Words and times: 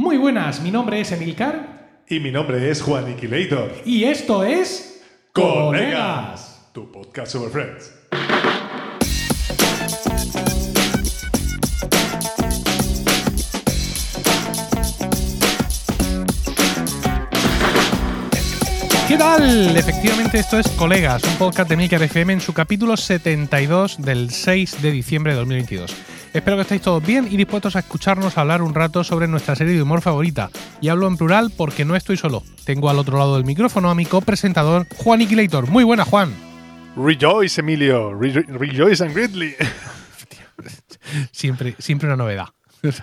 Muy 0.00 0.16
buenas, 0.16 0.62
mi 0.62 0.70
nombre 0.70 0.98
es 0.98 1.12
Emilcar 1.12 2.04
Y 2.08 2.20
mi 2.20 2.30
nombre 2.30 2.70
es 2.70 2.80
Juan 2.80 3.10
Iquilator. 3.10 3.70
y 3.84 4.04
esto 4.04 4.42
es 4.44 5.02
Colegas, 5.34 6.70
tu 6.72 6.90
podcast 6.90 7.32
sobre 7.32 7.50
Friends. 7.50 7.92
¿Qué 19.06 19.18
tal? 19.18 19.76
Efectivamente, 19.76 20.38
esto 20.38 20.58
es 20.58 20.68
Colegas, 20.68 21.22
un 21.24 21.34
podcast 21.34 21.68
de 21.68 21.76
Milker 21.76 22.02
FM 22.02 22.32
en 22.32 22.40
su 22.40 22.54
capítulo 22.54 22.96
72 22.96 24.00
del 24.00 24.30
6 24.30 24.80
de 24.80 24.92
diciembre 24.92 25.32
de 25.32 25.40
2022. 25.40 25.94
Espero 26.32 26.56
que 26.56 26.62
estéis 26.62 26.82
todos 26.82 27.04
bien 27.04 27.26
y 27.28 27.36
dispuestos 27.36 27.74
a 27.74 27.80
escucharnos 27.80 28.38
hablar 28.38 28.62
un 28.62 28.72
rato 28.74 29.02
sobre 29.02 29.26
nuestra 29.26 29.56
serie 29.56 29.74
de 29.74 29.82
humor 29.82 30.00
favorita. 30.00 30.48
Y 30.80 30.88
hablo 30.88 31.08
en 31.08 31.16
plural 31.16 31.50
porque 31.56 31.84
no 31.84 31.96
estoy 31.96 32.16
solo. 32.16 32.44
Tengo 32.64 32.88
al 32.88 32.98
otro 33.00 33.18
lado 33.18 33.34
del 33.34 33.44
micrófono 33.44 33.90
a 33.90 33.96
mi 33.96 34.06
copresentador, 34.06 34.86
Juan 34.96 35.22
Iquilator. 35.22 35.68
Muy 35.68 35.82
buena, 35.82 36.04
Juan. 36.04 36.32
Rejoice, 36.96 37.60
Emilio. 37.60 38.14
Re- 38.14 38.44
rejoice 38.48 39.02
and 39.04 39.12
greatly. 39.14 39.54
Siempre, 41.32 41.74
siempre 41.78 42.06
una 42.06 42.16
novedad. 42.16 42.46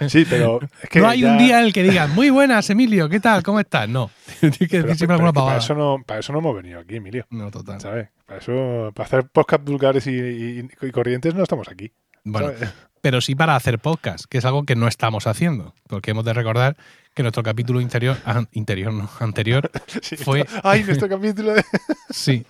Sí, 0.08 0.26
pero 0.30 0.60
es 0.82 0.90
que 0.90 1.00
no 1.02 1.10
hay 1.10 1.22
ya- 1.22 1.32
un 1.32 1.38
día 1.38 1.60
en 1.60 1.66
el 1.66 1.74
que 1.74 1.84
digan, 1.84 2.14
muy 2.16 2.30
buenas, 2.30 2.68
Emilio, 2.70 3.10
¿qué 3.10 3.20
tal? 3.20 3.44
¿Cómo 3.44 3.60
estás? 3.60 3.88
No. 3.90 4.10
Tienes 4.40 4.58
que 4.58 4.82
decir 4.82 4.96
siempre 4.98 5.14
alguna 5.16 5.34
para, 5.34 5.44
pavada. 5.46 5.58
eso 5.60 5.76
no, 5.76 5.98
para 6.06 6.20
eso 6.22 6.32
no 6.34 6.40
hemos 6.40 6.56
venido 6.56 6.80
aquí, 6.80 6.96
Emilio. 6.96 7.28
No, 7.30 7.52
total. 7.52 7.80
¿Sabes? 7.82 8.10
Para 8.26 8.40
eso, 8.40 8.92
para 8.96 9.06
hacer 9.08 9.28
podcast 9.28 9.64
vulgares 9.64 10.08
y, 10.08 10.12
y- 10.12 10.70
y 10.82 10.92
corrientes 10.92 11.36
no 11.36 11.44
estamos 11.44 11.68
aquí. 11.68 11.92
Bueno, 12.24 12.50
¿sabes? 12.54 12.74
Pero 13.08 13.22
sí 13.22 13.36
para 13.36 13.56
hacer 13.56 13.80
podcast, 13.80 14.26
que 14.26 14.38
es 14.40 14.44
algo 14.44 14.66
que 14.66 14.76
no 14.76 14.90
estamos 14.90 15.28
haciendo, 15.28 15.74
porque 15.88 16.12
hemos 16.12 16.26
de 16.26 16.34
recordar 16.34 16.76
que 17.14 17.24
nuestro 17.24 17.42
capítulo 17.42 17.80
interior, 17.80 18.18
an- 18.26 18.50
interior 18.52 18.92
no, 18.92 19.10
anterior, 19.22 19.72
Sí, 20.02 20.18
fue- 20.18 20.42
esto- 20.42 20.60
Ay, 20.62 20.84
nuestro 20.84 21.08
capítulo 21.16 21.54
de... 21.54 21.64
sí, 22.10 22.46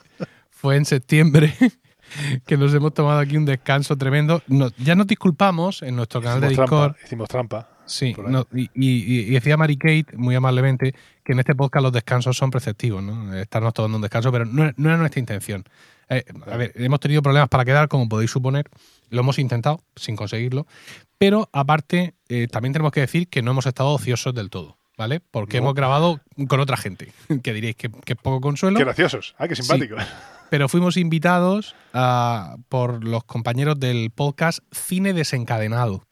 fue 0.49 0.75
en 0.77 0.85
septiembre, 0.85 1.53
que 2.47 2.57
nos 2.57 2.73
hemos 2.73 2.91
tomado 2.95 3.19
aquí 3.19 3.37
un 3.37 3.45
descanso 3.45 3.95
tremendo. 3.97 4.41
Ya 4.79 4.95
nos 4.95 5.05
disculpamos 5.05 5.83
en 5.83 5.95
nuestro 5.95 6.23
canal 6.23 6.41
de 6.41 6.47
Discord. 6.49 6.67
trampa. 6.93 6.95
Hicimos 7.05 7.29
trampa. 7.29 7.69
Sí, 7.85 8.13
por 8.15 8.25
ahí. 8.25 8.31
no, 8.31 8.47
y, 8.51 8.63
y- 8.73 9.21
y 9.27 9.29
decía 9.29 9.57
Mary 9.57 9.77
Kate 9.77 10.17
muy 10.17 10.33
amablemente 10.33 10.95
que 11.23 11.33
en 11.33 11.39
este 11.39 11.53
podcast 11.53 11.83
los 11.83 11.91
descansos 11.93 12.35
son 12.35 12.49
preceptivos, 12.49 13.03
¿no? 13.03 13.31
Estarnos 13.35 13.75
tomando 13.75 13.97
un 13.97 14.01
descanso, 14.01 14.31
pero 14.31 14.45
no, 14.45 14.71
no 14.75 14.89
era 14.89 14.97
nuestra 14.97 15.19
intención. 15.19 15.63
Eh, 16.09 16.23
a 16.49 16.57
ver, 16.57 16.71
hemos 16.75 16.99
tenido 16.99 17.21
problemas 17.21 17.49
para 17.49 17.65
quedar, 17.65 17.87
como 17.87 18.07
podéis 18.07 18.31
suponer. 18.31 18.69
Lo 19.09 19.21
hemos 19.21 19.39
intentado, 19.39 19.81
sin 19.95 20.15
conseguirlo. 20.15 20.65
Pero 21.17 21.49
aparte, 21.51 22.13
eh, 22.29 22.47
también 22.51 22.73
tenemos 22.73 22.91
que 22.91 23.01
decir 23.01 23.27
que 23.27 23.41
no 23.41 23.51
hemos 23.51 23.65
estado 23.65 23.89
ociosos 23.89 24.33
del 24.33 24.49
todo, 24.49 24.77
¿vale? 24.97 25.19
Porque 25.19 25.57
No. 25.57 25.63
hemos 25.63 25.75
grabado 25.75 26.19
con 26.47 26.59
otra 26.59 26.77
gente, 26.77 27.11
que 27.43 27.53
diréis 27.53 27.75
que, 27.75 27.89
que 27.89 28.13
es 28.13 28.19
poco 28.21 28.39
consuelo. 28.41 28.77
Qué 28.77 28.83
graciosos. 28.85 29.35
Ah, 29.37 29.47
qué 29.47 29.55
simpático. 29.55 29.95
Pero 30.49 30.69
fuimos 30.69 30.95
invitados 30.97 31.75
a- 31.93 32.55
por 32.69 33.03
los 33.03 33.23
compañeros 33.25 33.79
del 33.79 34.11
podcast 34.11 34.59
Cine 34.71 35.13
Desencadenado. 35.13 36.03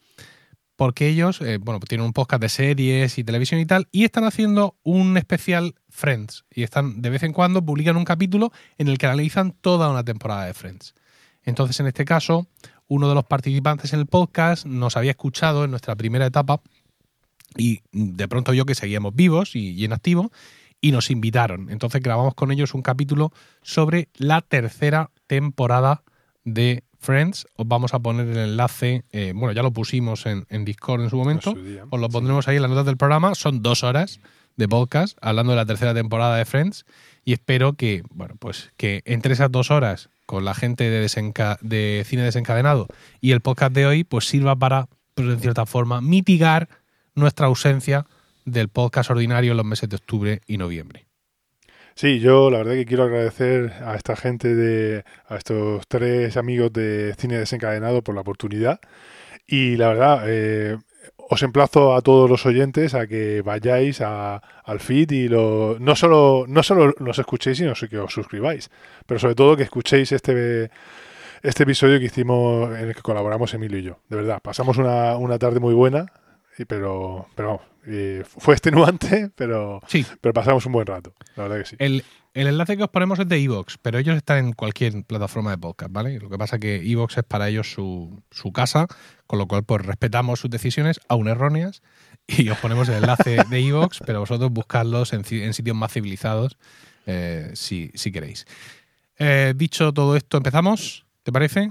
Porque 0.75 1.07
ellos, 1.07 1.39
eh, 1.41 1.57
bueno, 1.57 1.79
pues 1.79 1.89
tienen 1.89 2.05
un 2.05 2.13
podcast 2.13 2.41
de 2.41 2.49
series 2.49 3.17
y 3.17 3.23
televisión 3.23 3.61
y 3.61 3.65
tal, 3.65 3.87
y 3.91 4.03
están 4.03 4.25
haciendo 4.25 4.75
un 4.83 5.17
especial 5.17 5.75
Friends. 5.89 6.45
Y 6.53 6.63
están, 6.63 7.01
de 7.01 7.09
vez 7.09 7.23
en 7.23 7.31
cuando, 7.31 7.65
publican 7.65 7.95
un 7.95 8.03
capítulo 8.03 8.51
en 8.77 8.89
el 8.89 8.97
que 8.97 9.05
analizan 9.05 9.53
toda 9.53 9.89
una 9.89 10.03
temporada 10.03 10.45
de 10.45 10.53
Friends. 10.53 10.93
Entonces, 11.43 11.79
en 11.79 11.87
este 11.87 12.03
caso, 12.03 12.47
uno 12.87 13.07
de 13.07 13.15
los 13.15 13.25
participantes 13.25 13.93
en 13.93 13.99
el 13.99 14.05
podcast 14.05 14.65
nos 14.65 14.97
había 14.97 15.11
escuchado 15.11 15.63
en 15.63 15.71
nuestra 15.71 15.95
primera 15.95 16.25
etapa 16.25 16.61
y 17.57 17.79
de 17.91 18.27
pronto 18.27 18.53
yo 18.53 18.65
que 18.65 18.75
seguíamos 18.75 19.15
vivos 19.15 19.55
y, 19.55 19.71
y 19.71 19.85
en 19.85 19.93
activo 19.93 20.31
y 20.81 20.91
nos 20.91 21.09
invitaron. 21.09 21.69
Entonces 21.69 22.01
grabamos 22.01 22.35
con 22.35 22.51
ellos 22.51 22.73
un 22.73 22.81
capítulo 22.81 23.31
sobre 23.61 24.09
la 24.17 24.41
tercera 24.41 25.11
temporada 25.27 26.03
de 26.43 26.83
Friends. 27.05 27.47
Os 27.55 27.67
vamos 27.67 27.93
a 27.93 27.99
poner 27.99 28.27
el 28.27 28.37
enlace, 28.37 29.03
eh, 29.11 29.31
bueno, 29.35 29.53
ya 29.53 29.61
lo 29.63 29.71
pusimos 29.71 30.25
en, 30.25 30.45
en 30.49 30.65
Discord 30.65 31.01
en 31.03 31.09
su 31.09 31.17
momento. 31.17 31.51
En 31.51 31.55
su 31.57 31.63
día, 31.63 31.83
Os 31.89 31.99
lo 31.99 32.07
sí. 32.07 32.11
pondremos 32.13 32.47
ahí 32.47 32.55
en 32.57 32.61
las 32.63 32.71
notas 32.71 32.85
del 32.85 32.97
programa. 32.97 33.35
Son 33.35 33.61
dos 33.61 33.83
horas 33.83 34.19
de 34.57 34.67
podcast 34.67 35.17
hablando 35.21 35.51
de 35.51 35.57
la 35.57 35.65
tercera 35.65 35.93
temporada 35.93 36.35
de 36.37 36.45
Friends 36.45 36.85
y 37.23 37.33
espero 37.33 37.73
que, 37.73 38.03
bueno, 38.09 38.35
pues 38.39 38.71
que 38.77 39.01
entre 39.05 39.33
esas 39.33 39.51
dos 39.51 39.69
horas 39.71 40.09
con 40.25 40.43
la 40.45 40.53
gente 40.55 40.89
de, 40.89 41.05
desenca- 41.05 41.57
de 41.61 42.03
cine 42.05 42.23
desencadenado 42.23 42.87
y 43.21 43.31
el 43.31 43.41
podcast 43.41 43.73
de 43.73 43.85
hoy, 43.85 44.03
pues 44.03 44.25
sirva 44.27 44.55
para, 44.55 44.87
pues, 45.13 45.27
en 45.27 45.39
cierta 45.39 45.65
forma, 45.65 46.01
mitigar 46.01 46.67
nuestra 47.15 47.45
ausencia 47.47 48.05
del 48.45 48.69
podcast 48.69 49.09
ordinario 49.11 49.51
en 49.51 49.57
los 49.57 49.65
meses 49.65 49.89
de 49.89 49.95
octubre 49.97 50.41
y 50.47 50.57
noviembre. 50.57 51.05
Sí, 51.95 52.19
yo 52.19 52.49
la 52.51 52.57
verdad 52.59 52.73
que 52.73 52.85
quiero 52.85 53.03
agradecer 53.03 53.71
a 53.83 53.95
esta 53.95 54.15
gente 54.17 54.53
de 54.53 55.05
a 55.27 55.37
estos 55.37 55.87
tres 55.87 56.35
amigos 56.35 56.73
de 56.73 57.15
cine 57.17 57.37
desencadenado 57.39 58.01
por 58.03 58.15
la 58.15 58.21
oportunidad 58.21 58.81
y 59.47 59.77
la 59.77 59.89
verdad 59.89 60.23
eh, 60.27 60.77
os 61.17 61.43
emplazo 61.43 61.95
a 61.95 62.01
todos 62.01 62.29
los 62.29 62.45
oyentes 62.45 62.95
a 62.95 63.07
que 63.07 63.41
vayáis 63.43 64.01
a- 64.01 64.37
al 64.65 64.79
feed 64.81 65.11
y 65.11 65.29
lo, 65.29 65.77
no 65.79 65.95
solo 65.95 66.45
no 66.47 66.63
solo 66.63 66.93
nos 66.99 67.19
escuchéis 67.19 67.59
sino 67.59 67.73
que 67.89 67.97
os 67.99 68.13
suscribáis, 68.13 68.71
pero 69.07 69.19
sobre 69.19 69.35
todo 69.35 69.57
que 69.57 69.63
escuchéis 69.63 70.11
este 70.11 70.71
este 71.43 71.63
episodio 71.63 71.99
que 71.99 72.05
hicimos 72.05 72.69
en 72.77 72.89
el 72.89 72.95
que 72.95 73.01
colaboramos 73.01 73.53
Emilio 73.53 73.79
y 73.79 73.83
yo. 73.83 73.99
De 74.09 74.17
verdad, 74.17 74.39
pasamos 74.43 74.77
una, 74.77 75.17
una 75.17 75.37
tarde 75.39 75.59
muy 75.59 75.73
buena, 75.75 76.07
y 76.57 76.65
pero 76.65 77.27
pero 77.35 77.47
vamos, 77.49 77.63
eh, 77.87 78.23
fue 78.25 78.55
extenuante, 78.55 79.29
pero 79.35 79.81
Sí, 79.87 80.05
pero 80.21 80.33
pasamos 80.33 80.65
un 80.65 80.71
buen 80.71 80.87
rato, 80.87 81.13
la 81.35 81.43
verdad 81.43 81.59
que 81.59 81.65
sí. 81.65 81.75
el, 81.79 82.03
el 82.33 82.47
enlace 82.47 82.77
que 82.77 82.83
os 82.83 82.89
ponemos 82.89 83.19
es 83.19 83.27
de 83.27 83.37
Evox, 83.37 83.77
pero 83.81 83.97
ellos 83.97 84.17
están 84.17 84.37
en 84.39 84.53
cualquier 84.53 85.03
plataforma 85.03 85.51
de 85.51 85.57
podcast, 85.57 85.91
¿vale? 85.91 86.19
Lo 86.19 86.29
que 86.29 86.37
pasa 86.37 86.57
es 86.57 86.61
que 86.61 86.75
Evox 86.91 87.17
es 87.17 87.23
para 87.23 87.47
ellos 87.49 87.71
su, 87.71 88.21
su 88.31 88.51
casa, 88.51 88.87
con 89.27 89.39
lo 89.39 89.47
cual 89.47 89.63
pues 89.63 89.85
respetamos 89.85 90.39
sus 90.39 90.49
decisiones, 90.49 90.99
aún 91.07 91.27
erróneas, 91.27 91.81
y 92.27 92.49
os 92.49 92.57
ponemos 92.57 92.89
el 92.89 92.95
enlace 92.95 93.37
de 93.49 93.59
Evox, 93.59 94.01
pero 94.05 94.19
vosotros 94.19 94.51
buscadlos 94.51 95.13
en, 95.13 95.23
sitios 95.23 95.75
más 95.75 95.93
civilizados 95.93 96.57
eh, 97.05 97.51
si, 97.53 97.91
si 97.93 98.11
queréis. 98.11 98.45
Eh, 99.17 99.53
dicho 99.55 99.93
todo 99.93 100.15
esto, 100.15 100.37
¿empezamos? 100.37 101.05
¿Te 101.23 101.31
parece? 101.31 101.69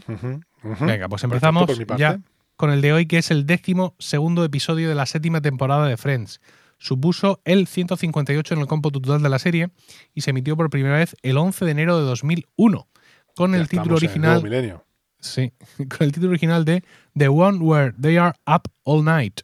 Venga, 0.81 1.09
pues 1.09 1.25
empezamos 1.25 1.71
ya 1.99 2.19
con 2.57 2.71
el 2.71 2.81
de 2.81 2.93
hoy, 2.93 3.07
que 3.07 3.19
es 3.19 3.31
el 3.31 3.47
décimo 3.47 3.95
segundo 3.99 4.45
episodio 4.45 4.89
de 4.89 4.95
la 4.95 5.07
séptima 5.07 5.41
temporada 5.41 5.87
de 5.87 5.97
Friends. 5.97 6.41
Supuso 6.79 7.41
el 7.45 7.67
158 7.67 8.55
en 8.55 8.61
el 8.61 8.67
cómputo 8.67 9.01
total 9.01 9.23
de 9.23 9.29
la 9.29 9.39
serie 9.39 9.71
y 10.15 10.21
se 10.21 10.31
emitió 10.31 10.57
por 10.57 10.71
primera 10.71 10.99
vez 10.99 11.17
el 11.23 11.37
11 11.37 11.65
de 11.65 11.71
enero 11.71 11.99
de 11.99 12.05
2001 12.05 12.89
con 13.35 13.53
Ya 13.53 13.59
el 13.59 13.69
título 13.69 13.97
estamos 13.97 14.03
en 14.03 14.15
el 14.15 14.21
nuevo 14.21 14.37
original, 14.37 14.43
milenio. 14.43 14.85
sí, 15.19 15.53
con 15.89 16.07
el 16.07 16.13
título 16.13 16.31
original 16.31 16.65
de 16.65 16.85
The 17.17 17.29
One 17.29 17.59
Where 17.59 17.93
They 18.01 18.17
Are 18.17 18.37
Up 18.47 18.71
All 18.85 19.05
Night. 19.05 19.41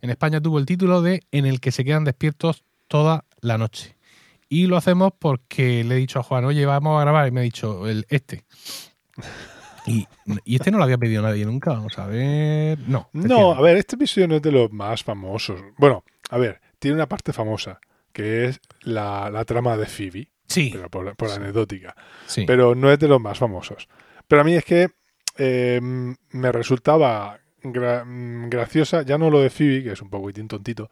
En 0.00 0.10
España 0.10 0.40
tuvo 0.40 0.58
el 0.58 0.66
título 0.66 1.02
de 1.02 1.22
En 1.30 1.46
el 1.46 1.60
que 1.60 1.72
se 1.72 1.84
quedan 1.84 2.04
despiertos 2.04 2.64
toda 2.88 3.24
la 3.40 3.58
noche. 3.58 3.96
Y 4.48 4.66
lo 4.66 4.76
hacemos 4.76 5.12
porque 5.18 5.82
le 5.84 5.94
he 5.94 5.98
dicho 5.98 6.18
a 6.18 6.22
Juan, 6.22 6.44
oye, 6.44 6.66
vamos 6.66 6.98
a 6.98 7.02
grabar, 7.02 7.26
y 7.26 7.30
me 7.30 7.40
ha 7.40 7.44
dicho 7.44 7.88
el 7.88 8.04
este. 8.08 8.44
Y, 9.86 10.06
y 10.44 10.54
este 10.56 10.70
no 10.70 10.78
lo 10.78 10.84
había 10.84 10.98
pedido 10.98 11.22
nadie 11.22 11.44
nunca, 11.44 11.72
vamos 11.72 11.98
a 11.98 12.06
ver. 12.06 12.78
No. 12.86 13.08
No, 13.12 13.52
a 13.52 13.60
ver, 13.60 13.76
este 13.76 13.96
episodio 13.96 14.28
no 14.28 14.36
es 14.36 14.42
de 14.42 14.52
los 14.52 14.72
más 14.72 15.02
famosos. 15.02 15.60
Bueno, 15.76 16.04
a 16.30 16.38
ver, 16.38 16.60
tiene 16.78 16.94
una 16.94 17.08
parte 17.08 17.32
famosa, 17.32 17.80
que 18.12 18.44
es 18.46 18.60
la, 18.82 19.28
la 19.30 19.44
trama 19.44 19.76
de 19.76 19.86
Phoebe, 19.86 20.28
Sí, 20.46 20.70
pero 20.72 20.88
por, 20.90 21.16
por 21.16 21.28
Sí. 21.30 21.36
anecdótica. 21.36 21.94
sí. 22.26 22.44
Pero 22.46 22.74
no 22.74 22.92
es 22.92 22.98
de 22.98 23.08
los 23.08 23.20
más 23.20 23.38
famosos. 23.38 23.88
Pero 24.28 24.42
a 24.42 24.44
mí 24.44 24.54
es 24.54 24.64
que 24.64 24.90
eh, 25.38 25.80
me 25.82 26.52
resultaba 26.52 27.40
gra- 27.62 28.04
mm, 28.04 28.50
graciosa, 28.50 29.02
ya 29.02 29.16
no 29.18 29.30
lo 29.30 29.40
de 29.40 29.50
Phoebe, 29.50 29.82
que 29.82 29.92
es 29.92 30.02
un 30.02 30.10
poquitín 30.10 30.46
tontito, 30.48 30.90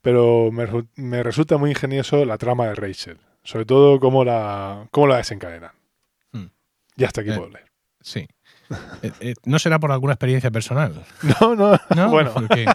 pero 0.00 0.50
me 0.52 1.22
resulta 1.22 1.58
muy 1.58 1.70
ingenioso 1.70 2.24
la 2.24 2.38
trama 2.38 2.68
de 2.68 2.74
Rachel. 2.74 3.18
Sobre 3.42 3.64
todo 3.64 3.98
cómo 4.00 4.24
la, 4.24 4.86
cómo 4.90 5.06
la 5.08 5.16
desencadenan. 5.16 5.72
Hmm. 6.32 6.46
Y 6.96 7.04
hasta 7.04 7.22
aquí 7.22 7.30
Eh, 7.30 7.34
puedo 7.36 7.48
leer. 7.50 7.69
Sí. 8.00 8.26
Eh, 9.02 9.10
eh, 9.20 9.34
no 9.44 9.58
será 9.58 9.78
por 9.80 9.90
alguna 9.92 10.12
experiencia 10.14 10.50
personal. 10.50 11.04
No, 11.40 11.54
no, 11.56 11.78
¿no? 11.96 12.08
bueno. 12.10 12.32
Porque, 12.32 12.66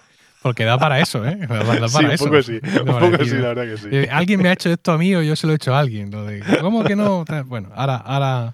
porque 0.42 0.63
da 0.66 0.77
para 0.77 1.00
eso, 1.00 1.25
¿eh? 1.25 1.38
Da 1.48 1.63
para 1.63 1.88
Sí, 1.88 2.06
un 2.06 2.18
poco 2.18 2.44
sí, 2.44 2.60
un 2.62 2.86
poco 3.00 3.24
sí, 3.24 3.31
la 3.36 3.54
verdad 3.54 3.63
que 3.63 3.77
sí. 3.77 3.88
eh, 3.92 4.10
Alguien 4.12 4.42
me 4.42 4.50
ha 4.50 4.54
hecho 4.54 4.69
esto 4.69 4.92
a 4.92 4.98
mí 4.98 5.16
o 5.16 5.22
yo 5.22 5.36
se 5.36 5.48
lo 5.48 5.54
he 5.54 5.56
hecho 5.56 5.74
a 5.74 5.80
alguien. 5.80 6.12
Lo 6.12 6.25
de, 6.25 6.42
¿Cómo 6.62 6.83
que 6.83 6.95
no? 6.95 7.24
Bueno, 7.45 7.72
ahora, 7.75 7.95
ahora, 7.95 8.54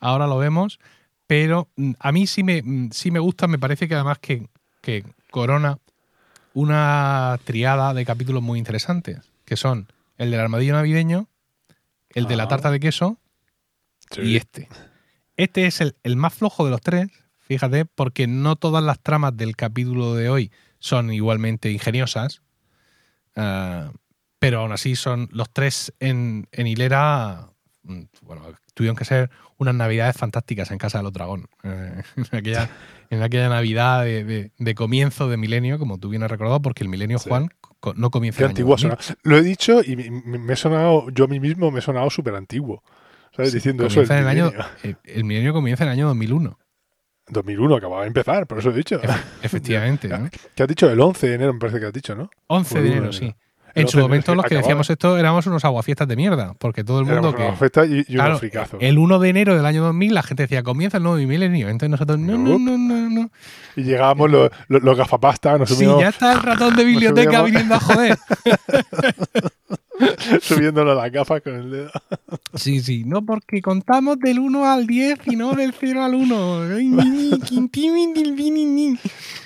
ahora 0.00 0.26
lo 0.26 0.38
vemos. 0.38 0.78
Pero 1.26 1.68
mm, 1.76 1.92
a 2.00 2.10
mí 2.12 2.26
sí 2.26 2.42
me, 2.42 2.62
mm, 2.62 2.90
sí 2.90 3.10
me 3.10 3.18
gusta, 3.18 3.46
me 3.46 3.58
parece 3.58 3.86
que 3.86 3.94
además 3.94 4.18
que, 4.18 4.48
que 4.80 5.04
corona 5.30 5.78
una 6.54 7.38
triada 7.44 7.92
de 7.94 8.04
capítulos 8.06 8.42
muy 8.42 8.58
interesantes, 8.58 9.18
que 9.44 9.56
son 9.56 9.88
el 10.16 10.30
del 10.30 10.40
armadillo 10.40 10.72
navideño, 10.72 11.28
el 12.14 12.26
de 12.26 12.36
la 12.36 12.44
Ah. 12.44 12.48
tarta 12.48 12.70
de 12.70 12.80
queso 12.80 13.18
Sí. 14.10 14.22
y 14.22 14.36
este. 14.36 14.68
Este 15.38 15.66
es 15.66 15.80
el, 15.80 15.96
el 16.02 16.16
más 16.16 16.34
flojo 16.34 16.64
de 16.66 16.70
los 16.72 16.80
tres, 16.82 17.08
fíjate, 17.38 17.84
porque 17.86 18.26
no 18.26 18.56
todas 18.56 18.84
las 18.84 19.00
tramas 19.00 19.34
del 19.36 19.56
capítulo 19.56 20.14
de 20.14 20.28
hoy 20.28 20.52
son 20.80 21.12
igualmente 21.12 21.70
ingeniosas. 21.70 22.42
Eh, 23.36 23.90
pero 24.40 24.60
aún 24.60 24.72
así 24.72 24.96
son 24.96 25.28
los 25.32 25.48
tres 25.50 25.92
en, 26.00 26.46
en 26.52 26.66
hilera. 26.66 27.50
mm, 27.84 28.02
Bueno, 28.22 28.42
tuvieron 28.74 28.96
que 28.96 29.04
ser 29.04 29.30
unas 29.58 29.74
navidades 29.74 30.16
fantásticas 30.16 30.70
en 30.70 30.78
casa 30.78 30.98
de 30.98 31.04
los 31.04 31.12
dragón. 31.12 31.48
Eh, 31.64 32.02
en, 32.32 32.38
aquella, 32.38 32.70
en 33.10 33.22
aquella 33.22 33.48
navidad 33.48 34.04
de, 34.04 34.24
de- 34.24 34.52
de 34.58 34.74
comienzo 34.74 35.28
de 35.28 35.36
milenio, 35.36 35.78
como 35.78 35.98
tú 35.98 36.08
bien 36.08 36.22
has 36.24 36.30
recordado, 36.30 36.60
porque 36.62 36.82
el 36.82 36.88
milenio, 36.88 37.18
Sí. 37.18 37.28
Juan, 37.28 37.48
co- 37.80 37.94
no 37.94 38.10
comienza 38.10 38.38
Qué 38.38 38.44
en 38.44 38.50
el 38.50 38.56
año 38.56 38.74
antiguo 38.74 38.76
2000. 38.76 38.96
suena. 39.04 39.18
Lo 39.22 39.36
he 39.38 39.42
dicho 39.42 39.82
y 39.84 39.94
me- 39.96 40.38
me 40.38 40.52
he 40.52 40.56
sonado, 40.56 41.08
yo 41.10 41.24
a 41.24 41.28
mí 41.28 41.38
mismo 41.40 41.70
me 41.70 41.78
he 41.78 41.82
sonado 41.82 42.10
súper 42.10 42.34
antiguo. 42.34 42.82
¿Sabes? 43.36 43.52
Diciendo 43.52 43.86
eso. 43.86 44.00
El 44.02 44.10
el 44.10 44.26
año. 44.28 44.44
milenio. 44.46 44.66
El, 44.82 44.96
el 45.04 45.24
milenio 45.24 45.52
comienza 45.52 45.84
en 45.84 45.88
el 45.90 45.92
año 45.94 46.06
2001. 46.08 46.58
2001 47.30 47.76
acababa 47.76 48.02
de 48.02 48.08
empezar, 48.08 48.46
por 48.46 48.58
eso 48.58 48.70
he 48.70 48.74
dicho. 48.74 49.00
Efectivamente, 49.42 50.08
¿no? 50.18 50.28
¿Qué 50.54 50.62
has 50.62 50.68
dicho? 50.68 50.90
El 50.90 51.00
11 51.00 51.28
de 51.28 51.34
enero 51.34 51.52
me 51.52 51.60
parece 51.60 51.80
que 51.80 51.86
has 51.86 51.92
dicho, 51.92 52.14
¿no? 52.14 52.30
11 52.46 52.80
de 52.82 52.88
enero, 52.88 53.12
sí. 53.12 53.34
En 53.74 53.84
11 53.84 53.92
su 53.92 53.98
momento 54.00 54.32
sí, 54.32 54.36
los 54.36 54.44
que 54.44 54.54
acababa. 54.54 54.62
decíamos 54.62 54.90
esto 54.90 55.18
éramos 55.18 55.46
unos 55.46 55.64
aguafiestas 55.64 56.08
de 56.08 56.16
mierda, 56.16 56.54
porque 56.58 56.82
todo 56.82 57.00
el 57.00 57.04
mundo 57.04 57.34
Éramos 57.36 57.60
que... 57.60 57.86
y, 57.86 58.00
y 58.00 58.16
Claro, 58.16 58.40
el 58.80 58.98
1 58.98 59.18
de 59.18 59.28
enero 59.28 59.54
del 59.54 59.66
año 59.66 59.82
2000 59.84 60.14
la 60.14 60.22
gente 60.22 60.44
decía, 60.44 60.62
comienza 60.62 60.96
el 60.96 61.02
nuevo 61.02 61.18
milenio. 61.18 61.68
Entonces 61.68 61.90
nosotros, 61.90 62.18
no, 62.18 62.38
no, 62.38 62.58
no, 62.58 62.78
no, 62.78 63.10
no. 63.10 63.30
Y 63.76 63.82
llegábamos 63.82 64.30
los, 64.30 64.50
los, 64.68 64.82
los 64.82 64.96
gafapastas, 64.96 65.60
nos 65.60 65.68
Sí, 65.68 65.74
subimos 65.76 66.00
ya 66.00 66.08
está 66.08 66.32
el 66.32 66.40
ratón 66.40 66.74
de 66.76 66.84
biblioteca 66.86 67.42
viniendo 67.42 67.74
a 67.74 67.80
joder. 67.80 68.18
subiéndonos 70.42 70.96
las 70.96 71.10
gafas 71.12 71.42
con 71.42 71.54
el 71.54 71.70
dedo. 71.70 71.90
Sí, 72.54 72.80
sí, 72.80 73.04
no 73.04 73.24
porque 73.24 73.60
contamos 73.60 74.18
del 74.18 74.38
1 74.38 74.64
al 74.72 74.86
10 74.86 75.18
y 75.26 75.36
no 75.36 75.52
del 75.54 75.72
0 75.78 76.02
al 76.02 76.14
1. 76.14 76.62
Ay, 76.76 76.86
ni, 76.86 77.08
ni, 77.30 77.38
quinti, 77.40 77.88
ni, 77.90 78.06
ni, 78.06 78.22
ni, 78.30 78.50
ni, 78.50 78.64
ni. 78.64 78.98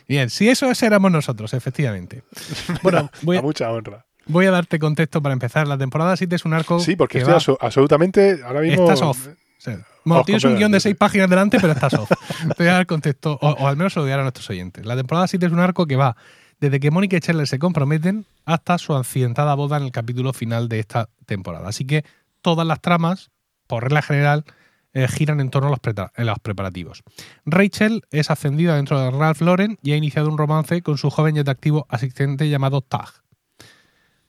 Bien, 0.08 0.30
si 0.30 0.48
eso 0.48 0.70
éramos 0.82 1.10
nosotros, 1.10 1.52
efectivamente. 1.54 2.22
Bueno, 2.82 3.10
voy 3.22 3.36
a 3.36 3.40
a, 3.40 3.42
mucha 3.42 3.70
honra. 3.70 4.06
voy 4.26 4.46
a 4.46 4.50
darte 4.50 4.78
contexto 4.78 5.20
para 5.20 5.32
empezar. 5.32 5.66
La 5.68 5.76
temporada 5.76 6.16
7 6.16 6.34
es 6.36 6.44
un 6.44 6.54
arco 6.54 6.78
Sí, 6.80 6.96
porque 6.96 7.18
que 7.22 7.30
estoy 7.30 7.54
va- 7.54 7.66
absolutamente 7.66 8.40
ahora 8.44 8.60
mismo. 8.60 8.84
Estás 8.84 9.02
off. 9.02 9.26
O 9.26 9.30
sea, 9.58 9.84
bueno, 10.04 10.20
Off 10.20 10.26
tienes 10.26 10.44
un 10.44 10.56
guion 10.56 10.72
de 10.72 10.80
seis 10.80 10.96
páginas 10.96 11.28
delante, 11.30 11.58
pero 11.60 11.72
estás 11.72 11.94
off. 11.94 12.10
Te 12.56 12.62
voy 12.64 12.66
a 12.68 12.72
dar 12.72 12.86
contexto, 12.86 13.38
o, 13.40 13.50
o 13.50 13.68
al 13.68 13.76
menos 13.76 13.92
se 13.92 14.00
lo 14.00 14.04
voy 14.04 14.10
a 14.10 14.14
dar 14.14 14.20
a 14.20 14.24
nuestros 14.24 14.48
oyentes. 14.50 14.84
La 14.86 14.96
temporada 14.96 15.26
7 15.28 15.46
es 15.46 15.52
un 15.52 15.60
arco 15.60 15.86
que 15.86 15.94
va 15.96 16.16
desde 16.62 16.78
que 16.78 16.92
Mónica 16.92 17.16
y 17.16 17.20
Chandler 17.20 17.48
se 17.48 17.58
comprometen 17.58 18.24
hasta 18.44 18.78
su 18.78 18.94
accidentada 18.94 19.56
boda 19.56 19.78
en 19.78 19.82
el 19.82 19.90
capítulo 19.90 20.32
final 20.32 20.68
de 20.68 20.78
esta 20.78 21.08
temporada. 21.26 21.68
Así 21.68 21.84
que 21.84 22.04
todas 22.40 22.64
las 22.64 22.80
tramas, 22.80 23.32
por 23.66 23.82
regla 23.82 24.00
general, 24.00 24.44
eh, 24.92 25.08
giran 25.08 25.40
en 25.40 25.50
torno 25.50 25.66
a 25.66 25.70
los, 25.72 25.80
los 26.16 26.38
preparativos. 26.38 27.02
Rachel 27.44 28.02
es 28.12 28.30
ascendida 28.30 28.76
dentro 28.76 29.00
de 29.00 29.10
Ralph 29.10 29.40
Lauren 29.40 29.76
y 29.82 29.90
ha 29.90 29.96
iniciado 29.96 30.28
un 30.28 30.38
romance 30.38 30.82
con 30.82 30.98
su 30.98 31.10
joven 31.10 31.34
y 31.34 31.40
atractivo 31.40 31.84
asistente 31.88 32.48
llamado 32.48 32.80
Tag. 32.80 33.08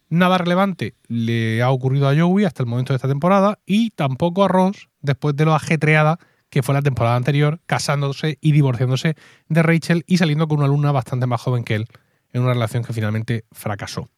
Nada 0.09 0.39
relevante 0.39 0.95
le 1.07 1.61
ha 1.61 1.69
ocurrido 1.69 2.09
a 2.09 2.15
Joey 2.17 2.45
hasta 2.45 2.63
el 2.63 2.67
momento 2.67 2.93
de 2.93 2.95
esta 2.95 3.07
temporada 3.07 3.59
y 3.67 3.91
tampoco 3.91 4.43
a 4.43 4.47
Ross 4.47 4.89
después 5.01 5.35
de 5.35 5.45
lo 5.45 5.53
ajetreada 5.53 6.17
que 6.49 6.63
fue 6.63 6.73
la 6.73 6.81
temporada 6.81 7.15
anterior, 7.15 7.59
casándose 7.67 8.39
y 8.41 8.53
divorciándose 8.53 9.15
de 9.49 9.63
Rachel 9.63 10.03
y 10.07 10.17
saliendo 10.17 10.47
con 10.47 10.59
una 10.59 10.65
alumna 10.65 10.91
bastante 10.91 11.27
más 11.27 11.41
joven 11.41 11.63
que 11.63 11.75
él 11.75 11.87
en 12.33 12.41
una 12.43 12.53
relación 12.53 12.83
que 12.83 12.91
finalmente 12.93 13.45
fracasó. 13.51 14.09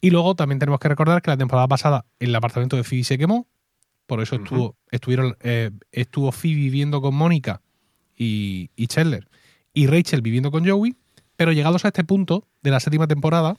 Y 0.00 0.10
luego 0.10 0.34
también 0.34 0.58
tenemos 0.58 0.80
que 0.80 0.88
recordar 0.88 1.22
que 1.22 1.30
la 1.30 1.36
temporada 1.36 1.68
pasada 1.68 2.04
el 2.18 2.34
apartamento 2.34 2.76
de 2.76 2.84
Phoebe 2.84 3.04
se 3.04 3.16
quemó, 3.18 3.46
por 4.06 4.20
eso 4.20 4.36
estuvo, 4.36 4.76
estuvieron, 4.90 5.36
eh, 5.40 5.70
estuvo 5.92 6.30
Phoebe 6.32 6.56
viviendo 6.56 7.00
con 7.00 7.14
Mónica 7.14 7.62
y, 8.16 8.70
y 8.76 8.86
Chandler 8.88 9.28
y 9.72 9.86
Rachel 9.86 10.20
viviendo 10.20 10.50
con 10.50 10.68
Joey, 10.68 10.94
pero 11.36 11.52
llegados 11.52 11.84
a 11.84 11.88
este 11.88 12.04
punto 12.04 12.46
de 12.62 12.70
la 12.70 12.80
séptima 12.80 13.06
temporada, 13.06 13.56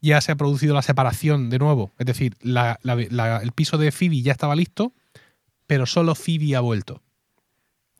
ya 0.00 0.20
se 0.20 0.32
ha 0.32 0.36
producido 0.36 0.74
la 0.74 0.82
separación 0.82 1.50
de 1.50 1.58
nuevo. 1.58 1.92
Es 1.98 2.06
decir, 2.06 2.36
la- 2.40 2.78
la- 2.82 2.96
la- 3.10 3.38
el 3.38 3.52
piso 3.52 3.76
de 3.78 3.90
Phoebe 3.92 4.22
ya 4.22 4.32
estaba 4.32 4.54
listo, 4.56 4.92
pero 5.66 5.86
solo 5.86 6.14
Phoebe 6.14 6.54
ha 6.56 6.60
vuelto. 6.60 7.02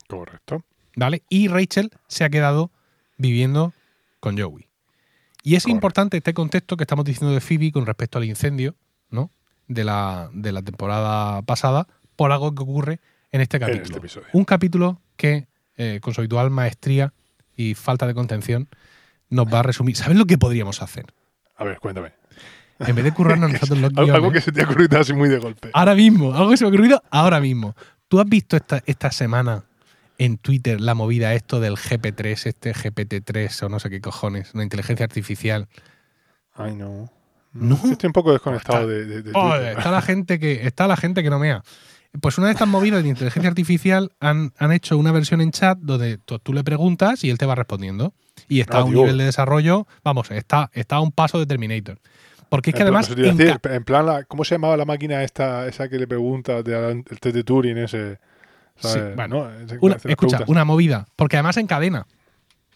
Correcto. 0.09 0.65
¿Vale? 0.97 1.23
Y 1.29 1.49
Rachel 1.49 1.91
se 2.07 2.25
ha 2.25 2.31
quedado 2.31 2.71
viviendo 3.19 3.73
con 4.21 4.39
Joey. 4.39 4.67
Y 5.43 5.57
es 5.57 5.65
Correcto. 5.65 5.77
importante 5.77 6.17
este 6.19 6.35
contexto 6.35 6.77
que 6.77 6.85
estamos 6.85 7.05
diciendo 7.05 7.35
de 7.35 7.41
Phoebe 7.41 7.73
con 7.73 7.85
respecto 7.87 8.19
al 8.19 8.25
incendio, 8.25 8.77
¿no? 9.11 9.31
De 9.69 9.85
la, 9.85 10.31
de 10.33 10.53
la 10.53 10.63
temporada 10.63 11.43
pasada, 11.43 11.87
por 12.17 12.31
algo 12.33 12.55
que 12.55 12.63
ocurre 12.63 13.01
en 13.33 13.41
este 13.41 13.57
En 13.57 13.63
capítulo. 13.63 13.85
este 13.85 13.99
episodio. 13.99 14.27
Un 14.33 14.45
capítulo 14.45 15.01
que, 15.17 15.49
eh, 15.77 15.99
con 16.03 16.15
su 16.15 16.21
habitual 16.21 16.51
maestría 16.51 17.13
y 17.57 17.75
falta 17.75 18.07
de 18.07 18.15
contención, 18.15 18.69
nos 19.31 19.47
va 19.47 19.61
a 19.61 19.63
resumir. 19.63 19.97
¿Sabes 19.97 20.17
lo 20.17 20.27
que 20.27 20.39
podríamos 20.39 20.83
hacer? 20.83 21.07
A 21.57 21.65
ver, 21.65 21.79
cuéntame. 21.81 22.13
En 22.79 22.95
vez 22.95 23.05
de 23.05 23.13
currarnos 23.13 23.51
nosotros 23.53 23.79
los 23.79 23.91
Al- 23.97 24.11
Algo 24.11 24.13
guiones, 24.29 24.33
que 24.33 24.41
se 24.41 24.53
te 24.53 24.63
ha 24.63 24.65
ocurrido 24.65 25.01
así 25.01 25.13
muy 25.13 25.29
de 25.29 25.39
golpe. 25.39 25.71
ahora 25.73 25.95
mismo, 25.95 26.35
algo 26.35 26.51
que 26.51 26.57
se 26.57 26.65
me 26.65 26.69
ha 26.69 26.73
ocurrido 26.73 27.03
ahora 27.11 27.41
mismo. 27.41 27.75
¿Tú 28.09 28.21
has 28.21 28.29
visto 28.29 28.57
esta, 28.57 28.83
esta 28.87 29.11
semana 29.11 29.65
en 30.25 30.39
Twitter 30.39 30.81
la 30.81 30.95
movida 30.95 31.35
esto 31.35 31.61
del 31.61 31.75
GP3, 31.77 32.47
este 32.47 32.75
GPT-3 32.75 33.63
o 33.65 33.69
no 33.69 33.79
sé 33.81 33.91
qué 33.91 34.01
cojones, 34.01 34.53
una 34.55 34.63
inteligencia 34.63 35.05
artificial? 35.05 35.69
Ay, 36.55 36.75
no. 36.75 37.11
No. 37.53 37.75
Estoy 37.91 38.07
un 38.07 38.13
poco 38.13 38.33
desconectado 38.33 38.81
Está- 38.83 38.87
de, 38.93 39.05
de- 39.07 39.23
de 39.23 39.33
Twitter. 39.33 39.77
está 39.79 39.91
la 39.91 40.03
gente 40.03 40.39
que 40.39 40.67
está 40.67 40.87
la 40.87 40.97
gente 40.97 41.23
que 41.23 41.31
no 41.31 41.39
mea. 41.39 41.63
Pues 42.21 42.37
una 42.39 42.49
de 42.49 42.53
estas 42.53 42.69
movidas 42.69 43.03
de 43.03 43.09
inteligencia 43.09 43.49
artificial 43.49 44.11
han, 44.21 44.53
han 44.59 44.73
hecho 44.73 44.99
una 44.99 45.13
versión 45.13 45.41
en 45.41 45.51
chat 45.51 45.79
donde 45.79 46.19
tú, 46.19 46.39
tú 46.39 46.53
le 46.53 46.63
preguntas 46.63 47.25
y 47.25 47.31
él 47.31 47.39
te 47.39 47.47
va 47.47 47.55
respondiendo. 47.55 48.13
Y 48.49 48.61
está 48.61 48.79
a 48.79 48.85
un 48.85 48.95
nivel 48.95 49.17
de 49.19 49.25
desarrollo, 49.25 49.87
vamos, 50.05 50.31
está, 50.31 50.71
está 50.75 50.97
a 50.97 51.01
un 51.01 51.13
paso 51.13 51.39
de 51.39 51.47
Terminator. 51.47 51.99
Porque 52.51 52.71
es 52.71 52.77
que 52.77 52.83
En 52.83 52.89
plan, 52.89 53.03
además. 53.05 53.31
en 53.31 53.37
decir, 53.39 53.59
en 53.65 53.85
plan, 53.85 54.05
la- 54.07 54.25
¿cómo 54.25 54.45
se 54.45 54.55
llamaba 54.57 54.77
la 54.77 54.85
máquina 54.85 55.23
esta, 55.23 55.67
esa 55.67 55.89
que 55.89 55.99
le 55.99 56.07
pregunta 56.07 56.63
de 56.63 56.77
Alan- 56.77 57.05
el 57.11 57.19
test 57.19 57.35
de 57.35 57.45
Turing 57.45 57.79
ese? 57.79 58.19
Bueno, 59.17 59.49
que 59.69 59.77
una- 59.81 59.95
escucha, 59.97 59.99
preguntas. 60.17 60.49
una 60.49 60.65
movida. 60.65 61.07
Porque 61.17 61.37
además 61.37 61.57
encadena. 61.57 62.07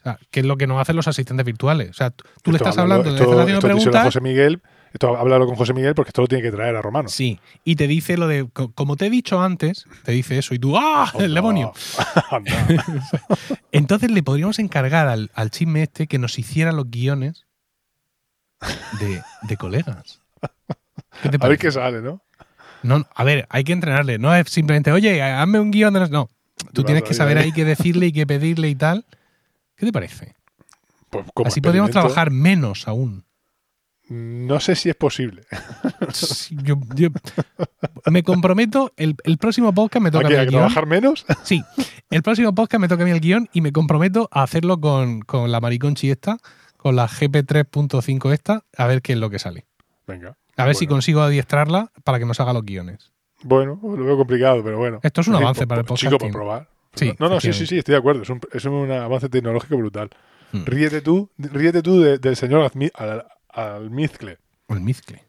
O 0.00 0.02
sea, 0.02 0.19
que 0.31 0.40
es 0.40 0.46
lo 0.46 0.56
que 0.56 0.66
nos 0.66 0.81
hacen 0.81 0.94
los 0.96 1.08
asistentes 1.08 1.44
virtuales. 1.44 1.90
O 1.90 1.94
sea, 1.94 2.10
tú, 2.10 2.52
le 2.52 2.58
estás 2.58 2.78
hablando, 2.78 3.10
le 3.10 3.16
estás 3.19 3.28
haciendo 3.38 3.60
preguntas. 3.60 4.04
José 4.04 4.20
Miguel, 4.20 4.62
esto 4.93 5.16
háblalo 5.16 5.46
con 5.46 5.56
José 5.56 5.75
Miguel 5.75 5.94
porque 5.96 6.10
esto 6.10 6.20
lo 6.22 6.28
tiene 6.28 6.43
que 6.43 6.52
traer 6.52 6.76
a 6.76 6.82
Romano. 6.82 7.08
Sí, 7.08 7.40
y 7.64 7.75
te 7.75 7.88
dice 7.88 8.16
lo 8.16 8.28
de, 8.28 8.48
co- 8.52 8.70
como 8.72 8.96
te 8.96 9.06
he 9.06 9.10
dicho 9.10 9.43
antes, 9.43 9.84
te 10.04 10.12
dice 10.12 10.38
eso 10.38 10.54
y 10.54 10.60
tú, 10.60 10.76
¡ah! 10.78 11.10
El 11.16 11.25
Anda, 11.25 11.34
demonio. 11.34 11.72
Entonces 13.72 14.10
le 14.10 14.22
podríamos 14.22 14.58
encargar 14.58 15.08
al, 15.08 15.31
al 15.34 15.50
chisme 15.50 15.82
este 15.82 16.06
que 16.06 16.19
nos 16.19 16.38
hiciera 16.38 16.72
los 16.72 16.90
guiones 16.90 17.46
de, 19.00 19.22
de 19.42 19.56
colegas. 19.56 20.20
¿Qué 21.22 21.28
te 21.31 21.38
A 21.44 21.49
ver 21.49 21.58
qué 21.58 21.70
sale, 21.73 22.00
¿no? 22.00 22.23
No, 22.87 23.07
a 23.14 23.25
ver, 23.25 23.47
hay 23.50 23.64
que 23.64 23.73
entrenarle. 23.73 24.19
No 24.19 24.35
es 24.35 24.49
simplemente, 24.49 24.93
oye, 24.93 25.23
hazme 25.23 25.59
un 25.61 25.71
guion 25.71 25.93
de... 25.95 26.00
los-". 26.00 26.11
No, 26.11 26.31
tú 26.73 26.85
tienes 26.85 27.02
que 27.05 27.14
saber 27.14 27.38
ahí. 27.38 27.52
qué 27.52 27.64
decirle 27.64 28.07
y 28.07 28.12
qué 28.12 28.26
pedirle 28.26 28.69
y 28.69 28.75
tal. 28.75 29.05
¿Qué 29.76 29.85
te 29.87 29.93
parece? 29.93 30.35
Pues 31.11 31.25
como 31.35 31.49
Así 31.49 31.61
podríamos 31.61 31.90
trabajar 31.90 32.31
menos 32.31 32.88
aún. 32.88 33.25
No 34.09 34.61
sé 34.61 34.76
si 34.76 34.88
es 34.88 34.95
posible. 34.95 35.43
Yo, 36.62 36.78
yo- 36.95 37.09
me 38.11 38.23
comprometo, 38.23 38.93
el, 38.97 39.16
el 39.25 39.37
próximo 39.37 39.73
podcast 39.75 40.00
me 40.02 40.09
¿Hay 40.09 40.12
toca 40.12 40.26
a 40.26 40.31
mí 40.31 40.37
el 40.37 40.40
guion. 40.49 40.61
trabajar 40.61 40.87
menos? 40.87 41.26
Sí, 41.43 41.62
el 42.11 42.23
próximo 42.23 42.55
podcast 42.55 42.81
me 42.81 42.88
toca 42.88 43.02
a 43.02 43.07
mí 43.07 43.11
el 43.12 43.21
guion 43.21 43.49
y 43.52 43.61
me 43.62 43.73
comprometo 43.73 44.28
a 44.31 44.43
hacerlo 44.45 44.81
con, 44.81 45.21
con 45.23 45.50
la 45.50 45.61
mariconchi 45.61 46.11
esta, 46.11 46.38
con 46.76 46.95
la 46.95 47.09
GP3.5 47.09 48.33
esta, 48.33 48.64
a 48.76 48.87
ver 48.87 49.02
qué 49.02 49.14
es 49.14 49.19
lo 49.19 49.28
que 49.28 49.40
sale. 49.40 49.66
Venga. 50.07 50.37
A 50.56 50.64
ver 50.64 50.75
si 50.75 50.86
consigo 50.86 51.20
adiestrarla 51.20 51.92
para 52.04 52.18
que 52.18 52.25
nos 52.25 52.40
haga 52.40 52.52
los 52.52 52.64
guiones. 52.64 53.12
Bueno, 53.42 53.78
lo 53.82 54.04
veo 54.04 54.16
complicado, 54.16 54.62
pero 54.64 54.78
bueno. 54.78 55.00
Esto 55.02 55.20
es 55.20 55.28
un 55.28 55.36
avance 55.36 55.60
por- 55.60 55.68
para 55.68 55.80
el 55.82 55.86
por- 55.86 55.98
Chico, 55.98 56.10
por 56.12 56.18
podcasting. 56.18 56.32
probar. 56.32 56.68
Sí, 56.94 57.12
no, 57.18 57.28
no, 57.28 57.40
sí, 57.40 57.52
sí, 57.52 57.66
sí, 57.66 57.78
estoy 57.78 57.92
de 57.92 57.98
acuerdo. 57.98 58.22
Es 58.22 58.30
un, 58.30 58.40
es 58.52 58.64
un 58.64 58.90
avance 58.90 59.28
tecnológico 59.28 59.76
brutal. 59.76 60.08
Hmm. 60.52 60.64
Ríete 60.64 61.02
tú, 61.02 61.30
ríete 61.36 61.82
tú 61.82 62.00
de- 62.00 62.18
del 62.18 62.36
señor 62.36 62.62
Azmi- 62.70 62.90
al, 62.94 63.26
Almizcle. 63.50 64.38
Mezcle. 64.68 65.22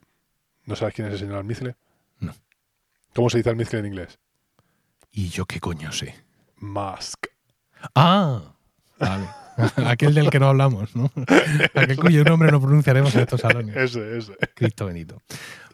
¿No 0.66 0.76
sabes 0.76 0.94
quién 0.96 1.08
es 1.08 1.14
el 1.16 1.20
señor 1.20 1.36
Almizcle? 1.38 1.76
No. 2.20 2.34
¿Cómo 3.14 3.30
se 3.30 3.38
dice 3.40 3.50
Almizcle 3.50 3.80
en 3.80 3.86
inglés? 3.88 4.18
¿Y 5.12 5.28
yo 5.30 5.46
qué 5.46 5.60
coño 5.60 5.92
sé? 5.92 6.16
Musk. 6.58 7.28
Ah, 7.96 8.54
vale. 9.00 9.28
Aquel 9.86 10.14
del 10.14 10.30
que 10.30 10.40
no 10.40 10.48
hablamos, 10.48 10.96
¿no? 10.96 11.12
Aquel 11.76 11.98
cuyo 11.98 12.24
nombre 12.24 12.52
no 12.52 12.62
pronunciaremos 12.62 13.14
en 13.16 13.22
estos 13.22 13.42
salones. 13.42 13.76
Ese, 13.76 14.18
ese. 14.18 14.34
Cristo 14.56 14.86
Benito. 14.86 15.22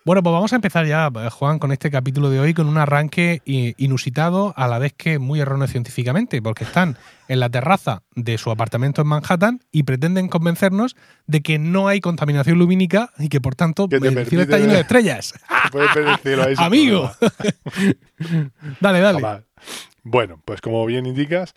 Bueno, 0.05 0.21
pues 0.21 0.33
vamos 0.33 0.51
a 0.51 0.57
empezar 0.57 0.85
ya, 0.85 1.09
eh, 1.15 1.29
Juan, 1.29 1.59
con 1.59 1.71
este 1.71 1.89
capítulo 1.89 2.29
de 2.29 2.37
hoy, 2.37 2.53
con 2.53 2.67
un 2.67 2.77
arranque 2.77 3.41
inusitado, 3.45 4.53
a 4.57 4.67
la 4.67 4.77
vez 4.77 4.91
que 4.91 5.17
muy 5.17 5.39
erróneo 5.39 5.67
científicamente, 5.67 6.41
porque 6.41 6.65
están 6.65 6.97
en 7.29 7.39
la 7.39 7.49
terraza 7.49 8.03
de 8.13 8.37
su 8.37 8.51
apartamento 8.51 9.01
en 9.01 9.07
Manhattan 9.07 9.61
y 9.71 9.83
pretenden 9.83 10.27
convencernos 10.27 10.97
de 11.25 11.41
que 11.41 11.57
no 11.57 11.87
hay 11.87 12.01
contaminación 12.01 12.59
lumínica 12.59 13.11
y 13.17 13.29
que, 13.29 13.39
por 13.39 13.55
tanto, 13.55 13.87
el 13.89 14.25
cielo 14.25 14.43
está 14.43 14.57
lleno 14.57 14.73
de 14.73 14.81
estrellas. 14.81 15.35
Cielo 16.21 16.43
Amigo. 16.57 17.09
dale, 18.81 18.99
dale. 18.99 19.43
Bueno, 20.03 20.41
pues 20.43 20.59
como 20.59 20.85
bien 20.85 21.05
indicas, 21.05 21.55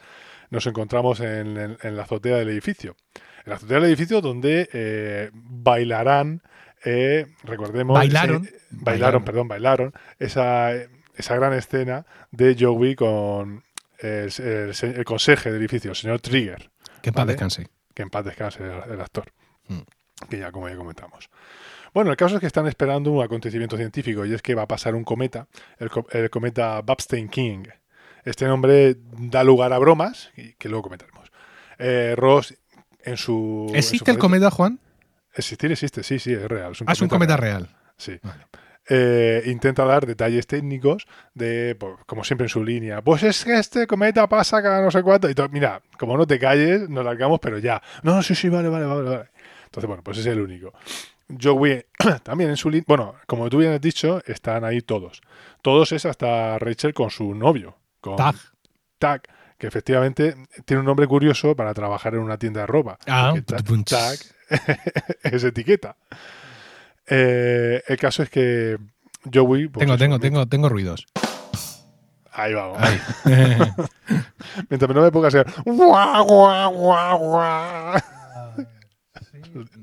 nos 0.51 0.67
encontramos 0.67 1.21
en, 1.21 1.57
en- 1.57 1.79
en 1.83 1.97
la 1.97 2.03
azotea 2.05 2.37
del 2.37 2.49
edificio. 2.51 2.97
En 3.45 3.51
la 3.51 3.55
azotea 3.57 3.77
del 3.81 3.87
edificio 3.89 4.21
donde 4.21 4.69
eh, 4.73 5.31
bailarán 5.33 6.43
eh, 6.85 7.27
recordemos... 7.45 7.95
Bailaron. 7.97 8.45
ese- 8.45 8.53
bailaron, 8.71 8.85
Bailaron. 8.85 9.25
perdón, 9.25 9.49
bailaron 9.49 9.93
esa, 10.19 10.73
esa 11.17 11.35
gran 11.37 11.53
escena 11.55 12.07
de 12.31 12.57
Joey 12.59 12.95
con 12.95 13.63
el, 13.99 14.31
el 14.39 14.73
el 14.97 15.05
conserje 15.05 15.51
del 15.51 15.61
edificio, 15.61 15.91
el 15.91 15.97
señor 15.97 16.21
Trigger, 16.21 16.71
Que 17.03 17.09
en 17.11 17.15
paz 17.15 17.23
Vale. 17.25 17.33
descanse. 17.33 17.69
que 17.95 18.03
en 18.03 18.11
paz 18.11 18.25
descanse 18.25 18.63
el, 18.63 18.93
el 18.93 19.01
actor, 19.01 19.33
Mm. 19.69 19.81
que 20.29 20.39
ya 20.39 20.53
como 20.53 20.69
ya 20.69 20.77
comentamos. 20.77 21.29
Bueno, 21.95 22.11
el 22.11 22.17
caso 22.17 22.35
es 22.37 22.41
que 22.41 22.47
están 22.47 22.67
esperando 22.67 23.11
un 23.11 23.25
acontecimiento 23.25 23.77
científico 23.77 24.25
y 24.27 24.35
es 24.35 24.43
que 24.43 24.55
va 24.55 24.63
a 24.63 24.69
pasar 24.69 24.95
un 24.95 25.03
cometa, 25.03 25.49
el, 25.79 25.91
el 26.13 26.29
cometa 26.31 26.83
Babstein-King. 26.83 27.65
Este 28.27 28.45
nombre 28.47 28.97
da 29.19 29.43
lugar 29.45 29.73
a 29.73 29.79
bromas, 29.79 30.31
y 30.37 30.53
que 30.55 30.69
luego 30.69 30.83
comentaremos. 30.83 31.31
Eh, 31.79 32.15
Ross, 32.17 32.55
en 33.05 33.17
su... 33.17 33.67
en 33.71 33.77
¿Existe 33.77 34.11
su 34.11 34.11
el 34.11 34.19
cometa, 34.19 34.51
Juan? 34.51 34.81
Existir 35.33 35.71
existe, 35.71 36.03
sí, 36.03 36.19
sí, 36.19 36.33
es 36.33 36.43
real. 36.43 36.73
Es 36.73 36.81
un 36.81 36.91
Ah, 36.91 36.93
es 36.93 37.01
un 37.01 37.09
cometa 37.09 37.37
real. 37.37 37.69
Sí. 37.97 38.19
Vale. 38.23 38.47
Eh, 38.89 39.43
intenta 39.47 39.85
dar 39.85 40.07
detalles 40.07 40.47
técnicos 40.47 41.07
de, 41.35 41.77
pues, 41.79 41.95
como 42.07 42.25
siempre 42.25 42.47
en 42.47 42.49
su 42.49 42.65
línea. 42.65 43.01
Pues 43.01 43.23
es 43.23 43.45
que 43.45 43.59
este 43.59 43.87
cometa 43.87 44.29
pasa 44.29 44.61
cada 44.63 44.83
no 44.83 44.91
sé 44.91 45.03
cuánto. 45.03 45.31
Y 45.31 45.35
todo, 45.35 45.49
mira, 45.49 45.81
como 45.99 46.17
no 46.17 46.27
te 46.27 46.39
calles, 46.39 46.89
nos 46.89 47.05
largamos, 47.05 47.39
pero 47.41 47.59
ya. 47.59 47.81
No, 48.03 48.15
no, 48.15 48.23
sí, 48.23 48.35
sí, 48.35 48.49
vale, 48.49 48.69
vale, 48.69 48.87
vale. 48.87 49.03
vale. 49.03 49.29
Entonces, 49.67 49.87
bueno, 49.87 50.03
pues 50.03 50.19
es 50.19 50.27
el 50.27 50.41
único. 50.41 50.73
Joey 51.41 51.85
también 52.25 52.51
en 52.51 52.57
su 52.57 52.71
línea. 52.71 52.85
Bueno, 52.89 53.15
como 53.27 53.49
tú 53.49 53.59
bien 53.59 53.73
has 53.73 53.81
dicho, 53.81 54.21
están 54.27 54.65
ahí 54.65 54.81
todos. 54.81 55.21
Todos 55.63 55.93
es 55.93 56.07
hasta 56.07 56.59
Rachel 56.59 56.95
con 56.95 57.11
su 57.11 57.35
novio. 57.35 57.77
Con 58.07 58.17
Tag. 58.17 58.35
Tag, 58.99 59.23
que 59.59 59.67
efectivamente 59.67 60.35
tiene 60.65 60.81
un 60.81 60.87
nombre 60.87 61.07
curioso 61.07 61.55
para 61.57 61.75
trabajar 61.75 62.15
en 62.15 62.21
una 62.21 62.39
tienda 62.39 62.61
de 62.61 62.67
ropa. 62.67 62.99
Ah. 63.07 63.35
Tag 63.47 64.19
es 65.23 65.45
etiqueta. 65.45 65.97
Eh, 67.09 67.83
el 67.87 67.97
caso 67.99 68.23
es 68.23 68.31
que 68.31 68.79
Joey. 69.33 69.69
pues, 69.69 69.85
Tengo, 69.85 69.99
tengo, 69.99 70.19
tengo, 70.19 70.47
tengo 70.47 70.69
ruidos. 70.69 71.07
Ahí 72.33 72.53
vamos. 72.55 72.79
Ahí. 72.81 73.01
Mientras 74.69 74.95
no 74.95 75.03
me 75.03 75.11
ponga 75.11 75.29
a 75.29 75.31
ser. 75.31 75.47
guau, 75.65 76.25
guau, 76.27 76.73
guau, 76.73 77.19
guau. 77.19 78.01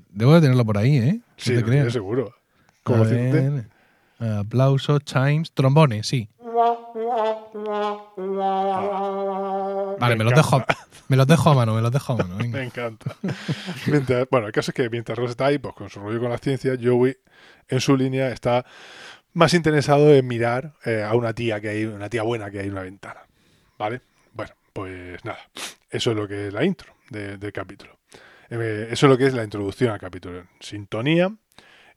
Debo 0.10 0.36
de 0.36 0.42
tenerlo 0.42 0.64
por 0.66 0.78
ahí, 0.78 0.98
¿eh? 0.98 1.14
No 1.14 1.24
Sí, 1.38 1.54
te 1.56 1.62
lo 1.62 1.66
creas. 1.66 1.94
seguro. 1.94 2.34
Ver, 2.86 3.66
Aplausos, 4.20 5.04
chimes, 5.04 5.52
trombones, 5.52 6.08
sí. 6.08 6.30
Vale, 10.00 10.16
me 10.16 10.24
los 10.24 10.34
dejo, 10.34 10.64
me 11.08 11.18
los 11.18 11.28
dejo 11.28 11.50
a 11.50 11.54
mano, 11.56 11.76
me 11.76 11.82
los 11.82 11.92
dejo 11.92 12.14
a 12.14 12.18
mano. 12.18 12.38
venga. 12.38 12.58
Me 12.60 12.66
encanta. 12.66 13.16
Mientras- 13.88 14.28
bueno, 14.30 14.48
el 14.48 14.54
caso 14.54 14.72
es 14.72 14.76
que 14.76 14.90
mientras 14.90 15.18
Ross 15.18 15.32
está 15.32 15.48
ahí, 15.48 15.58
pues 15.58 15.74
con 15.76 15.90
su 15.90 16.00
rollo 16.00 16.20
con 16.20 16.30
la 16.30 16.38
ciencia, 16.38 16.74
Joey 16.82 17.16
en 17.68 17.80
su 17.82 17.96
línea 17.96 18.30
está 18.30 18.66
más 19.34 19.54
interesado 19.54 20.14
en 20.14 20.28
mirar 20.28 20.74
eh, 20.86 21.04
a 21.04 21.14
una 21.16 21.34
tía 21.34 21.60
que 21.60 21.70
hay, 21.70 21.86
una 21.86 22.10
tía 22.10 22.24
buena 22.24 22.52
que 22.52 22.60
hay 22.60 22.68
en 22.68 22.74
una 22.74 22.84
ventana. 22.84 23.22
¿Vale? 23.78 24.02
Bueno, 24.34 24.54
pues 24.74 25.24
nada. 25.26 25.40
Eso 25.90 26.12
es 26.12 26.18
lo 26.18 26.28
que 26.28 26.48
es 26.48 26.54
la 26.54 26.64
intro 26.64 26.94
de- 27.10 27.38
del 27.38 27.52
capítulo. 27.54 27.98
Eh, 28.50 28.90
eso 28.92 29.06
es 29.08 29.10
lo 29.10 29.18
que 29.18 29.26
es 29.28 29.34
la 29.34 29.44
introducción 29.44 29.92
al 29.92 30.00
capítulo. 30.00 30.44
Sintonía. 30.60 31.34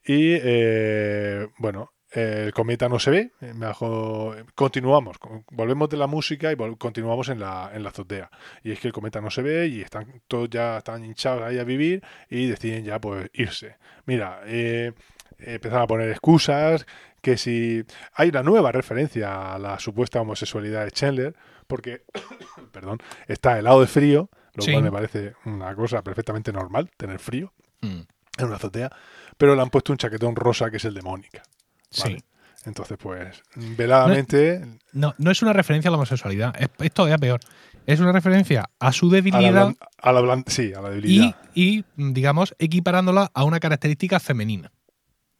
Y 0.05 0.35
eh, 0.41 1.49
bueno, 1.59 1.93
el 2.19 2.53
cometa 2.53 2.89
no 2.89 2.99
se 2.99 3.11
ve. 3.11 3.31
eh, 3.41 3.53
bajo- 3.55 4.35
continuamos. 4.55 5.19
con- 5.19 5.45
Volvemos 5.51 5.89
de 5.89 5.97
la 5.97 6.07
música 6.07 6.51
y 6.53 6.57
continuamos 6.79 7.29
en 7.29 7.41
la, 7.41 7.71
en 7.75 7.83
la 7.83 7.91
azotea. 7.91 8.31
Y 8.63 8.73
es 8.73 8.81
que 8.81 8.89
el 8.89 8.93
cometa 8.95 9.21
no 9.21 9.31
se 9.31 9.43
ve 9.43 9.67
y 9.69 9.83
están 9.83 10.23
todos 10.29 10.49
ya 10.51 10.79
están 10.79 11.05
hinchados 11.05 11.43
ahí 11.43 11.59
a 11.59 11.65
vivir 11.65 12.03
y 12.31 12.47
deciden 12.49 12.85
ya 12.85 12.99
pues 13.01 13.29
irse. 13.35 13.77
Mira, 14.07 14.41
eh, 14.47 14.93
empezaron 15.39 15.83
a 15.83 15.87
poner 15.87 16.11
excusas, 16.11 16.87
que 17.21 17.37
si 17.37 17.85
hay 18.15 18.29
una 18.31 18.43
nueva 18.43 18.73
referencia 18.73 19.55
a 19.55 19.59
la 19.59 19.79
supuesta 19.79 20.21
homosexualidad 20.21 20.85
de 20.85 20.93
Chandler, 20.93 21.35
porque, 21.67 22.03
perdón, 22.73 22.99
está 23.27 23.59
helado 23.59 23.81
de 23.81 23.87
frío, 23.89 24.31
lo 24.55 24.63
Sí. 24.63 24.73
cual 24.73 24.85
me 24.85 24.93
parece 24.93 25.35
una 25.45 25.75
cosa 25.75 26.03
perfectamente 26.03 26.53
normal, 26.53 26.91
tener 26.97 27.19
frío 27.19 27.53
Mm, 27.83 28.01
en 28.39 28.47
una 28.47 28.57
azotea, 28.57 28.91
pero 29.37 29.55
le 29.55 29.61
han 29.61 29.69
puesto 29.71 29.93
un 29.93 29.99
chaquetón 29.99 30.35
rosa 30.35 30.71
que 30.71 30.79
es 30.79 30.85
el 30.87 30.95
de 30.95 31.03
Mónica. 31.03 31.43
Sí. 31.91 32.17
Entonces, 32.65 32.99
pues, 33.01 33.43
veladamente, 33.55 34.65
No, 34.93 35.15
no 35.19 35.31
es 35.31 35.41
una 35.43 35.53
referencia 35.53 35.89
a 35.89 35.93
la 35.93 35.99
homosexualidad, 35.99 36.55
es, 36.59 36.69
es 36.81 36.93
todavía 36.93 37.17
peor. 37.19 37.41
Es 37.87 38.01
una 38.01 38.11
referencia 38.11 38.69
a 38.81 38.93
su 38.93 39.07
a 39.07 39.09
la, 39.11 39.15
debilidad 39.15 39.75
a 40.03 40.13
la 40.13 40.43
sí, 40.49 40.73
a 40.75 40.81
la 40.81 40.91
debilidad. 40.91 41.37
y, 41.55 41.85
digamos, 41.97 42.57
equiparándola 42.59 43.31
a 43.33 43.45
una 43.45 43.61
característica 43.61 44.19
femenina. 44.19 44.73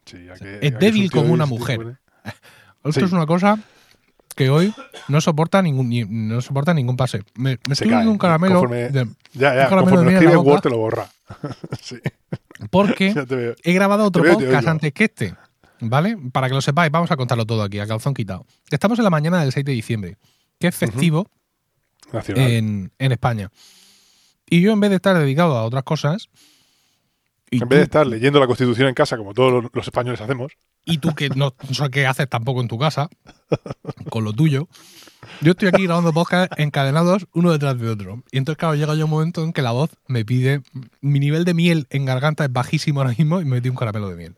Sí, 0.05 0.29
a 0.29 0.35
que- 0.35 0.59
es 0.61 0.73
a 0.73 0.77
débil 0.77 1.11
como 1.11 1.33
una 1.33 1.45
mujer. 1.45 1.99
Esto 2.85 3.01
Sí. 3.01 3.05
es 3.05 3.11
una 3.11 3.25
cosa 3.25 3.59
que 4.33 4.49
hoy 4.49 4.73
no 5.09 5.19
soporta 5.19 5.61
ningún, 5.61 5.89
ni- 5.89 6.05
no 6.05 6.39
soporta 6.39 6.73
ningún 6.73 6.95
pase. 6.95 7.23
Me, 7.35 7.59
me 7.67 7.73
estoy 7.73 7.89
dando 7.89 8.09
un 8.11 8.17
caramelo 8.17 8.61
Conforme- 8.61 8.89
de- 8.91 9.07
Ya, 9.33 9.53
ya, 9.53 9.63
Un 9.63 9.69
caramelo 9.69 10.01
de 10.03 10.13
escribe. 10.13 10.37
Word 10.37 10.61
te 10.61 10.69
lo 10.69 10.77
borra. 10.77 11.09
sí, 11.81 11.97
porque 12.71 13.13
he 13.63 13.73
grabado 13.73 14.05
otro 14.05 14.23
veo, 14.23 14.35
podcast 14.35 14.67
antes 14.69 14.93
que 14.93 15.03
este. 15.03 15.35
¿Vale? 15.79 16.17
Para 16.31 16.47
que 16.47 16.55
lo 16.55 16.61
sepáis, 16.61 16.91
vamos 16.91 17.11
a 17.11 17.17
contarlo 17.17 17.45
todo 17.45 17.63
aquí, 17.63 17.79
a 17.79 17.87
calzón 17.87 18.13
quitado. 18.13 18.45
Estamos 18.69 18.97
en 18.99 19.03
la 19.03 19.09
mañana 19.09 19.41
del 19.41 19.51
6 19.51 19.65
de 19.65 19.71
diciembre, 19.71 20.17
que 20.59 20.67
es 20.67 20.75
festivo 20.75 21.29
Nacional. 22.11 22.51
en, 22.51 22.91
en 22.97 23.11
España. 23.11 23.51
Y 24.49 24.61
yo, 24.61 24.71
en 24.71 24.79
vez 24.79 24.89
de 24.89 24.95
estar 24.97 25.17
dedicado 25.17 25.57
a 25.57 25.63
otras 25.63 25.83
cosas. 25.83 26.29
Y 27.51 27.57
en 27.57 27.61
tú, 27.61 27.67
vez 27.67 27.79
de 27.79 27.83
estar 27.83 28.07
leyendo 28.07 28.39
la 28.39 28.47
Constitución 28.47 28.87
en 28.87 28.93
casa, 28.93 29.17
como 29.17 29.33
todos 29.33 29.63
los, 29.63 29.71
los 29.73 29.87
españoles 29.87 30.21
hacemos, 30.21 30.53
y 30.87 30.99
tú 30.99 31.13
que 31.13 31.29
no 31.29 31.53
sé 31.71 31.89
qué 31.91 32.07
haces 32.07 32.29
tampoco 32.29 32.61
en 32.61 32.69
tu 32.69 32.79
casa, 32.79 33.09
con 34.09 34.23
lo 34.23 34.31
tuyo, 34.31 34.69
yo 35.41 35.51
estoy 35.51 35.67
aquí 35.67 35.83
grabando 35.83 36.13
podcast 36.13 36.57
encadenados 36.57 37.27
uno 37.33 37.51
detrás 37.51 37.77
de 37.77 37.89
otro. 37.89 38.23
Y 38.31 38.37
entonces, 38.37 38.57
claro, 38.57 38.75
llega 38.75 38.95
ya 38.95 39.03
un 39.03 39.11
momento 39.11 39.43
en 39.43 39.51
que 39.51 39.61
la 39.61 39.71
voz 39.71 39.91
me 40.07 40.23
pide. 40.23 40.61
Mi 41.01 41.19
nivel 41.19 41.43
de 41.43 41.53
miel 41.53 41.87
en 41.89 42.05
garganta 42.05 42.45
es 42.45 42.53
bajísimo 42.53 43.01
ahora 43.01 43.13
mismo 43.17 43.41
y 43.41 43.45
me 43.45 43.57
metí 43.57 43.67
un 43.67 43.75
caramelo 43.75 44.09
de 44.09 44.15
miel. 44.15 44.35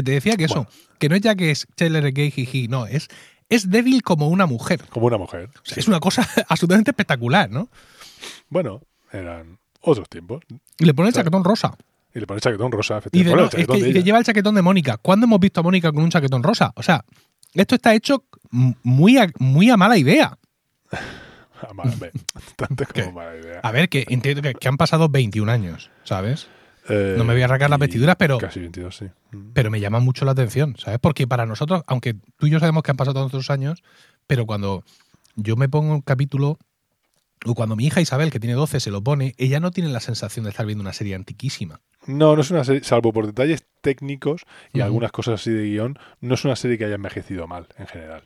Que 0.00 0.04
te 0.04 0.12
decía 0.12 0.36
que 0.36 0.44
eso, 0.44 0.54
Bueno. 0.54 0.70
que 0.98 1.08
no 1.08 1.14
es 1.16 1.20
ya 1.22 1.34
que 1.34 1.50
es 1.50 1.66
Taylor 1.74 2.10
gay, 2.12 2.30
jiji, 2.30 2.68
no, 2.68 2.86
es, 2.86 3.08
es 3.48 3.70
débil 3.70 4.02
como 4.02 4.28
una 4.28 4.46
mujer. 4.46 4.82
como 4.90 5.06
una 5.06 5.18
mujer. 5.18 5.48
O 5.56 5.60
sea, 5.64 5.78
Es 5.78 5.88
una 5.88 6.00
cosa 6.00 6.26
absolutamente 6.48 6.90
espectacular, 6.90 7.50
¿no? 7.50 7.68
Bueno, 8.48 8.80
eran 9.12 9.58
otros 9.80 10.08
tiempos. 10.08 10.42
Y 10.78 10.84
le 10.84 10.94
pone 10.94 11.08
el 11.08 11.14
chaquetón 11.14 11.44
rosa. 11.44 11.76
Y 12.14 12.20
le 12.20 12.26
pone 12.26 12.40
chaquetón 12.40 12.72
rosa, 12.72 12.94
Y 12.94 12.98
efectivamente. 12.98 13.42
no, 13.42 13.50
el 13.56 13.60
es 13.62 13.66
que 13.66 13.72
de 13.84 13.88
y 13.88 13.90
ella. 13.92 14.00
lleva 14.00 14.18
el 14.18 14.24
chaquetón 14.24 14.54
de 14.54 14.62
Mónica. 14.62 14.96
¿Cuándo 14.96 15.26
hemos 15.26 15.38
visto 15.40 15.60
a 15.60 15.62
Mónica 15.62 15.92
con 15.92 16.02
un 16.02 16.10
chaquetón 16.10 16.42
rosa? 16.42 16.72
O 16.76 16.82
sea, 16.82 17.04
esto 17.54 17.74
está 17.76 17.94
hecho 17.94 18.24
muy 18.50 19.18
a, 19.18 19.28
muy 19.38 19.70
a 19.70 19.76
mala 19.76 19.96
idea. 19.98 20.36
Como 21.60 23.12
mala 23.12 23.36
idea. 23.36 23.60
A 23.62 23.70
ver, 23.70 23.88
que 23.88 24.06
entiendo 24.08 24.42
que, 24.42 24.54
que 24.54 24.68
han 24.68 24.76
pasado 24.76 25.08
21 25.08 25.50
años, 25.52 25.90
¿sabes? 26.04 26.48
Eh, 26.90 27.14
no 27.16 27.24
me 27.24 27.32
voy 27.34 27.42
a 27.42 27.44
arrancar 27.46 27.70
las 27.70 27.78
vestiduras, 27.78 28.16
pero- 28.16 28.38
Casi 28.38 28.60
22, 28.60 28.96
sí. 28.96 29.06
Mm. 29.32 29.52
Pero 29.54 29.70
me 29.70 29.80
llama 29.80 30.00
mucho 30.00 30.24
la 30.24 30.32
atención, 30.32 30.76
¿sabes? 30.78 30.98
Porque 31.00 31.26
para 31.26 31.46
nosotros, 31.46 31.82
aunque 31.86 32.14
tú 32.38 32.46
y 32.46 32.50
yo 32.50 32.58
sabemos 32.60 32.82
que 32.82 32.90
han 32.90 32.96
pasado 32.96 33.20
tantos 33.20 33.50
años, 33.50 33.82
pero 34.26 34.46
cuando 34.46 34.84
yo 35.36 35.56
me 35.56 35.68
pongo 35.68 35.92
un 35.94 36.00
capítulo, 36.02 36.58
o 37.46 37.54
cuando 37.54 37.74
mi 37.76 37.86
hija 37.86 38.00
Isabel, 38.00 38.30
que 38.30 38.40
tiene 38.40 38.54
12, 38.54 38.80
se 38.80 38.90
lo 38.90 39.02
pone, 39.02 39.34
ella 39.38 39.60
no 39.60 39.70
tiene 39.70 39.88
la 39.90 40.00
sensación 40.00 40.44
de 40.44 40.50
estar 40.50 40.66
viendo 40.66 40.82
una 40.82 40.92
serie 40.92 41.14
antiquísima. 41.14 41.80
No, 42.06 42.34
no 42.34 42.42
es 42.42 42.50
una 42.50 42.64
serie, 42.64 42.82
salvo 42.84 43.12
por 43.12 43.26
detalles 43.26 43.64
técnicos 43.80 44.42
y 44.72 44.80
algunas 44.80 45.12
cosas 45.12 45.40
así 45.40 45.50
de 45.50 45.64
guion, 45.64 45.98
no 46.20 46.34
es 46.34 46.44
una 46.44 46.56
serie 46.56 46.76
que 46.76 46.84
haya 46.84 46.96
envejecido 46.96 47.46
mal 47.46 47.66
en 47.78 47.86
general. 47.86 48.24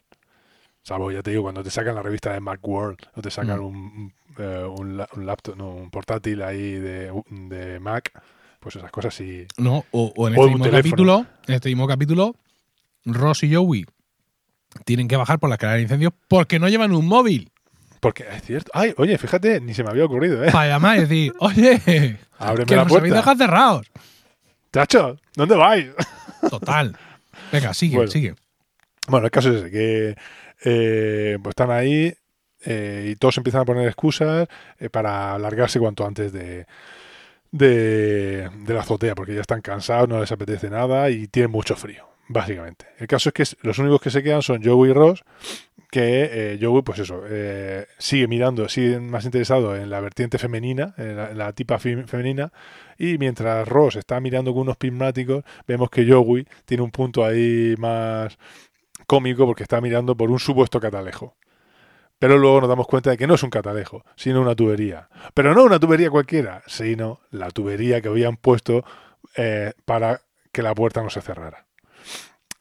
Salvo, 0.82 1.10
ya 1.12 1.22
te 1.22 1.30
digo, 1.30 1.42
cuando 1.44 1.62
te 1.62 1.70
sacan 1.70 1.94
la 1.94 2.02
revista 2.02 2.32
de 2.32 2.40
Macworld 2.40 2.98
o 3.14 3.22
te 3.22 3.30
sacan 3.30 3.60
Mm. 3.60 3.64
un, 3.64 4.12
eh, 4.38 4.64
un 4.64 5.26
laptop, 5.26 5.56
no, 5.56 5.70
un 5.70 5.90
portátil 5.90 6.42
ahí 6.42 6.72
de, 6.72 7.10
de 7.30 7.80
Mac, 7.80 8.12
pues 8.64 8.74
esas 8.76 8.90
cosas 8.90 9.14
sí. 9.14 9.46
¿no? 9.58 9.84
O, 9.92 10.12
o 10.16 10.26
en 10.28 10.34
O 10.36 10.40
este 10.42 10.50
mismo 10.50 10.64
teléfono. 10.64 10.82
capítulo, 10.82 11.26
en 11.46 11.54
este 11.54 11.68
mismo 11.68 11.86
capítulo, 11.86 12.34
Ross 13.04 13.44
y 13.44 13.54
Joey 13.54 13.84
tienen 14.84 15.06
que 15.06 15.16
bajar 15.16 15.38
por 15.38 15.48
la 15.48 15.54
escalera 15.54 15.76
de 15.76 15.82
incendios 15.82 16.12
porque 16.26 16.58
no 16.58 16.68
llevan 16.68 16.90
un 16.92 17.06
móvil 17.06 17.52
Porque 18.00 18.24
es 18.34 18.42
cierto. 18.42 18.72
Ay, 18.74 18.92
oye, 18.96 19.16
fíjate, 19.18 19.60
ni 19.60 19.72
se 19.74 19.84
me 19.84 19.90
había 19.90 20.04
ocurrido, 20.06 20.42
¿eh? 20.44 20.50
para 20.50 20.66
llamar 20.68 20.96
y 20.96 21.00
decir, 21.02 21.32
oye, 21.38 22.18
Ábreme 22.38 22.66
que 22.66 22.74
la 22.76 22.82
nos 22.84 22.92
habéis 22.92 23.12
puerta. 23.12 23.16
dejado 23.16 23.36
cerrados. 23.38 23.86
Chacho, 24.72 25.20
¿dónde 25.36 25.54
vais? 25.56 25.86
Total. 26.50 26.96
Venga, 27.52 27.72
sigue, 27.74 27.96
Bueno. 27.96 28.10
sigue. 28.10 28.34
Bueno, 29.06 29.26
el 29.26 29.30
caso 29.30 29.50
es 29.50 29.56
ese, 29.62 29.70
que 29.70 30.16
eh, 30.64 31.38
pues 31.42 31.52
están 31.52 31.70
ahí 31.70 32.12
eh, 32.64 33.10
y 33.12 33.16
todos 33.16 33.36
empiezan 33.36 33.60
a 33.60 33.64
poner 33.66 33.86
excusas 33.86 34.48
eh, 34.78 34.88
para 34.90 35.38
largarse 35.38 35.78
cuanto 35.78 36.06
antes 36.06 36.32
de, 36.32 36.66
de, 37.54 38.50
la 38.66 38.80
azotea, 38.80 39.14
porque 39.14 39.34
ya 39.34 39.40
están 39.40 39.60
cansados, 39.62 40.08
no 40.08 40.18
les 40.20 40.32
apetece 40.32 40.68
nada 40.68 41.08
y 41.10 41.28
tienen 41.28 41.52
mucho 41.52 41.76
frío, 41.76 42.04
básicamente. 42.28 42.86
El 42.98 43.06
caso 43.06 43.28
es 43.28 43.32
que 43.32 43.44
los 43.62 43.78
únicos 43.78 44.00
que 44.00 44.10
se 44.10 44.24
quedan 44.24 44.42
son 44.42 44.60
Joey 44.62 44.90
y 44.90 44.92
Ross, 44.92 45.22
que 45.88 46.56
eh, 46.58 46.82
pues 46.84 46.98
eso, 46.98 47.22
eh, 47.28 47.86
sigue 47.98 48.26
mirando, 48.26 48.68
sigue 48.68 48.98
más 48.98 49.24
interesado 49.24 49.76
en 49.76 49.88
la 49.88 50.00
vertiente 50.00 50.38
femenina, 50.38 50.94
en 50.98 51.38
la, 51.38 51.52
tipa 51.52 51.78
fe- 51.78 52.08
femenina, 52.08 52.52
Y 52.98 53.18
mientras 53.18 53.68
Ross 53.68 53.94
está 53.94 54.18
mirando 54.18 54.52
con 54.52 54.62
unos 54.62 54.76
prismáticos, 54.76 55.44
vemos 55.68 55.90
que 55.90 56.10
Joey 56.10 56.48
tiene 56.64 56.82
un 56.82 56.90
punto 56.90 57.24
ahí 57.24 57.76
más 57.78 58.36
cómico 59.06 59.46
porque 59.46 59.62
está 59.62 59.80
mirando 59.80 60.16
por 60.16 60.32
un 60.32 60.40
supuesto 60.40 60.80
catalejo. 60.80 61.36
Pero 62.18 62.38
luego 62.38 62.60
nos 62.60 62.68
damos 62.68 62.86
cuenta 62.86 63.10
de 63.10 63.16
que 63.16 63.26
no 63.26 63.34
es 63.34 63.42
un 63.42 63.50
catalejo, 63.50 64.04
sino 64.16 64.40
una 64.40 64.54
tubería. 64.54 65.08
Pero 65.34 65.54
no 65.54 65.64
una 65.64 65.78
tubería 65.78 66.10
cualquiera, 66.10 66.62
sino 66.66 67.20
la 67.30 67.50
tubería 67.50 68.00
que 68.00 68.08
habían 68.08 68.36
puesto 68.36 68.84
eh, 69.36 69.72
para 69.84 70.22
que 70.52 70.62
la 70.62 70.74
puerta 70.74 71.02
no 71.02 71.10
se 71.10 71.20
cerrara. 71.20 71.66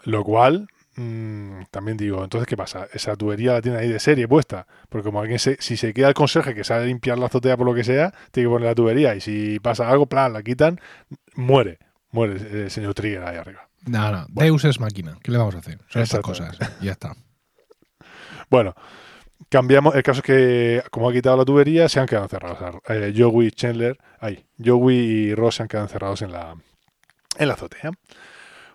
Lo 0.03 0.23
cual, 0.23 0.67
mmm, 0.95 1.61
también 1.71 1.97
digo, 1.97 2.23
entonces, 2.23 2.47
¿qué 2.47 2.57
pasa? 2.57 2.87
Esa 2.91 3.15
tubería 3.15 3.53
la 3.53 3.61
tiene 3.61 3.77
ahí 3.77 3.87
de 3.87 3.99
serie 3.99 4.27
puesta. 4.27 4.67
Porque 4.89 5.05
como 5.05 5.21
alguien 5.21 5.39
se, 5.39 5.57
si 5.59 5.77
se 5.77 5.93
queda 5.93 6.09
el 6.09 6.13
conserje 6.13 6.55
que 6.55 6.63
sabe 6.63 6.87
limpiar 6.87 7.19
la 7.19 7.27
azotea 7.27 7.55
por 7.55 7.65
lo 7.65 7.73
que 7.73 7.83
sea, 7.83 8.13
tiene 8.31 8.49
que 8.49 8.53
poner 8.53 8.67
la 8.69 8.75
tubería. 8.75 9.15
Y 9.15 9.21
si 9.21 9.59
pasa 9.59 9.89
algo, 9.89 10.07
plan, 10.07 10.33
la 10.33 10.43
quitan, 10.43 10.81
muere. 11.35 11.77
Muere 12.11 12.63
el 12.63 12.71
señor 12.71 12.93
Trigger 12.93 13.23
ahí 13.23 13.37
arriba. 13.37 13.69
No, 13.85 14.11
no, 14.11 14.25
Deus 14.29 14.65
es 14.65 14.79
máquina. 14.79 15.17
¿Qué 15.21 15.31
le 15.31 15.37
vamos 15.37 15.55
a 15.55 15.59
hacer? 15.59 15.79
Son 15.89 16.01
estas 16.01 16.21
cosas. 16.21 16.57
Ya 16.81 16.91
está. 16.91 17.15
Bueno, 18.49 18.75
cambiamos. 19.53 19.93
El 19.93 20.01
caso 20.01 20.21
es 20.21 20.25
que, 20.25 20.83
como 20.89 21.07
ha 21.07 21.13
quitado 21.13 21.37
la 21.37 21.45
tubería, 21.45 21.87
se 21.87 21.99
han 21.99 22.07
quedado 22.07 22.25
encerrados. 22.25 22.81
Eh, 22.89 23.13
Joey 23.15 23.47
y 23.47 23.51
Chandler, 23.51 23.99
ahí, 24.19 24.43
Joey 24.57 24.97
y 24.97 25.35
Ross 25.35 25.55
se 25.55 25.61
han 25.61 25.69
quedado 25.69 25.85
encerrados 25.85 26.23
en 26.23 26.31
la, 26.31 26.55
en 27.37 27.47
la 27.47 27.53
azotea. 27.53 27.91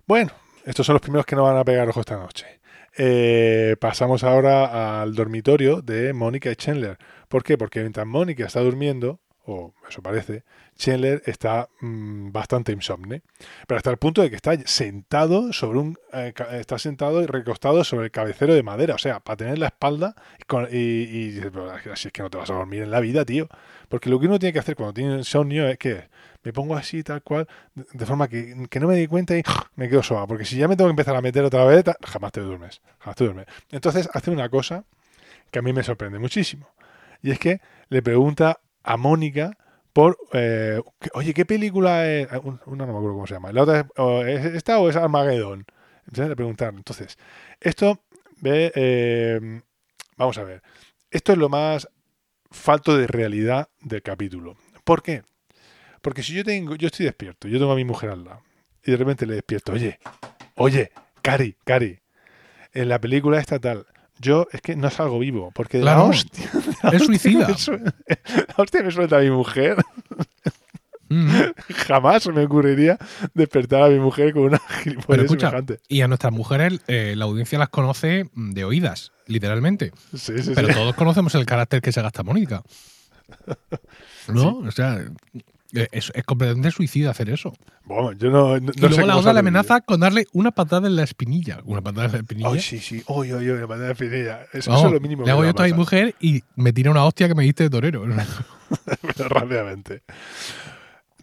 Bueno, 0.06 0.30
estos 0.64 0.87
son 0.87 0.94
los 0.94 1.02
primeros 1.02 1.26
que 1.26 1.35
no 1.35 1.42
van 1.42 1.56
a 1.56 1.64
pegar 1.64 1.88
ojo 1.88 1.99
esta 1.99 2.16
noche. 2.16 2.61
Eh, 2.97 3.75
pasamos 3.80 4.23
ahora 4.23 5.02
al 5.02 5.16
dormitorio 5.16 5.82
de 5.82 6.12
Mónica 6.12 6.49
y 6.52 6.54
Chandler. 6.54 6.97
¿Por 7.28 7.42
qué? 7.42 7.58
Porque 7.58 7.80
mientras 7.80 8.06
Mónica 8.06 8.47
está 8.47 8.61
durmiendo, 8.61 9.18
o 9.50 9.73
eso 9.88 10.02
parece, 10.02 10.45
Chandler 10.76 11.23
está 11.25 11.71
mmm, 11.81 12.31
bastante 12.31 12.71
insomne, 12.71 13.23
pero 13.67 13.78
hasta 13.78 13.90
el 13.90 13.97
punto 13.97 14.21
de 14.21 14.28
que 14.28 14.37
está 14.37 14.55
sentado 14.67 15.55
sobre 15.55 15.78
un 15.78 15.99
eh, 16.12 16.35
está 16.52 16.78
sentado 16.78 17.23
y 17.23 17.26
recostado 17.26 17.83
sobre 17.83 18.05
el 18.07 18.11
cabecero 18.11 18.55
de 18.55 18.62
madera, 18.62 18.95
o 18.95 18.99
sea, 18.99 19.21
para 19.21 19.38
tener 19.38 19.59
la 19.59 19.69
espalda 19.69 20.14
y, 20.71 20.76
y, 20.76 21.38
y 21.38 21.90
así 21.90 22.09
es 22.09 22.12
que 22.12 22.23
no 22.23 22.28
te 22.28 22.37
vas 22.37 22.50
a 22.50 22.55
dormir 22.55 22.83
en 22.83 22.90
la 22.90 23.00
vida, 23.00 23.25
tío, 23.25 23.49
porque 23.88 24.11
lo 24.11 24.21
que 24.21 24.26
uno 24.26 24.38
tiene 24.38 24.52
que 24.52 24.59
hacer 24.59 24.76
cuando 24.76 24.93
tiene 24.93 25.17
insomnio 25.17 25.67
es 25.67 25.78
que 25.78 26.09
me 26.45 26.52
pongo 26.52 26.76
así 26.76 27.02
tal 27.02 27.23
cual, 27.23 27.49
de, 27.75 27.87
de 27.90 28.07
forma 28.07 28.28
que, 28.28 28.67
que, 28.69 28.81
no 28.81 28.87
me 28.87 28.97
di 28.97 29.07
cuenta 29.07 29.35
y 29.35 29.43
me 29.76 29.88
quedo 29.88 30.02
soba, 30.02 30.26
porque 30.26 30.45
si 30.45 30.59
ya 30.59 30.69
me 30.69 30.76
tengo 30.76 30.88
que 30.88 30.93
empezar 30.93 31.17
a 31.17 31.23
meter 31.23 31.43
otra 31.43 31.64
vez, 31.64 31.85
jamás 32.07 32.33
te 32.33 32.43
duermes, 32.43 32.83
jamás 32.99 33.17
te 33.17 33.25
duermes. 33.25 33.47
Entonces 33.71 34.11
hace 34.12 34.31
una 34.31 34.50
cosa 34.50 34.85
que 35.50 35.61
a 35.61 35.62
mí 35.62 35.73
me 35.73 35.83
sorprende 35.83 36.19
muchísimo, 36.19 36.69
y 37.23 37.31
es 37.31 37.38
que 37.38 37.62
le 37.88 38.02
pregunta 38.02 38.61
a 38.88 38.97
Mónica 38.97 39.57
por, 39.92 40.16
eh, 40.33 40.80
oye, 41.12 41.35
¿qué 41.35 41.45
película 41.45 42.09
es? 42.09 42.26
Una 42.64 42.87
no 42.87 42.92
me 42.92 42.99
acuerdo 42.99 43.12
cómo 43.12 43.26
se 43.26 43.35
llama. 43.35 43.52
La 43.52 43.62
otra 43.62 43.87
es, 44.26 44.47
¿es 44.47 44.54
esta 44.54 44.78
o 44.78 44.88
es 44.88 44.97
Armageddon? 44.97 45.66
Preguntaron. 46.11 46.78
Entonces, 46.78 47.18
esto, 47.61 48.00
ve, 48.40 48.73
eh, 48.75 49.61
vamos 50.16 50.38
a 50.38 50.45
ver, 50.45 50.62
esto 51.11 51.33
es 51.33 51.38
lo 51.38 51.50
más 51.50 51.87
falto 52.50 52.97
de 52.97 53.07
realidad 53.07 53.68
del 53.83 54.02
capítulo. 54.02 54.57
¿Por 54.85 55.02
qué? 55.02 55.23
Porque 56.00 56.23
si 56.23 56.33
yo 56.33 56.42
tengo, 56.42 56.75
yo 56.75 56.87
estoy 56.87 57.04
despierto, 57.04 57.47
yo 57.47 57.59
tengo 57.59 57.73
a 57.73 57.76
mi 57.76 57.85
mujer 57.85 58.09
al 58.09 58.25
lado, 58.25 58.42
y 58.83 58.92
de 58.92 58.97
repente 58.97 59.26
le 59.26 59.35
despierto, 59.35 59.73
oye, 59.73 59.99
oye, 60.54 60.92
Cari, 61.21 61.57
Cari, 61.64 62.00
en 62.73 62.88
la 62.88 62.99
película 62.99 63.38
esta 63.38 63.59
tal, 63.59 63.87
yo 64.20 64.46
es 64.52 64.60
que 64.60 64.76
no 64.76 64.90
salgo 64.90 65.18
vivo, 65.18 65.50
porque 65.54 65.80
claro, 65.80 66.00
la 66.00 66.04
hostia, 66.06 66.50
la 66.82 66.90
es 66.90 67.04
suicida. 67.04 67.56
Suelta, 67.56 67.94
la 68.08 68.54
hostia 68.56 68.82
me 68.82 68.90
suelta 68.90 69.18
a 69.18 69.20
mi 69.20 69.30
mujer. 69.30 69.76
Mm. 71.08 71.30
Jamás 71.87 72.26
me 72.28 72.44
ocurriría 72.44 72.98
despertar 73.34 73.82
a 73.82 73.88
mi 73.88 73.98
mujer 73.98 74.32
con 74.32 74.42
una 74.42 74.58
gilipollez 74.82 75.30
semejante. 75.30 75.80
Y 75.88 76.02
a 76.02 76.08
nuestras 76.08 76.32
mujeres 76.32 76.80
eh, 76.87 77.14
la 77.16 77.25
audiencia 77.25 77.58
las 77.58 77.70
conoce 77.70 78.28
de 78.34 78.64
oídas, 78.64 79.12
literalmente. 79.26 79.93
Sí, 80.14 80.43
sí, 80.43 80.52
Pero 80.54 80.69
sí. 80.69 80.75
todos 80.75 80.95
conocemos 80.95 81.34
el 81.34 81.47
carácter 81.47 81.80
que 81.80 81.93
se 81.93 82.02
gasta 82.02 82.23
Mónica. 82.23 82.62
¿No? 84.28 84.58
O 84.58 84.71
sea, 84.71 85.04
es, 85.73 86.11
es, 86.15 86.25
completamente 86.25 86.71
suicida 86.71 87.11
hacer 87.11 87.28
eso. 87.31 87.54
Bueno, 87.85 88.13
yo 88.13 88.31
no, 88.31 88.59
no, 88.59 88.73
y 88.75 88.81
luego 88.81 89.07
la 89.07 89.17
otra 89.17 89.33
le 89.33 89.41
amenaza 89.41 89.81
con 89.81 90.00
darle 90.00 90.26
una 90.33 90.50
patada 90.50 90.89
en 90.89 90.97
la 90.97 91.02
espinilla. 91.02 91.61
Una 91.65 91.83
patada 91.83 92.07
en 92.07 92.13
la 92.13 92.19
espinilla. 92.19 92.50
Ay, 92.50 92.61
sí, 92.61 92.78
sí. 92.78 93.02
Oye, 93.07 93.35
oye, 93.35 93.52
una 93.52 93.67
patada 93.67 93.83
en 93.83 93.89
la 93.89 93.93
espinilla. 93.93 94.47
Eso, 94.52 94.75
es 94.75 94.93
lo 94.93 95.00
mínimo 95.00 95.25
le 95.25 95.31
hago 95.31 95.45
yo 95.45 95.52
a 95.57 95.67
mi 95.67 95.73
mujer 95.75 96.15
y 96.21 96.43
me 96.57 96.73
tira 96.73 96.91
una 96.91 97.04
hostia 97.04 97.28
que 97.28 97.35
me 97.35 97.43
diste 97.43 97.65
de 97.65 97.71
torero. 97.71 98.04
Rápidamente. 99.19 100.02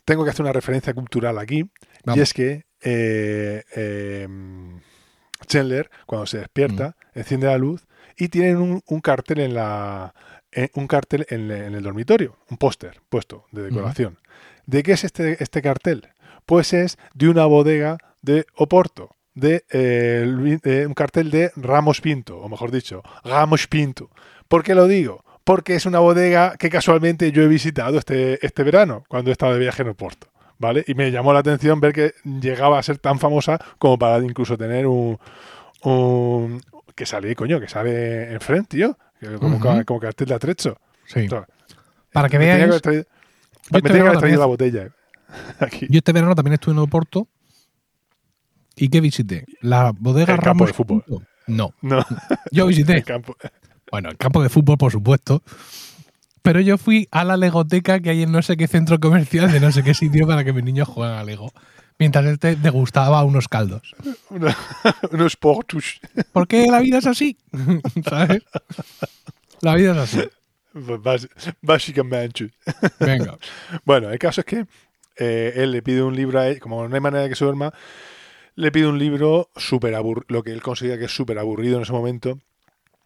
Tengo 0.04 0.24
que 0.24 0.30
hacer 0.30 0.44
una 0.44 0.54
referencia 0.54 0.94
cultural 0.94 1.38
aquí. 1.40 1.70
Vamos. 2.04 2.18
Y 2.18 2.22
es 2.22 2.34
que 2.34 2.66
eh, 2.82 3.64
eh, 3.76 4.28
Chandler, 5.48 5.90
cuando 6.06 6.28
se 6.28 6.38
despierta, 6.38 6.96
mm. 7.14 7.20
enciende 7.20 7.48
la 7.48 7.58
luz 7.58 7.88
y 8.16 8.30
tienen 8.30 8.58
un, 8.58 8.82
un 8.86 9.02
cartel 9.02 9.40
en 9.40 9.56
la. 9.56 10.14
Un 10.74 10.88
cartel 10.88 11.26
en, 11.28 11.52
en, 11.52 11.76
el 11.76 11.84
dormitorio, 11.84 12.38
un 12.50 12.56
póster 12.56 13.02
puesto 13.10 13.46
de 13.52 13.64
decoración. 13.64 14.18
¿De 14.66 14.84
qué 14.84 14.94
es 14.94 15.04
este, 15.04 15.42
este 15.44 15.62
cartel? 15.62 16.08
Pues 16.46 16.74
es 16.74 16.98
de 17.14 17.30
una 17.30 17.46
bodega 17.46 17.98
de 18.22 18.46
Oporto, 18.56 19.16
de, 19.34 19.64
eh, 19.72 20.60
de, 20.64 20.88
un 20.88 20.94
cartel 20.94 21.30
de 21.32 21.52
Ramos 21.56 22.02
Pinto, 22.02 22.38
o 22.38 22.50
mejor 22.50 22.72
dicho, 22.72 23.04
Ramos 23.24 23.68
Pinto. 23.68 24.10
¿Por 24.48 24.64
qué 24.64 24.76
lo 24.76 24.88
digo? 24.88 25.24
Porque 25.44 25.76
es 25.76 25.86
una 25.86 26.00
bodega 26.00 26.56
que 26.58 26.70
casualmente 26.70 27.32
yo 27.32 27.44
he 27.44 27.48
visitado 27.48 28.00
este, 28.00 28.44
este 28.46 28.64
verano, 28.64 29.04
cuando 29.08 29.30
he 29.30 29.34
estado 29.34 29.54
de 29.54 29.60
viaje 29.60 29.84
en 29.84 29.90
Oporto. 29.90 30.28
¿Vale? 30.58 30.86
Y 30.88 30.94
me 30.94 31.12
llamó 31.12 31.34
la 31.34 31.40
atención 31.40 31.82
ver 31.82 31.92
que 31.92 32.14
llegaba 32.24 32.80
a 32.80 32.84
ser 32.84 32.98
tan 32.98 33.20
famosa 33.20 33.60
como 33.78 34.00
para 34.00 34.24
incluso 34.24 34.58
tener 34.58 34.88
un. 34.88 35.20
un 35.84 36.62
que 36.96 37.06
sale, 37.06 37.36
coño, 37.36 37.60
que 37.60 37.68
sale 37.68 38.32
enfrente, 38.32 38.78
tío. 38.78 38.98
Como, 39.38 39.58
uh 39.58 39.60
-huh. 39.60 39.84
como 39.84 40.00
cartel 40.00 40.30
de 40.30 40.34
atrecho. 40.34 40.78
Sí. 41.08 41.20
Entonces, 41.20 41.54
para 42.14 42.30
que 42.30 42.38
veáis. 42.38 42.82
Me 43.72 43.82
tenía 43.82 44.12
que 44.12 44.18
traído, 44.18 44.40
la 44.40 44.46
botella. 44.46 44.90
Aquí. 45.60 45.88
Yo 45.90 45.98
este 45.98 46.12
verano 46.12 46.36
también 46.36 46.54
estuve 46.54 46.74
en 46.74 46.80
Oporto. 46.80 47.28
¿Y 48.76 48.90
qué 48.90 49.02
visité? 49.02 49.46
La 49.62 49.94
bodega 49.98 50.34
el 50.34 50.40
Ramos 50.40 50.44
campo 50.44 50.66
de 50.66 50.74
fútbol. 50.74 51.28
No. 51.48 51.74
no. 51.82 52.06
Yo 52.52 52.68
visité. 52.68 52.98
el 52.98 53.04
campo. 53.04 53.36
Bueno, 53.92 54.10
el 54.10 54.18
campo 54.18 54.44
de 54.44 54.50
fútbol, 54.50 54.78
por 54.78 54.92
supuesto. 54.92 55.42
Pero 56.42 56.60
yo 56.60 56.78
fui 56.78 57.08
a 57.12 57.24
la 57.24 57.38
legoteca 57.38 58.00
que 58.00 58.12
hay 58.12 58.24
en 58.24 58.32
no 58.32 58.42
sé 58.42 58.58
qué 58.58 58.68
centro 58.68 59.00
comercial 59.00 59.52
de 59.52 59.60
no 59.60 59.72
sé 59.72 59.84
qué 59.84 59.94
sitio 59.94 60.28
para 60.28 60.44
que 60.44 60.54
mis 60.54 60.64
niños 60.64 60.88
jueguen 60.88 61.18
a 61.18 61.24
Lego. 61.24 61.52
Mientras 61.98 62.26
este 62.26 62.56
degustaba 62.56 63.24
unos 63.24 63.48
caldos. 63.48 63.96
Una, 64.30 64.56
unos 65.12 65.38
portus. 65.38 66.00
Porque 66.34 66.68
la 66.68 66.80
vida 66.82 66.98
es 66.98 67.08
así. 67.08 67.38
¿Sabes? 68.08 68.44
La 69.62 69.76
vida 69.76 69.94
es 69.94 69.98
así. 69.98 70.30
Bás, 70.76 71.28
básicamente. 71.62 72.52
Venga. 73.00 73.38
Bueno, 73.86 74.12
el 74.12 74.20
caso 74.20 74.42
es 74.42 74.46
que 74.46 74.66
eh, 75.18 75.54
él 75.56 75.72
le 75.72 75.82
pide 75.82 76.04
un 76.04 76.16
libro 76.16 76.40
a 76.40 76.48
él, 76.50 76.60
como 76.60 76.88
no 76.88 76.94
hay 76.94 77.02
manera 77.02 77.24
de 77.24 77.30
que 77.30 77.36
se 77.36 77.46
duerma, 77.46 77.74
le 78.56 78.72
pide 78.72 78.88
un 78.88 79.00
libro 79.00 79.50
súper 79.56 79.96
aburrido, 79.96 80.26
lo 80.28 80.44
que 80.44 80.52
él 80.52 80.62
considera 80.62 80.98
que 80.98 81.06
es 81.06 81.16
súper 81.16 81.40
aburrido 81.40 81.78
en 81.78 81.84
ese 81.84 81.94
momento, 81.94 82.40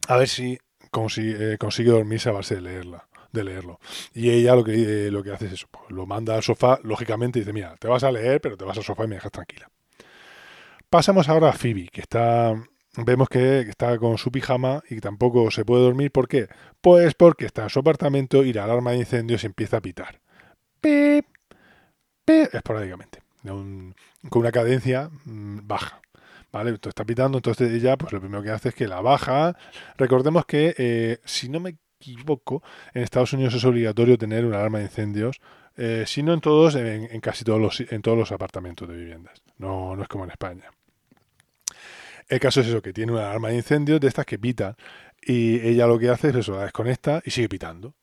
a 0.07 0.17
ver 0.17 0.27
si 0.27 0.57
consigue, 0.89 1.53
eh, 1.53 1.57
consigue 1.57 1.91
dormirse 1.91 2.29
a 2.29 2.33
base 2.33 2.55
de 2.55 2.61
leerla 2.61 3.05
de 3.31 3.43
leerlo. 3.43 3.79
Y 4.15 4.31
ella 4.31 4.55
lo 4.55 4.63
que, 4.63 4.73
eh, 4.73 5.11
lo 5.11 5.21
que 5.21 5.31
hace 5.31 5.45
es 5.45 5.53
eso, 5.53 5.67
pues, 5.69 5.83
lo 5.89 6.07
manda 6.07 6.35
al 6.35 6.41
sofá, 6.41 6.79
lógicamente, 6.81 7.37
y 7.37 7.41
dice, 7.43 7.53
mira, 7.53 7.75
te 7.77 7.87
vas 7.87 8.03
a 8.03 8.11
leer, 8.11 8.41
pero 8.41 8.57
te 8.57 8.65
vas 8.65 8.75
al 8.75 8.83
sofá 8.83 9.03
y 9.03 9.07
me 9.07 9.15
dejas 9.15 9.31
tranquila. 9.31 9.69
Pasamos 10.89 11.29
ahora 11.29 11.49
a 11.49 11.53
Phoebe, 11.53 11.89
que 11.91 12.01
está, 12.01 12.55
vemos 12.97 13.29
que 13.29 13.61
está 13.61 13.97
con 13.97 14.17
su 14.17 14.31
pijama 14.31 14.83
y 14.89 14.99
tampoco 14.99 15.51
se 15.51 15.65
puede 15.65 15.83
dormir. 15.83 16.11
¿Por 16.11 16.27
qué? 16.27 16.47
Pues 16.81 17.13
porque 17.13 17.45
está 17.45 17.63
en 17.63 17.69
su 17.69 17.79
apartamento 17.79 18.43
y 18.43 18.53
la 18.53 18.63
alarma 18.63 18.91
de 18.91 18.97
incendios 18.97 19.43
empieza 19.43 19.77
a 19.77 19.81
pitar. 19.81 20.19
Pip, 20.81 21.25
pip, 22.25 22.53
esporádicamente, 22.53 23.21
con 23.43 23.95
una 24.41 24.51
cadencia 24.51 25.09
mmm, 25.25 25.59
baja. 25.63 26.01
¿Vale? 26.51 26.71
Entonces 26.71 26.91
está 26.91 27.05
pitando, 27.05 27.37
entonces 27.37 27.71
ella, 27.71 27.95
pues 27.95 28.11
lo 28.11 28.19
primero 28.19 28.41
que 28.41 28.49
hace 28.49 28.69
es 28.69 28.75
que 28.75 28.87
la 28.87 29.01
baja. 29.01 29.55
Recordemos 29.97 30.47
que, 30.47 30.73
eh, 30.79 31.19
si 31.23 31.47
no 31.47 31.59
me 31.59 31.77
equivoco, 31.99 32.63
en 32.95 33.03
Estados 33.03 33.33
Unidos 33.33 33.53
es 33.53 33.63
obligatorio 33.65 34.17
tener 34.17 34.45
una 34.45 34.57
alarma 34.57 34.79
de 34.79 34.85
incendios, 34.85 35.41
eh, 35.77 36.05
si 36.07 36.23
no 36.23 36.33
en 36.33 36.41
todos, 36.41 36.73
en, 36.73 37.07
en, 37.11 37.21
casi 37.21 37.43
todos 37.43 37.61
los, 37.61 37.79
en 37.91 38.01
todos 38.01 38.17
los 38.17 38.31
apartamentos 38.31 38.87
de 38.89 38.95
viviendas. 38.95 39.43
No, 39.57 39.95
no 39.95 40.01
es 40.01 40.07
como 40.07 40.23
en 40.23 40.31
España. 40.31 40.71
El 42.29 42.39
caso 42.39 42.61
es 42.61 42.67
eso, 42.67 42.81
que 42.81 42.93
tiene 42.93 43.11
una 43.11 43.21
alarma 43.21 43.49
de 43.49 43.55
incendios 43.55 43.99
de 43.99 44.07
estas 44.07 44.25
que 44.25 44.37
pitan 44.37 44.75
y 45.21 45.59
ella 45.67 45.87
lo 45.87 45.99
que 45.99 46.09
hace 46.09 46.29
es 46.29 46.35
eso, 46.35 46.55
la 46.55 46.63
desconecta 46.63 47.21
y 47.25 47.31
sigue 47.31 47.49
pitando. 47.49 47.95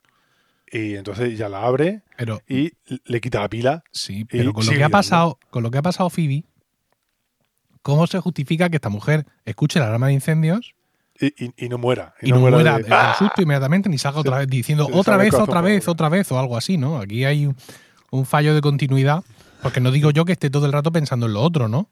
Y 0.71 0.97
entonces 0.97 1.39
ya 1.39 1.49
la 1.49 1.63
abre 1.63 2.03
pero, 2.17 2.43
y 2.49 2.73
le 3.05 3.21
quita 3.21 3.41
la 3.41 3.49
pila. 3.49 3.85
Sí, 3.93 4.25
pero 4.25 4.53
con 4.53 4.67
lo, 4.67 4.73
que 4.73 4.83
ha 4.83 4.89
pasado, 4.89 5.39
con 5.51 5.63
lo 5.63 5.71
que 5.71 5.79
ha 5.79 5.83
pasado 5.83 6.11
Phoebe, 6.11 6.45
¿cómo 7.83 8.07
se 8.09 8.19
justifica 8.19 8.69
que 8.69 8.77
esta 8.77 8.89
mujer 8.89 9.27
escuche 9.45 9.79
la 9.79 9.87
alarma 9.87 10.09
de 10.09 10.15
incendios 10.15 10.75
y, 11.21 11.27
y, 11.45 11.53
y, 11.57 11.69
no 11.69 11.79
muera. 11.79 12.15
Y, 12.21 12.29
y 12.29 12.33
no, 12.33 12.41
muera, 12.41 12.57
muera 12.57 12.79
de, 12.79 12.87
¡Ah! 12.91 13.15
susto 13.19 13.41
inmediatamente, 13.41 13.89
ni 13.89 13.97
salga 13.97 14.21
otra 14.21 14.39
vez 14.39 14.49
diciendo 14.49 14.89
otra 14.93 15.17
vez, 15.17 15.33
otra 15.35 15.61
vez, 15.61 15.89
otra 15.89 16.09
vez 16.09 16.31
o 16.31 16.39
algo 16.39 16.57
así, 16.57 16.77
¿no? 16.77 16.99
Aquí 16.99 17.25
hay 17.25 17.47
un, 17.47 17.57
un 18.11 18.27
fallo 18.27 18.55
de 18.55 18.61
continuidad, 18.61 19.25
porque 19.63 19.81
no 19.81 19.91
digo 19.93 20.11
yo 20.11 20.25
que 20.25 20.33
esté 20.33 20.51
todo 20.51 20.67
el 20.67 20.73
rato 20.73 20.93
pensando 20.93 21.27
en 21.27 21.33
lo 21.33 21.43
otro, 21.43 21.69
¿no? 21.69 21.89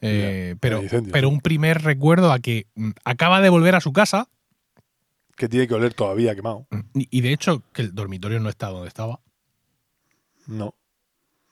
Eh, 0.00 0.50
Ya, 0.54 0.58
pero, 0.60 0.82
pero 1.12 1.28
un 1.28 1.40
primer 1.40 1.82
recuerdo 1.82 2.32
a 2.32 2.38
que 2.38 2.66
mm, 2.74 2.90
acaba 3.04 3.40
de 3.40 3.48
volver 3.48 3.74
a 3.74 3.80
su 3.80 3.92
casa 3.92 4.28
Que 5.36 5.48
tiene 5.48 5.66
que 5.66 5.74
oler 5.74 5.94
todavía 5.94 6.34
quemado. 6.34 6.66
mm, 6.70 6.80
y, 7.00 7.08
y 7.10 7.20
de 7.22 7.32
hecho 7.32 7.62
que 7.72 7.82
el 7.82 7.94
dormitorio 7.94 8.40
no 8.40 8.48
está 8.48 8.68
donde 8.68 8.88
estaba, 8.88 9.20
No. 10.46 10.74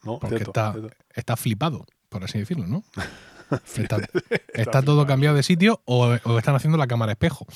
No, 0.05 0.19
porque 0.19 0.37
cierto, 0.39 0.51
está, 0.51 0.73
cierto. 0.73 0.97
está 1.15 1.37
flipado, 1.37 1.87
por 2.09 2.25
así 2.25 2.39
decirlo, 2.39 2.67
¿no? 2.67 2.85
Está, 3.77 3.97
Está 3.99 4.09
está 4.55 4.83
todo 4.83 5.07
cambiado 5.07 5.37
de 5.37 5.43
sitio 5.43 5.83
o, 5.85 6.17
o 6.25 6.39
están 6.39 6.55
haciendo 6.55 6.79
la 6.79 6.87
cámara 6.87 7.13
espejo. 7.13 7.47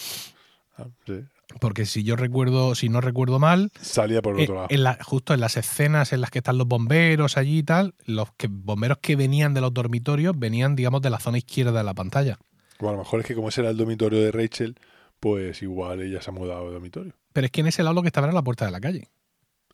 Ah, 0.77 0.85
sí. 1.07 1.25
Porque 1.61 1.87
si 1.87 2.03
yo 2.05 2.17
recuerdo, 2.17 2.75
si 2.75 2.89
no 2.89 3.01
recuerdo 3.01 3.39
mal, 3.39 3.71
Salía 3.81 4.21
por 4.23 4.35
el 4.35 4.41
Eh, 4.41 4.43
otro 4.45 4.55
lado. 4.57 4.67
en 4.71 4.83
la- 4.83 4.99
justo 5.03 5.33
en 5.35 5.41
las 5.41 5.57
escenas 5.57 6.13
en 6.13 6.21
las 6.21 6.31
que 6.31 6.39
están 6.39 6.59
los 6.59 6.67
bomberos 6.69 7.37
allí 7.37 7.59
y 7.59 7.63
tal, 7.63 7.95
los 8.05 8.33
que, 8.37 8.49
bomberos 8.51 8.99
que 8.99 9.17
venían 9.17 9.55
de 9.55 9.61
los 9.61 9.73
dormitorios 9.73 10.39
venían, 10.39 10.77
digamos, 10.77 11.01
de 11.03 11.11
la 11.11 11.19
zona 11.19 11.39
izquierda 11.39 11.73
de 11.73 11.85
la 11.85 11.95
pantalla. 11.95 12.39
Bueno, 12.79 12.91
a 12.91 12.97
lo 12.99 13.05
mejor 13.05 13.21
es 13.21 13.27
que 13.27 13.35
como 13.35 13.49
ese 13.49 13.63
era 13.63 13.71
el 13.71 13.77
dormitorio 13.77 14.21
de 14.21 14.31
Rachel, 14.33 14.79
pues 15.19 15.63
igual 15.63 16.03
ella 16.03 16.21
se 16.21 16.31
ha 16.31 16.33
mudado 16.35 16.67
de 16.67 16.73
dormitorio. 16.73 17.15
Pero 17.33 17.47
es 17.47 17.51
que 17.51 17.63
en 17.63 17.69
ese 17.69 17.83
lado 17.83 17.95
lo 17.95 18.03
que 18.03 18.09
estaba 18.09 18.27
era 18.27 18.35
la 18.35 18.43
puerta 18.43 18.67
de 18.67 18.71
la 18.71 18.81
calle. 18.81 19.09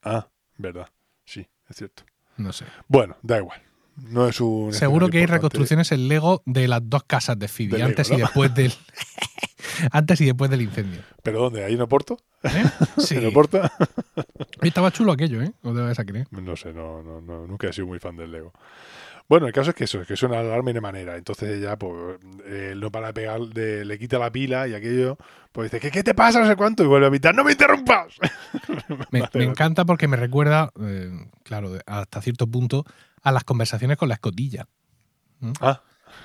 Ah, 0.05 0.29
verdad. 0.57 0.87
Sí, 1.25 1.47
es 1.69 1.77
cierto. 1.77 2.05
No 2.37 2.53
sé. 2.53 2.65
Bueno, 2.89 3.17
da 3.23 3.39
igual. 3.39 3.61
No 3.97 4.27
es 4.29 4.41
un. 4.41 4.73
Seguro 4.73 5.09
que 5.11 5.19
hay 5.19 5.27
reconstrucciones 5.27 5.93
en 5.93 6.09
Lego 6.09 6.43
de 6.47 6.67
las 6.69 6.81
dos 6.89 7.03
casas 7.05 7.39
de 7.39 7.47
Phoebe, 7.49 7.73
De 7.73 7.79
Lego, 7.79 7.89
antes 7.91 8.11
¿no? 8.11 8.17
y 8.17 8.21
después 8.21 8.55
del. 8.55 8.73
antes 9.93 10.21
y 10.21 10.27
después 10.27 10.51
del 10.51 10.63
incendio. 10.63 11.01
¿Pero 11.23 11.41
dónde? 11.41 11.65
¿Ahí 11.65 11.75
en 11.75 11.81
Oporto? 11.81 12.19
¿Eh? 12.43 12.65
Sí. 12.99 13.17
¿En 13.17 13.27
Oporto? 13.27 13.61
Estaba 14.63 14.91
chulo 14.91 15.13
aquello, 15.13 15.43
¿eh? 15.43 15.53
No 15.63 15.75
te 15.75 15.81
vayas 15.81 15.99
a 15.99 16.05
creer. 16.05 16.27
No 16.31 16.57
sé, 16.57 16.73
no, 16.73 17.03
no, 17.03 17.21
no, 17.21 17.47
nunca 17.47 17.69
he 17.69 17.73
sido 17.73 17.87
muy 17.87 17.99
fan 17.99 18.17
del 18.17 18.33
Lego. 18.33 18.53
Bueno, 19.29 19.47
el 19.47 19.53
caso 19.53 19.71
es 19.71 19.77
que 19.77 19.85
eso, 19.85 20.01
es 20.01 20.07
que 20.07 20.17
suena 20.17 20.37
la 20.37 20.41
alarma 20.43 20.71
y 20.71 20.75
de 20.75 20.81
manera. 20.81 21.17
Entonces 21.17 21.59
ella, 21.59 21.77
pues, 21.79 22.19
eh, 22.45 22.75
no 22.77 22.91
para 22.91 23.09
de 23.09 23.13
pegar, 23.15 23.41
de- 23.41 23.85
le 23.85 23.99
quita 23.99 24.19
la 24.19 24.31
pila 24.31 24.69
y 24.69 24.75
aquello, 24.75 25.17
pues 25.53 25.71
dice, 25.71 25.81
¿qué, 25.81 25.91
qué 25.91 26.03
te 26.03 26.15
pasa? 26.15 26.41
No 26.41 26.47
sé 26.47 26.57
cuánto, 26.57 26.83
y 26.83 26.87
vuelve 26.87 27.07
a 27.07 27.09
evitar, 27.09 27.35
¡no 27.35 27.45
me 27.45 27.53
interrumpas! 27.53 28.15
Me, 29.11 29.23
encanta 29.45 29.85
porque 29.85 30.09
me 30.09 30.17
recuerda, 30.17 30.71
eh, 30.81 31.11
claro, 31.45 31.79
hasta 31.87 32.21
cierto 32.21 32.47
punto, 32.47 32.85
a 33.23 33.33
las 33.33 33.45
conversaciones 33.45 33.97
con 33.97 34.09
la 34.09 34.15
escotilla. 34.15 34.67
Ah, 35.61 35.81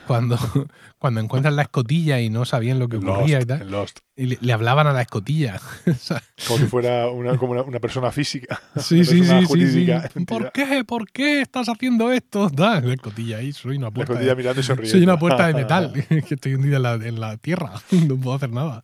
Cuando, 0.07 0.37
cuando 0.99 1.19
encuentran 1.19 1.55
la 1.55 1.63
escotilla 1.63 2.19
y 2.21 2.29
no 2.29 2.45
sabían 2.45 2.79
lo 2.79 2.87
que 2.87 2.97
ocurría 2.97 3.37
Lost, 3.39 3.43
y 3.43 3.45
tal. 3.45 3.71
Lost. 3.71 3.99
Y 4.15 4.25
le, 4.27 4.37
le 4.41 4.53
hablaban 4.53 4.87
a 4.87 4.93
la 4.93 5.01
escotilla. 5.01 5.59
Como 6.47 6.59
si 6.59 6.65
fuera 6.65 7.09
una, 7.09 7.37
como 7.37 7.51
una, 7.53 7.61
una 7.63 7.79
persona 7.79 8.11
física. 8.11 8.59
sí, 8.77 9.03
sí, 9.03 9.19
persona 9.19 9.39
sí, 9.39 9.39
sí, 9.41 9.45
jurídica, 9.47 10.09
sí. 10.13 10.25
¿Por 10.25 10.51
qué? 10.51 10.83
¿Por 10.85 11.09
qué 11.11 11.41
estás 11.41 11.67
haciendo 11.69 12.11
esto? 12.11 12.49
Da, 12.49 12.79
la 12.81 12.93
escotilla 12.93 13.37
ahí, 13.37 13.51
soy 13.53 13.77
una 13.77 13.87
La 13.87 13.91
puerta. 13.91 14.13
escotilla 14.13 14.31
de- 14.31 14.35
mirando 14.37 14.61
y 14.61 14.63
sonriendo. 14.63 14.91
soy 14.91 15.03
una 15.03 15.19
puerta 15.19 15.47
de 15.47 15.53
metal, 15.53 15.93
que 16.07 16.33
estoy 16.35 16.55
hundida 16.55 16.77
en 16.77 16.83
la, 16.83 16.93
en 16.93 17.19
la 17.19 17.37
tierra. 17.37 17.73
No 17.91 18.15
puedo 18.17 18.35
hacer 18.35 18.51
nada. 18.51 18.83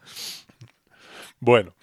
Bueno, 1.39 1.75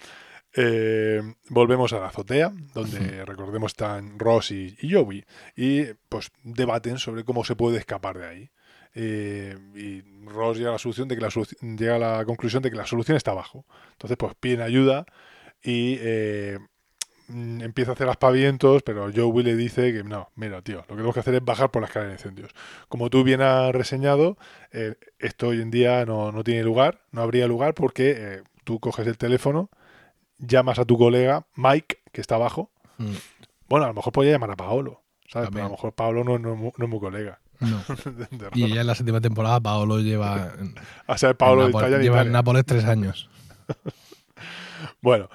eh, 0.55 1.21
volvemos 1.49 1.93
a 1.93 1.99
la 1.99 2.07
azotea, 2.07 2.51
donde 2.73 3.25
recordemos 3.25 3.71
están 3.71 4.17
Ross 4.19 4.51
y, 4.51 4.75
y 4.81 4.93
Joey, 4.93 5.23
y 5.55 5.85
pues 6.09 6.31
debaten 6.43 6.97
sobre 6.97 7.23
cómo 7.23 7.43
se 7.43 7.55
puede 7.55 7.77
escapar 7.77 8.17
de 8.17 8.27
ahí. 8.27 8.49
Eh, 8.93 9.57
y 9.75 10.01
Ross 10.27 10.57
llega 10.57 10.69
a 10.69 10.73
la 10.73 10.79
solución 10.79 11.07
de 11.07 11.15
que 11.15 11.21
la 11.21 11.29
llega 11.77 11.95
a 11.95 11.99
la 11.99 12.25
conclusión 12.25 12.61
de 12.61 12.69
que 12.71 12.77
la 12.77 12.85
solución 12.85 13.17
está 13.17 13.31
abajo. 13.31 13.65
Entonces, 13.93 14.17
pues 14.17 14.33
piden 14.39 14.61
ayuda 14.61 15.05
y 15.63 15.97
eh, 15.99 16.59
mm, 17.27 17.61
empieza 17.61 17.91
a 17.91 17.93
hacer 17.93 18.09
aspavientos, 18.09 18.83
pero 18.83 19.09
Joey 19.13 19.43
le 19.43 19.55
dice 19.55 19.93
que 19.93 20.03
no, 20.03 20.29
mira, 20.35 20.61
tío, 20.61 20.77
lo 20.77 20.83
que 20.83 20.93
tenemos 20.95 21.13
que 21.13 21.19
hacer 21.21 21.35
es 21.35 21.45
bajar 21.45 21.71
por 21.71 21.81
la 21.81 21.87
escalera 21.87 22.09
de 22.09 22.15
incendios. 22.15 22.51
Como 22.89 23.09
tú 23.09 23.23
bien 23.23 23.41
has 23.41 23.71
reseñado, 23.73 24.37
eh, 24.71 24.95
esto 25.19 25.49
hoy 25.49 25.61
en 25.61 25.71
día 25.71 26.05
no, 26.05 26.31
no 26.31 26.43
tiene 26.43 26.63
lugar, 26.63 27.01
no 27.11 27.21
habría 27.21 27.47
lugar 27.47 27.73
porque 27.73 28.15
eh, 28.17 28.43
tú 28.63 28.79
coges 28.79 29.07
el 29.07 29.17
teléfono, 29.17 29.69
llamas 30.37 30.79
a 30.79 30.85
tu 30.85 30.97
colega 30.97 31.45
Mike, 31.55 31.99
que 32.11 32.21
está 32.21 32.35
abajo. 32.35 32.71
Mm, 32.97 33.13
Bueno, 33.69 33.85
a 33.85 33.87
lo 33.89 33.93
mejor 33.93 34.11
podría 34.11 34.33
llamar 34.33 34.51
a 34.51 34.55
Paolo, 34.57 35.01
¿sabes? 35.29 35.49
Pero 35.49 35.61
a 35.61 35.67
lo 35.67 35.71
mejor 35.71 35.93
Paolo 35.93 36.25
no, 36.25 36.37
no 36.37 36.73
es 36.77 36.89
muy 36.89 36.99
colega. 36.99 37.39
No. 37.61 37.83
Y 38.53 38.73
ya 38.73 38.81
en 38.81 38.87
la 38.87 38.95
séptima 38.95 39.21
temporada 39.21 39.59
Paolo 39.59 39.99
lleva 39.99 40.53
O 41.07 41.17
sea, 41.17 41.33
Paolo 41.33 41.67
en 41.67 42.01
lleva 42.01 42.21
en. 42.21 42.31
Nápoles 42.31 42.65
tres 42.65 42.85
años. 42.85 43.29
Bueno, 44.99 45.29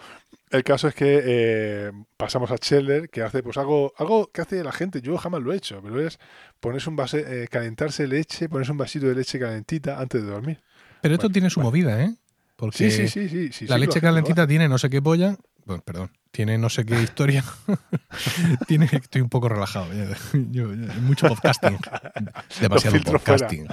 el 0.51 0.65
caso 0.65 0.89
es 0.89 0.95
que 0.95 1.23
eh, 1.25 1.93
pasamos 2.17 2.51
a 2.51 2.57
Scheller, 2.57 3.09
que 3.11 3.23
hace 3.23 3.43
pues 3.43 3.57
algo, 3.57 3.93
algo 3.97 4.31
que 4.33 4.41
hace 4.41 4.63
la 4.63 4.73
gente, 4.73 5.01
yo 5.01 5.17
jamás 5.19 5.43
lo 5.43 5.53
he 5.53 5.57
hecho, 5.57 5.81
pero 5.83 6.01
es 6.01 6.19
ponerse 6.61 6.91
un 6.91 6.97
vase, 6.97 7.45
eh, 7.45 7.49
calentarse 7.49 8.07
leche, 8.07 8.49
ponerse 8.49 8.73
un 8.73 8.79
vasito 8.79 9.07
de 9.07 9.15
leche 9.15 9.39
calentita 9.39 10.01
antes 10.01 10.23
de 10.23 10.29
dormir. 10.29 10.61
Pero 11.01 11.15
esto 11.15 11.27
Bueno, 11.27 11.33
tiene 11.33 11.51
su 11.51 11.61
movida, 11.61 12.03
¿eh? 12.03 12.15
Porque 12.57 12.77
Sí, 12.77 12.91
sí, 12.91 13.09
sí, 13.09 13.29
sí. 13.29 13.53
sí, 13.53 13.67
la 13.67 13.77
sí, 13.77 13.81
leche 13.83 14.01
calentita 14.01 14.47
tiene 14.47 14.69
no 14.69 14.79
sé 14.79 14.89
qué 14.89 15.03
polla. 15.03 15.37
Bueno, 15.67 15.83
perdón. 15.85 16.11
Tiene 16.31 16.59
no 16.59 16.69
sé 16.71 16.85
qué 16.85 17.03
historia. 17.03 17.45
tiene, 18.69 18.89
estoy 18.93 19.21
un 19.23 19.29
poco 19.29 19.49
relajado. 19.49 19.93
ya. 19.93 20.17
Yo- 20.51 20.73
yo- 20.75 20.95
mucho 21.03 21.27
podcasting. 21.29 21.77
Demasiado 22.61 23.01
podcasting. 23.03 23.67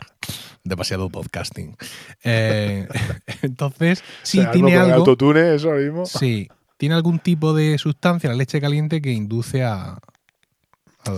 Demasiado 0.64 1.10
podcasting. 1.10 1.76
Eh, 2.24 2.88
entonces, 3.44 4.02
hace. 4.02 4.12
sí, 4.24 4.40
O 4.40 4.44
sea, 4.44 4.52
tiene 4.52 4.76
algo. 4.78 4.96
autotune, 4.96 5.54
eso 5.56 5.70
ahora 5.70 5.82
mismo. 5.82 6.06
Sí, 6.06 6.50
tiene 6.78 6.96
algún 6.96 7.20
tipo 7.20 7.54
de 7.54 7.78
sustancia, 7.78 8.30
la 8.30 8.36
leche 8.36 8.60
caliente, 8.60 9.02
que 9.02 9.12
induce 9.12 9.64
a. 9.64 10.00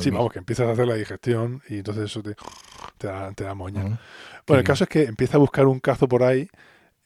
Sí, 0.02 0.10
vamos, 0.10 0.34
que 0.34 0.40
empiezas 0.40 0.68
a 0.68 0.72
hacer 0.72 0.88
la 0.88 0.96
digestión 0.96 1.62
y 1.70 1.76
entonces 1.78 2.06
eso 2.06 2.24
te, 2.24 2.36
te, 2.98 3.06
da, 3.08 3.32
te 3.34 3.44
da 3.44 3.54
moña. 3.54 3.82
Ujú. 3.82 3.90
Bueno, 3.90 4.00
el 4.48 4.56
bien. 4.56 4.64
caso 4.64 4.84
es 4.86 4.90
que 4.90 5.04
empieza 5.04 5.38
a 5.38 5.40
buscar 5.40 5.68
un 5.68 5.80
cazo 5.80 6.08
por 6.08 6.24
ahí 6.24 6.50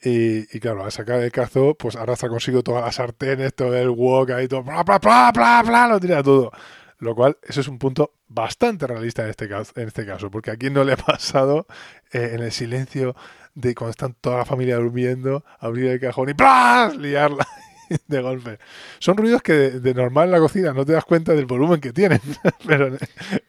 y, 0.01 0.55
y 0.55 0.59
claro, 0.59 0.83
al 0.83 0.91
sacar 0.91 1.21
el 1.21 1.31
cazo, 1.31 1.75
pues 1.75 1.95
arrastra 1.95 2.29
consigo 2.29 2.63
todas 2.63 2.83
las 2.83 2.95
sartenes, 2.95 3.53
todo 3.53 3.75
el 3.75 3.89
wok 3.89 4.31
ahí, 4.31 4.47
todo, 4.47 4.63
bla, 4.63 4.83
bla, 4.83 4.97
bla, 4.99 5.31
bla, 5.33 5.63
bla, 5.65 5.87
lo 5.87 5.99
tira 5.99 6.23
todo. 6.23 6.51
Lo 6.99 7.15
cual, 7.15 7.37
eso 7.43 7.61
es 7.61 7.67
un 7.67 7.79
punto 7.79 8.13
bastante 8.27 8.85
realista 8.85 9.23
en 9.23 9.29
este 9.29 9.47
caso, 9.47 9.71
en 9.75 9.87
este 9.87 10.05
caso 10.05 10.29
porque 10.29 10.51
a 10.51 10.57
quién 10.57 10.73
no 10.73 10.83
le 10.83 10.93
ha 10.93 10.97
pasado 10.97 11.65
eh, 12.11 12.31
en 12.33 12.41
el 12.41 12.51
silencio 12.51 13.15
de 13.55 13.73
cuando 13.73 13.91
están 13.91 14.15
toda 14.19 14.37
la 14.39 14.45
familia 14.45 14.75
durmiendo, 14.77 15.43
abrir 15.59 15.87
el 15.87 15.99
cajón 15.99 16.29
y 16.29 16.33
¡plas! 16.33 16.95
liarla 16.95 17.47
de 18.07 18.21
golpe. 18.21 18.59
Son 18.99 19.17
ruidos 19.17 19.41
que 19.41 19.53
de, 19.53 19.79
de 19.79 19.93
normal 19.93 20.25
en 20.25 20.31
la 20.31 20.39
cocina 20.39 20.73
no 20.73 20.85
te 20.85 20.93
das 20.93 21.05
cuenta 21.05 21.33
del 21.33 21.45
volumen 21.45 21.79
que 21.79 21.93
tienen, 21.93 22.21
pero 22.67 22.87
en, 22.87 22.97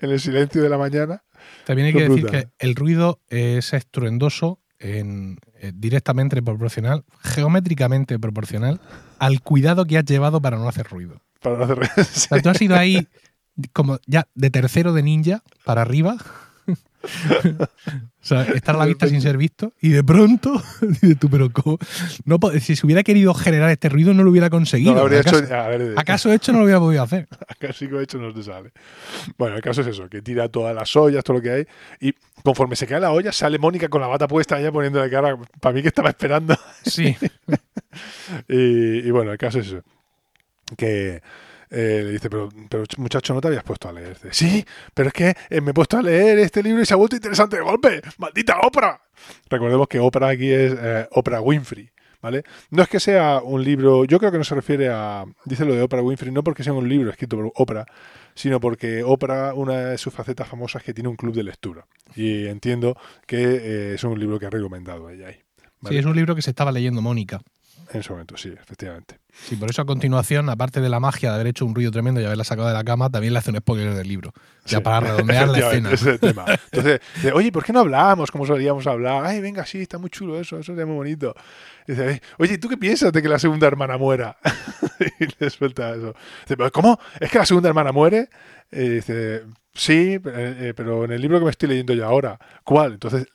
en 0.00 0.10
el 0.10 0.20
silencio 0.20 0.62
de 0.62 0.68
la 0.68 0.78
mañana 0.78 1.22
También 1.64 1.86
hay 1.86 1.92
que 1.92 2.06
Son 2.06 2.16
decir 2.16 2.30
que 2.30 2.48
el 2.58 2.74
ruido 2.76 3.20
es 3.28 3.72
estruendoso, 3.72 4.60
en, 4.80 5.38
eh, 5.60 5.72
directamente 5.74 6.42
proporcional, 6.42 7.04
geométricamente 7.20 8.18
proporcional 8.18 8.80
al 9.18 9.42
cuidado 9.42 9.84
que 9.84 9.98
has 9.98 10.04
llevado 10.04 10.40
para 10.40 10.56
no 10.56 10.68
hacer 10.68 10.86
ruido. 10.88 11.20
para 11.42 11.58
no 11.58 11.64
hacer... 11.64 11.78
O 11.98 12.04
sea, 12.04 12.42
tú 12.42 12.48
has 12.48 12.60
ido 12.60 12.76
ahí 12.76 13.06
como 13.72 13.98
ya 14.06 14.26
de 14.34 14.50
tercero 14.50 14.92
de 14.92 15.02
ninja 15.02 15.42
para 15.64 15.82
arriba. 15.82 16.16
O 17.02 18.24
sea, 18.24 18.42
estar 18.42 18.74
a 18.74 18.78
la 18.78 18.86
vista 18.86 19.08
sin 19.08 19.20
ser 19.20 19.36
visto 19.36 19.72
y 19.80 19.90
de 19.90 20.04
pronto 20.04 20.62
dices 20.82 21.18
tú, 21.18 21.30
pero 21.30 21.50
¿cómo? 21.50 21.78
No, 22.24 22.38
si 22.60 22.76
se 22.76 22.86
hubiera 22.86 23.02
querido 23.02 23.32
generar 23.34 23.70
este 23.70 23.88
ruido 23.88 24.12
no 24.12 24.22
lo 24.22 24.30
hubiera 24.30 24.50
conseguido. 24.50 24.92
No 24.92 24.98
lo 24.98 25.02
habría 25.04 25.20
¿Acaso, 25.20 25.38
hecho. 25.38 25.54
A 25.54 25.68
ver, 25.68 25.94
acaso 25.96 26.32
hecho 26.32 26.52
no 26.52 26.58
lo 26.58 26.64
hubiera 26.64 26.80
podido 26.80 27.02
hacer? 27.02 27.28
Que 27.58 27.68
hecho 28.02 28.18
no 28.18 28.32
te 28.32 28.42
sale. 28.42 28.72
Bueno, 29.36 29.56
el 29.56 29.62
caso 29.62 29.82
es 29.82 29.88
eso, 29.88 30.08
que 30.08 30.22
tira 30.22 30.48
todas 30.48 30.74
las 30.74 30.94
ollas, 30.96 31.22
todo 31.22 31.36
lo 31.36 31.42
que 31.42 31.50
hay, 31.50 31.66
y 32.00 32.14
conforme 32.42 32.74
se 32.74 32.86
cae 32.86 33.00
la 33.00 33.12
olla, 33.12 33.32
sale 33.32 33.58
Mónica 33.58 33.88
con 33.88 34.00
la 34.00 34.06
bata 34.06 34.26
puesta 34.26 34.56
allá 34.56 34.72
poniendo 34.72 34.98
la 34.98 35.10
cara, 35.10 35.36
para 35.60 35.74
mí 35.74 35.82
que 35.82 35.88
estaba 35.88 36.10
esperando. 36.10 36.56
Sí. 36.84 37.16
Y, 38.48 38.98
y 39.00 39.10
bueno, 39.10 39.32
el 39.32 39.38
caso 39.38 39.58
es 39.58 39.66
eso, 39.66 39.82
que 40.76 41.20
eh, 41.70 42.02
le 42.04 42.12
dice, 42.12 42.28
pero, 42.28 42.48
pero 42.68 42.84
muchacho, 42.98 43.32
¿no 43.32 43.40
te 43.40 43.48
habías 43.48 43.62
puesto 43.62 43.88
a 43.88 43.92
leer? 43.92 44.14
Dice, 44.14 44.28
sí, 44.32 44.64
pero 44.92 45.08
es 45.08 45.12
que 45.12 45.34
eh, 45.48 45.60
me 45.60 45.70
he 45.70 45.74
puesto 45.74 45.98
a 45.98 46.02
leer 46.02 46.38
este 46.40 46.62
libro 46.62 46.82
y 46.82 46.86
se 46.86 46.94
ha 46.94 46.96
vuelto 46.96 47.16
interesante 47.16 47.56
de 47.56 47.62
golpe. 47.62 48.02
¡Maldita 48.18 48.58
Oprah! 48.60 49.00
Recordemos 49.48 49.86
que 49.86 50.00
Oprah 50.00 50.30
aquí 50.30 50.50
es 50.50 50.74
eh, 50.76 51.08
Oprah 51.12 51.40
Winfrey. 51.40 51.90
¿Vale? 52.22 52.42
No 52.68 52.82
es 52.82 52.88
que 52.90 53.00
sea 53.00 53.40
un 53.42 53.64
libro, 53.64 54.04
yo 54.04 54.18
creo 54.18 54.30
que 54.30 54.36
no 54.36 54.44
se 54.44 54.54
refiere 54.54 54.90
a, 54.90 55.24
dice 55.46 55.64
lo 55.64 55.74
de 55.74 55.80
Oprah 55.80 56.02
Winfrey, 56.02 56.30
no 56.30 56.44
porque 56.44 56.62
sea 56.62 56.74
un 56.74 56.86
libro 56.86 57.08
escrito 57.08 57.38
por 57.38 57.50
Oprah, 57.54 57.86
sino 58.34 58.60
porque 58.60 59.02
Oprah, 59.02 59.54
una 59.54 59.86
de 59.86 59.96
sus 59.96 60.12
facetas 60.12 60.46
famosas, 60.46 60.82
es 60.82 60.86
que 60.86 60.92
tiene 60.92 61.08
un 61.08 61.16
club 61.16 61.34
de 61.34 61.44
lectura. 61.44 61.86
Y 62.14 62.46
entiendo 62.46 62.94
que 63.26 63.38
eh, 63.38 63.94
es 63.94 64.04
un 64.04 64.20
libro 64.20 64.38
que 64.38 64.44
ha 64.44 64.50
recomendado 64.50 65.08
ella 65.08 65.28
ahí. 65.28 65.36
¿vale? 65.80 65.94
Sí, 65.94 65.98
es 65.98 66.04
un 66.04 66.14
libro 66.14 66.34
que 66.34 66.42
se 66.42 66.50
estaba 66.50 66.72
leyendo 66.72 67.00
Mónica. 67.00 67.40
En 67.92 68.00
ese 68.00 68.10
momento, 68.10 68.36
sí, 68.36 68.52
efectivamente. 68.60 69.18
Sí, 69.32 69.56
por 69.56 69.70
eso 69.70 69.82
a 69.82 69.84
continuación, 69.84 70.48
aparte 70.48 70.80
de 70.80 70.88
la 70.88 71.00
magia 71.00 71.30
de 71.30 71.34
haber 71.36 71.46
hecho 71.48 71.64
un 71.64 71.74
ruido 71.74 71.90
tremendo 71.90 72.20
y 72.20 72.24
haberla 72.24 72.44
sacado 72.44 72.68
de 72.68 72.74
la 72.74 72.84
cama, 72.84 73.10
también 73.10 73.32
le 73.32 73.38
hace 73.38 73.50
un 73.50 73.56
spoiler 73.56 73.94
del 73.94 74.06
libro. 74.08 74.32
Ya 74.66 74.78
Sí. 74.78 74.84
para 74.84 75.00
redondear 75.00 75.48
la 75.48 75.58
escena. 75.58 75.90
ese 75.92 76.10
es 76.10 76.14
el 76.14 76.20
tema. 76.20 76.44
Entonces, 76.72 77.00
dice, 77.16 77.32
oye, 77.32 77.50
¿por 77.50 77.64
qué 77.64 77.72
no 77.72 77.80
hablamos 77.80 78.30
como 78.30 78.46
solíamos 78.46 78.86
hablar? 78.86 79.24
Ay, 79.24 79.40
venga, 79.40 79.64
sí, 79.66 79.82
está 79.82 79.98
muy 79.98 80.10
chulo 80.10 80.38
eso, 80.40 80.56
eso 80.58 80.72
sería 80.72 80.86
muy 80.86 80.96
bonito. 80.96 81.34
Dice, 81.86 82.10
"Eh, 82.12 82.20
oye, 82.38 82.58
¿tú 82.58 82.68
qué 82.68 82.76
piensas 82.76 83.12
de 83.12 83.22
que 83.22 83.28
la 83.28 83.38
segunda 83.38 83.66
hermana 83.66 83.96
muera? 83.98 84.36
y 85.20 85.24
le 85.38 85.50
suelta 85.50 85.90
eso. 85.94 86.14
Dice, 86.44 86.56
"¿Pero 86.56 86.70
¿cómo? 86.70 87.00
¿Es 87.18 87.30
que 87.30 87.38
la 87.38 87.46
segunda 87.46 87.68
hermana 87.68 87.90
muere? 87.92 88.28
Y 88.70 88.88
dice, 88.88 89.44
sí, 89.74 90.14
eh, 90.14 90.20
eh, 90.24 90.74
pero 90.76 91.04
en 91.04 91.10
el 91.12 91.20
libro 91.20 91.38
que 91.40 91.44
me 91.46 91.50
estoy 91.50 91.68
leyendo 91.70 91.92
yo 91.94 92.06
ahora. 92.06 92.38
¿Cuál? 92.62 92.92
Entonces 92.94 93.26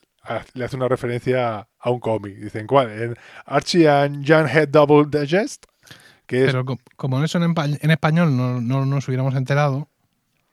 le 0.54 0.64
hace 0.64 0.76
una 0.76 0.88
referencia 0.88 1.68
a 1.78 1.90
un 1.90 2.00
cómic. 2.00 2.36
Dicen, 2.36 2.66
¿cuál? 2.66 2.90
En 2.90 3.16
Archie 3.44 3.88
and 3.88 4.26
Jan 4.26 4.48
Head 4.48 4.68
Double 4.68 5.06
Digest, 5.08 5.64
que 6.26 6.40
es 6.44 6.46
Pero 6.46 6.64
co- 6.64 6.78
como 6.96 7.22
eso 7.22 7.38
en, 7.42 7.90
español 7.90 8.36
no, 8.36 8.60
no 8.60 8.84
nos 8.86 9.06
hubiéramos 9.08 9.34
enterado 9.34 9.88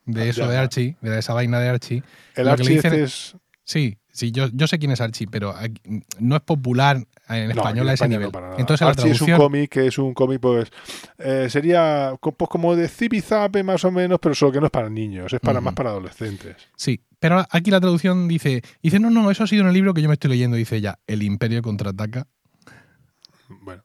de 0.06 0.28
eso 0.28 0.42
Ya, 0.42 0.48
de. 0.50 0.58
Archie, 0.58 0.96
de 1.00 1.18
esa 1.18 1.32
vaina 1.34 1.58
de 1.60 1.68
Archie. 1.68 2.02
el 2.36 2.48
Archie 2.48 2.74
dicen 2.76 2.92
este 2.92 3.04
es-. 3.04 3.36
Sí, 3.66 3.96
sí, 4.12 4.30
yo, 4.30 4.48
yo 4.52 4.66
sé 4.66 4.78
quién 4.78 4.90
es 4.90 5.00
Archie, 5.00 5.26
pero 5.26 5.50
aquí- 5.56 5.80
no 6.18 6.36
es 6.36 6.42
popular 6.42 6.98
en 7.30 7.50
español 7.50 7.88
a 7.88 7.94
ese 7.94 8.06
nivel. 8.06 8.30
Entonces 8.58 8.82
la 8.84 8.88
Archie 8.90 9.10
es 9.10 9.20
un 9.22 9.26
traducción. 9.28 9.38
cómic 9.38 9.70
que 9.70 9.86
es 9.86 9.96
un 9.96 10.12
cómic, 10.12 10.38
pues, 10.40 10.70
eh, 11.16 11.46
sería 11.48 12.12
pues, 12.20 12.50
como 12.50 12.76
de 12.76 12.86
zipizape 12.88 13.62
más 13.62 13.82
o 13.86 13.90
menos, 13.90 14.18
pero 14.20 14.34
solo 14.34 14.52
que 14.52 14.60
no 14.60 14.66
es 14.66 14.70
para 14.72 14.90
niños, 14.90 15.32
es 15.32 15.40
para 15.40 15.62
más 15.62 15.72
para 15.72 15.88
adolescentes. 15.90 16.56
Sí, 16.76 17.00
pero 17.24 17.42
aquí 17.48 17.70
la 17.70 17.80
traducción 17.80 18.28
dice, 18.28 18.60
dice, 18.82 19.00
no, 19.00 19.08
no, 19.08 19.30
eso 19.30 19.44
ha 19.44 19.46
sido 19.46 19.62
en 19.62 19.68
el 19.68 19.72
libro 19.72 19.94
que 19.94 20.02
yo 20.02 20.08
me 20.08 20.12
estoy 20.12 20.28
leyendo, 20.28 20.58
dice 20.58 20.82
ya, 20.82 20.98
El 21.06 21.22
Imperio 21.22 21.62
contraataca, 21.62 22.26
Bueno, 23.62 23.82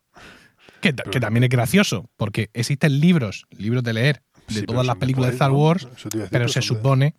que, 0.81 0.93
Pero- 0.93 1.09
que 1.09 1.21
también 1.21 1.45
es 1.45 1.49
gracioso, 1.49 2.09
porque 2.17 2.49
existen 2.53 2.99
libros, 2.99 3.45
libros 3.51 3.81
de 3.83 3.93
leer, 3.93 4.23
de 4.49 4.55
sí, 4.55 4.65
todas 4.65 4.85
las 4.85 4.97
películas 4.97 5.29
de 5.29 5.35
Star. 5.35 5.51
Wars, 5.51 5.87
decir, 6.03 6.27
pero 6.29 6.49
se 6.49 6.61
supone 6.61 7.15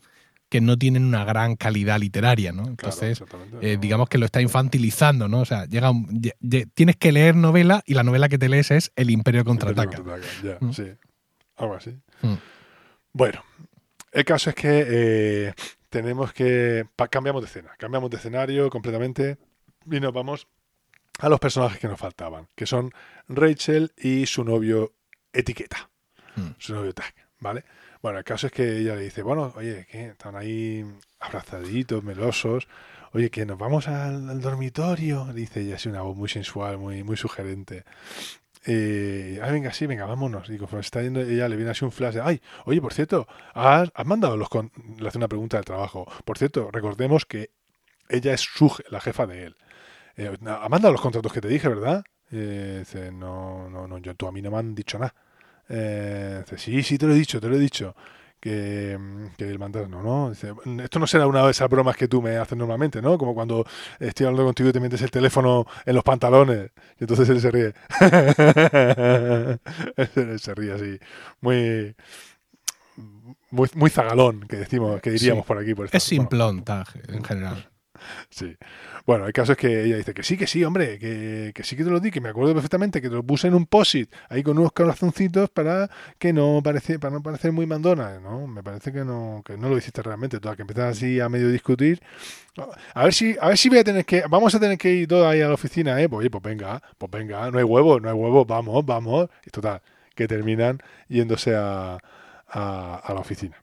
que 0.51 0.61
no 0.61 0.77
tienen 0.77 1.05
una 1.07 1.25
gran 1.25 1.57
calidad 1.57 1.99
literaria, 1.99 2.53
¿no? 2.53 2.67
Entonces, 2.67 3.23
eh, 3.63 3.77
no. 3.77 3.81
digamos 3.81 4.09
que 4.11 4.19
lo 4.19 4.27
está 4.27 4.43
infantilizando, 4.43 5.27
¿no? 5.27 5.41
O 5.41 5.45
sea, 5.47 5.65
llega 5.65 5.91
un- 5.91 6.21
ye- 6.21 6.35
ye- 6.41 6.67
tienes 6.67 6.97
que 6.97 7.13
leer 7.13 7.35
novela 7.35 7.83
y 7.87 7.95
la 7.95 8.03
novela 8.03 8.29
que 8.29 8.37
te 8.37 8.51
lees 8.51 8.71
es 8.73 8.93
El 8.95 9.09
Imperio 9.09 9.43
contraataca. 9.47 9.97
Contraataca, 9.97 10.29
Ya, 10.45 10.59
Mm. 10.61 10.73
sí. 10.75 10.85
Algo 11.57 11.75
así. 11.77 11.91
Mm. 12.21 12.35
Bueno, 13.15 13.43
el 14.13 14.25
caso 14.27 14.51
es 14.51 14.57
que 14.57 14.85
eh, 14.87 15.55
tenemos 15.91 16.33
que. 16.33 16.87
cambiamos 17.11 17.43
de 17.43 17.47
escena, 17.49 17.73
cambiamos 17.79 18.11
de 18.11 18.17
escenario 18.17 18.71
completamente 18.71 19.37
y 19.91 20.01
nos 20.01 20.13
vamos 20.13 20.47
a 21.19 21.29
los 21.29 21.39
personajes 21.39 21.79
que 21.79 21.89
nos 21.89 22.01
faltaban, 22.01 22.49
que 22.55 22.65
son 22.67 22.93
Rachel 23.29 23.93
y 23.99 24.25
su 24.27 24.45
novio 24.45 24.95
Etiqueta, 25.33 25.91
Mm. 26.37 26.51
su 26.59 26.75
novio 26.75 26.95
Tag, 26.95 27.13
¿vale? 27.41 27.65
Bueno, 28.03 28.19
el 28.19 28.25
caso 28.25 28.47
es 28.47 28.53
que 28.53 28.79
ella 28.79 28.95
le 28.95 29.03
dice, 29.03 29.21
bueno, 29.23 29.53
oye, 29.57 29.87
que 29.91 30.07
están 30.07 30.37
ahí 30.37 30.85
abrazaditos, 31.19 32.03
melosos, 32.05 32.69
oye, 33.13 33.31
que 33.31 33.45
nos 33.45 33.59
vamos 33.59 33.89
al, 33.89 34.31
al 34.31 34.41
dormitorio, 34.41 35.27
le 35.27 35.35
dice 35.35 35.61
ella 35.61 35.75
así 35.75 35.89
una 35.89 36.03
voz 36.03 36.17
muy 36.17 36.29
sensual, 36.29 36.79
muy, 36.79 37.03
muy 37.03 37.17
sugerente. 37.17 37.85
Eh, 38.67 39.41
ah, 39.43 39.51
venga, 39.51 39.73
sí, 39.73 39.87
venga, 39.87 40.05
vámonos. 40.07 40.47
Se 40.47 40.79
está 40.81 41.03
yendo, 41.03 41.21
ella 41.21 41.49
le 41.49 41.57
viene 41.57 41.71
así 41.71 41.85
un 41.85 41.93
flash 41.93 42.15
de, 42.15 42.21
ay, 42.21 42.41
oye, 42.67 42.81
por 42.81 42.93
cierto, 42.93 43.27
¿has, 43.55 43.91
mandado 44.05 44.37
los... 44.37 44.49
con-?" 44.49 44.71
Le 44.99 45.09
hace 45.09 45.19
una 45.19 45.29
pregunta 45.29 45.57
del 45.57 45.65
trabajo. 45.65 46.07
Por 46.25 46.39
cierto, 46.39 46.71
recordemos 46.71 47.25
que 47.27 47.51
ella 48.09 48.35
es 48.35 48.41
su, 48.41 48.73
la 48.91 49.01
jefa 49.01 49.27
de 49.27 49.45
él. 49.45 49.57
Eh, 50.17 50.37
¿Ha 50.47 50.69
mandado 50.69 50.93
los 50.93 51.01
contratos 51.01 51.33
que 51.33 51.41
te 51.41 51.49
dije, 51.49 51.69
verdad? 51.69 52.05
Eh, 52.31 52.77
dice, 52.81 53.11
no, 53.13 53.69
no, 53.71 53.89
no, 53.89 53.99
yo, 53.99 54.13
a 54.27 54.33
mí 54.33 54.43
no 54.43 54.51
me 54.51 54.59
han 54.59 54.75
dicho 54.75 54.99
nada. 54.99 55.15
Eh, 55.69 56.43
dice, 56.45 56.59
sí, 56.59 56.83
sí, 56.83 56.99
te 56.99 57.07
lo 57.07 57.13
he 57.15 57.17
dicho, 57.17 57.41
te 57.41 57.49
lo 57.49 57.57
he 57.57 57.59
dicho. 57.59 57.95
Que, 58.41 58.99
que 59.37 59.45
el 59.45 59.59
mandar, 59.59 59.89
no. 59.91 60.31
Dice, 60.31 60.55
esto 60.83 60.99
no 60.99 61.07
será 61.07 61.27
una 61.27 61.45
de 61.45 61.51
esas 61.51 61.69
bromas 61.69 61.95
que 61.95 62.09
tú 62.09 62.23
me 62.23 62.39
haces 62.39 62.57
normalmente, 62.57 63.03
¿no? 63.03 63.19
Como 63.19 63.35
cuando 63.35 63.67
estoy 63.99 64.25
hablando 64.27 64.47
contigo 64.47 64.71
y 64.71 64.73
te 64.73 64.81
metes 64.81 65.03
el 65.03 65.11
teléfono 65.11 65.67
en 65.85 65.95
los 65.95 66.03
pantalones. 66.03 66.71
Y 66.99 67.05
entonces 67.05 67.29
él 67.29 67.41
se 67.43 67.51
ríe. 67.51 67.75
él 70.17 70.41
se 70.41 70.55
ríe 70.55 70.73
así. 70.73 70.99
Muy. 71.41 71.95
Muy, 73.51 73.69
muy 73.75 73.91
zagalón, 73.91 74.43
que 74.47 74.57
decimos, 74.57 75.01
que 75.01 75.11
diríamos 75.11 75.45
Sí. 75.45 75.49
por 75.49 75.59
aquí. 75.59 75.75
Por 75.75 75.87
esta- 75.87 75.97
Es 75.99 76.09
bueno, 76.09 76.23
simplón, 76.23 76.65
Tag, 76.65 76.87
en 77.09 77.25
general. 77.25 77.69
Sí. 78.31 78.57
Bueno, 79.07 79.27
el 79.27 79.33
caso 79.33 79.57
que 79.57 79.85
ella 79.85 79.97
dice 79.97 80.15
que 80.15 80.23
sí, 80.23 80.37
que 80.37 80.47
sí, 80.47 80.65
hombre, 80.65 80.99
que, 80.99 81.53
que 81.55 81.65
sí 81.65 81.77
que 81.77 81.85
te 81.85 81.91
lo 81.91 82.01
di, 82.01 82.11
que 82.11 82.21
me 82.21 82.29
acuerdo 82.29 82.55
perfectamente, 82.55 83.01
que 83.01 83.09
te 83.09 83.15
lo 83.15 83.23
puse 83.23 83.49
en 83.49 83.55
un 83.55 83.67
posit 83.67 84.13
ahí 84.29 84.43
con 84.43 84.59
unos 84.59 84.73
corazoncitos 84.73 85.51
para 85.51 85.91
que 86.19 86.33
no 86.33 86.61
parece, 86.63 86.99
para 86.99 87.15
no 87.15 87.23
parecer 87.23 87.53
muy 87.53 87.67
mandona. 87.67 88.21
No, 88.21 88.47
me 88.47 88.63
parece 88.63 88.93
que 88.93 89.05
no, 89.05 89.43
que 89.45 89.57
no 89.57 89.69
lo 89.69 89.79
hiciste 89.79 90.03
realmente. 90.03 90.41
Toda 90.41 90.57
que 90.57 90.63
empiezas 90.63 90.97
así 90.97 91.21
a 91.21 91.29
medio 91.29 91.49
discutir. 91.49 92.01
A 92.95 93.05
ver 93.05 93.15
si, 93.15 93.37
a 93.41 93.49
ver 93.49 93.59
si 93.59 93.69
voy 93.69 93.79
a 93.79 93.85
tener 93.85 94.05
que, 94.05 94.25
vamos 94.29 94.55
a 94.55 94.61
tener 94.61 94.79
que 94.79 94.91
ir 94.93 95.09
todos 95.09 95.27
ahí 95.27 95.41
a 95.41 95.49
la 95.49 95.55
oficina, 95.55 96.01
eh. 96.01 96.09
Pues, 96.09 96.29
pues 96.31 96.43
venga, 96.43 96.83
pues 96.99 97.11
venga, 97.11 97.51
no 97.51 97.59
hay 97.59 97.65
huevo, 97.65 98.01
no 98.01 98.09
hay 98.09 98.15
huevo, 98.15 98.45
vamos, 98.45 98.85
vamos. 98.85 99.29
Y 99.47 99.51
total, 99.51 99.81
que 100.15 100.29
terminan 100.29 100.79
yéndose 101.09 101.55
a, 101.57 101.99
a 102.49 103.13
la 103.15 103.21
oficina. 103.21 103.57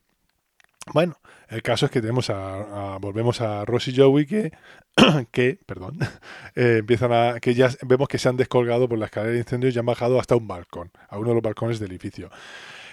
Bueno, 0.93 1.17
el 1.49 1.61
caso 1.61 1.85
es 1.85 1.91
que 1.91 2.01
tenemos 2.01 2.29
a, 2.29 2.97
volvemos 2.99 3.41
a 3.41 3.63
Ross 3.65 3.87
y 3.87 3.95
Joey 3.95 4.25
que, 4.25 4.51
que 5.31 5.59
perdón, 5.65 5.97
eh, 6.55 6.77
empiezan 6.79 7.13
a 7.13 7.39
que 7.39 7.53
ya 7.53 7.69
vemos 7.83 8.07
que 8.07 8.17
se 8.17 8.29
han 8.29 8.37
descolgado 8.37 8.89
por 8.89 8.97
la 8.97 9.05
escalera 9.05 9.33
de 9.33 9.39
incendios 9.39 9.75
y 9.75 9.79
han 9.79 9.85
bajado 9.85 10.19
hasta 10.19 10.35
un 10.35 10.47
balcón, 10.47 10.91
a 11.07 11.17
uno 11.17 11.29
de 11.29 11.35
los 11.35 11.43
balcones 11.43 11.79
del 11.79 11.91
edificio. 11.91 12.29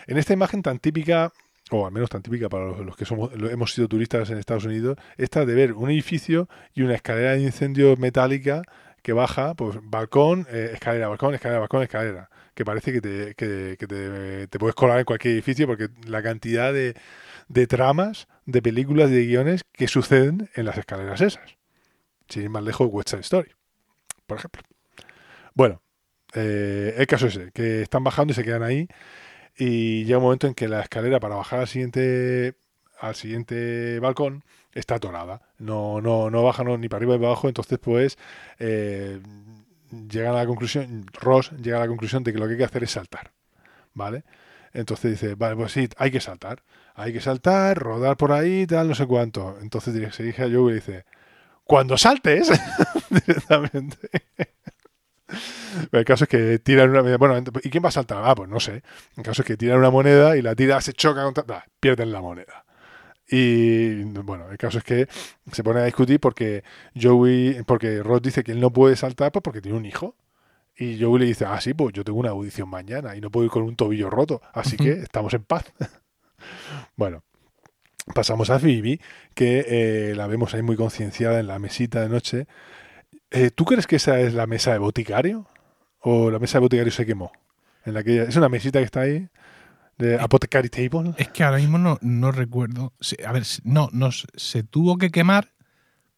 En 0.06 0.18
esta 0.18 0.32
imagen 0.32 0.62
tan 0.62 0.78
típica, 0.78 1.32
o 1.70 1.86
al 1.86 1.92
menos 1.92 2.10
tan 2.10 2.22
típica 2.22 2.48
para 2.48 2.66
los, 2.66 2.96
que 2.96 3.04
somos, 3.04 3.32
hemos 3.32 3.72
sido 3.72 3.88
turistas 3.88 4.30
en 4.30 4.38
Estados 4.38 4.64
Unidos, 4.64 4.98
esta 5.16 5.44
de 5.44 5.54
ver 5.54 5.72
un 5.72 5.90
edificio 5.90 6.48
y 6.74 6.82
una 6.82 6.94
escalera 6.94 7.32
de 7.32 7.42
incendios 7.42 7.98
metálica 7.98 8.62
que 9.02 9.12
baja, 9.12 9.54
pues 9.54 9.78
balcón, 9.82 10.46
eh, 10.50 10.70
escalera, 10.74 11.08
balcón, 11.08 11.34
escalera, 11.34 11.60
balcón, 11.60 11.82
escalera. 11.82 12.30
Que 12.54 12.64
parece 12.64 12.92
que 12.92 13.00
te, 13.00 14.46
te 14.46 14.58
puedes 14.58 14.76
colar 14.76 15.00
en 15.00 15.04
cualquier 15.04 15.34
edificio 15.34 15.66
porque 15.66 15.88
la 16.06 16.22
cantidad 16.22 16.72
de, 16.72 16.94
de 17.48 17.66
tramas, 17.66 18.28
de 18.46 18.62
películas, 18.62 19.10
de 19.10 19.26
guiones 19.26 19.64
que 19.72 19.88
suceden 19.88 20.50
en 20.54 20.66
las 20.66 20.78
escaleras 20.78 21.20
esas. 21.20 21.56
Sin 22.28 22.42
ir 22.42 22.50
más 22.50 22.62
lejos, 22.62 22.88
West 22.90 23.10
Side 23.10 23.20
Story, 23.20 23.52
por 24.26 24.38
ejemplo. 24.38 24.62
Bueno, 25.54 25.82
eh, 26.34 26.94
el 26.96 27.06
caso 27.06 27.26
es 27.26 27.36
ese, 27.36 27.52
que 27.52 27.82
están 27.82 28.04
bajando 28.04 28.32
y 28.32 28.34
se 28.34 28.44
quedan 28.44 28.62
ahí 28.62 28.88
y 29.56 30.04
llega 30.04 30.18
un 30.18 30.24
momento 30.24 30.46
en 30.46 30.54
que 30.54 30.68
la 30.68 30.80
escalera 30.80 31.20
para 31.20 31.36
bajar 31.36 31.60
al 31.60 31.68
siguiente 31.68 32.56
al 33.00 33.14
siguiente 33.14 33.98
balcón 34.00 34.44
está 34.72 34.96
atorada. 34.96 35.42
No, 35.58 36.00
no, 36.00 36.30
no 36.30 36.42
bajan 36.42 36.80
ni 36.80 36.88
para 36.88 36.98
arriba 36.98 37.14
ni 37.14 37.18
para 37.18 37.32
abajo, 37.32 37.48
entonces 37.48 37.78
pues 37.78 38.18
eh, 38.58 39.20
llegan 40.08 40.34
a 40.34 40.38
la 40.38 40.46
conclusión, 40.46 41.06
Ross 41.12 41.52
llega 41.52 41.76
a 41.76 41.80
la 41.80 41.88
conclusión 41.88 42.24
de 42.24 42.32
que 42.32 42.38
lo 42.38 42.46
que 42.46 42.52
hay 42.52 42.58
que 42.58 42.64
hacer 42.64 42.84
es 42.84 42.92
saltar. 42.92 43.32
¿Vale? 43.92 44.24
Entonces 44.72 45.12
dice, 45.12 45.34
vale, 45.36 45.54
pues 45.56 45.72
sí, 45.72 45.88
hay 45.96 46.10
que 46.10 46.20
saltar. 46.20 46.62
Hay 46.94 47.12
que 47.12 47.20
saltar, 47.20 47.78
rodar 47.78 48.16
por 48.16 48.32
ahí, 48.32 48.66
tal, 48.66 48.88
no 48.88 48.94
sé 48.94 49.06
cuánto. 49.06 49.58
Entonces 49.60 50.14
se 50.14 50.22
dirige 50.22 50.42
a 50.44 50.50
Joe 50.50 50.72
y 50.72 50.74
dice, 50.76 51.04
cuando 51.64 51.98
saltes, 51.98 52.50
directamente. 53.10 53.98
El 55.90 56.04
caso 56.04 56.24
es 56.24 56.30
que 56.30 56.58
tiran 56.58 56.90
una 56.90 57.00
moneda. 57.00 57.16
Bueno, 57.16 57.42
¿y 57.62 57.70
quién 57.70 57.84
va 57.84 57.88
a 57.88 57.92
saltar? 57.92 58.22
Ah, 58.24 58.34
pues 58.34 58.48
no 58.48 58.60
sé. 58.60 58.82
El 59.16 59.24
caso 59.24 59.42
es 59.42 59.46
que 59.46 59.56
tiran 59.56 59.78
una 59.78 59.90
moneda 59.90 60.36
y 60.36 60.42
la 60.42 60.54
tira, 60.54 60.80
se 60.80 60.92
choca 60.92 61.24
contra. 61.24 61.64
pierden 61.80 62.12
la 62.12 62.20
moneda. 62.20 62.64
Y 63.28 64.04
bueno, 64.04 64.50
el 64.50 64.58
caso 64.58 64.78
es 64.78 64.84
que 64.84 65.08
se 65.50 65.64
pone 65.64 65.80
a 65.80 65.84
discutir 65.84 66.20
porque 66.20 66.62
Joey, 67.00 67.62
porque 67.66 68.02
Ross 68.02 68.22
dice 68.22 68.44
que 68.44 68.52
él 68.52 68.60
no 68.60 68.70
puede 68.70 68.96
saltar 68.96 69.32
pues 69.32 69.42
porque 69.42 69.60
tiene 69.62 69.78
un 69.78 69.86
hijo. 69.86 70.16
Y 70.76 71.00
Joey 71.00 71.20
le 71.20 71.26
dice, 71.26 71.44
ah, 71.46 71.60
sí, 71.60 71.72
pues 71.72 71.92
yo 71.92 72.04
tengo 72.04 72.18
una 72.18 72.30
audición 72.30 72.68
mañana 72.68 73.16
y 73.16 73.20
no 73.20 73.30
puedo 73.30 73.46
ir 73.46 73.50
con 73.50 73.62
un 73.62 73.76
tobillo 73.76 74.10
roto. 74.10 74.42
Así 74.52 74.76
que 74.76 74.92
estamos 74.92 75.32
en 75.34 75.44
paz. 75.44 75.72
bueno, 76.96 77.22
pasamos 78.14 78.50
a 78.50 78.58
Phoebe, 78.58 79.00
que 79.34 79.64
eh, 79.68 80.14
la 80.14 80.26
vemos 80.26 80.54
ahí 80.54 80.62
muy 80.62 80.76
concienciada 80.76 81.40
en 81.40 81.46
la 81.46 81.58
mesita 81.58 82.00
de 82.00 82.08
noche. 82.08 82.46
Eh, 83.30 83.50
¿Tú 83.50 83.64
crees 83.64 83.86
que 83.86 83.96
esa 83.96 84.20
es 84.20 84.34
la 84.34 84.46
mesa 84.46 84.72
de 84.72 84.78
boticario? 84.78 85.46
¿O 86.00 86.30
la 86.30 86.38
mesa 86.38 86.58
de 86.58 86.62
boticario 86.62 86.92
se 86.92 87.06
quemó? 87.06 87.32
En 87.84 87.94
la 87.94 88.02
que 88.04 88.12
ella- 88.14 88.24
es 88.24 88.36
una 88.36 88.48
mesita 88.48 88.78
que 88.78 88.84
está 88.84 89.00
ahí, 89.02 89.28
de 89.98 90.18
Apothecary 90.18 90.68
Table. 90.68 91.14
Es 91.16 91.28
que 91.28 91.44
ahora 91.44 91.58
mismo 91.58 91.78
no, 91.78 91.98
no 92.02 92.32
recuerdo. 92.32 92.92
A 93.26 93.32
ver, 93.32 93.44
no, 93.64 93.88
no, 93.92 94.10
se 94.12 94.62
tuvo 94.64 94.98
que 94.98 95.10
quemar 95.10 95.52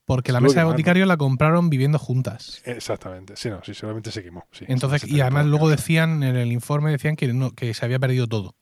porque 0.07 0.29
Se 0.31 0.33
la 0.35 0.41
mesa 0.41 0.61
de 0.61 0.65
boticario 0.67 1.05
la 1.07 1.17
compraron 1.17 1.69
viviendo 1.69 1.99
juntas. 1.99 2.63
Exactamente, 2.65 3.37
sí, 3.37 3.51
no, 3.51 3.63
sí, 3.65 3.75
seguramente 3.75 4.11
se 4.13 4.23
quemó. 4.23 4.47
sí. 4.53 4.65
Entonces, 4.69 5.03
Se 5.03 5.11
y 5.11 5.21
además 5.21 5.47
luego 5.47 5.69
decían, 5.69 6.23
en 6.23 6.37
el 6.37 6.53
informe 6.53 6.91
decían 6.91 7.17
que, 7.17 7.33
no, 7.33 7.51
que 7.51 7.75
se 7.75 7.85
había 7.85 7.99
perdido 7.99 8.27
todo. 8.27 8.55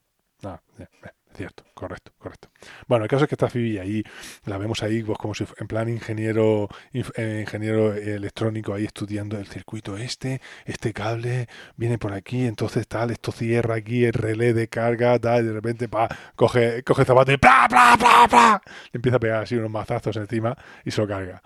Ah, 0.43 0.61
ya, 0.79 0.89
ya, 1.03 1.15
cierto, 1.35 1.65
correcto, 1.75 2.13
correcto. 2.19 2.49
Bueno, 2.87 3.05
el 3.05 3.11
caso 3.11 3.25
es 3.25 3.29
que 3.29 3.35
está 3.35 3.49
Phoebe 3.49 3.81
ahí, 3.81 4.03
la 4.45 4.59
vemos 4.59 4.83
ahí 4.83 5.03
pues 5.03 5.19
como 5.19 5.35
si 5.35 5.45
en 5.59 5.67
plan 5.67 5.89
ingeniero 5.89 6.69
eh, 6.93 7.41
ingeniero 7.41 7.95
electrónico 7.95 8.75
ahí 8.75 8.85
estudiando 8.85 9.39
el 9.39 9.47
circuito 9.47 9.97
este, 9.97 10.41
este 10.65 10.93
cable 10.93 11.49
viene 11.77 11.99
por 11.99 12.13
aquí, 12.13 12.47
entonces 12.47 12.87
tal, 12.89 13.11
esto 13.11 13.33
cierra 13.33 13.77
aquí 13.77 14.05
el 14.05 14.13
relé 14.13 14.55
de 14.55 14.69
carga, 14.69 15.19
tal, 15.19 15.45
y 15.45 15.47
de 15.49 15.53
repente 15.53 15.89
pa, 15.89 16.09
coge, 16.37 16.83
coge 16.83 17.05
zapato 17.05 17.33
y 17.33 17.37
¡pla, 17.37 17.67
pla, 17.69 17.97
pla, 17.99 18.27
pla! 18.29 18.63
Le 18.93 18.99
empieza 18.99 19.17
a 19.17 19.21
pegar 19.21 19.43
así 19.43 19.57
unos 19.57 19.71
mazazos 19.71 20.17
encima 20.17 20.57
y 20.85 20.91
se 20.91 21.01
lo 21.01 21.09
carga. 21.09 21.43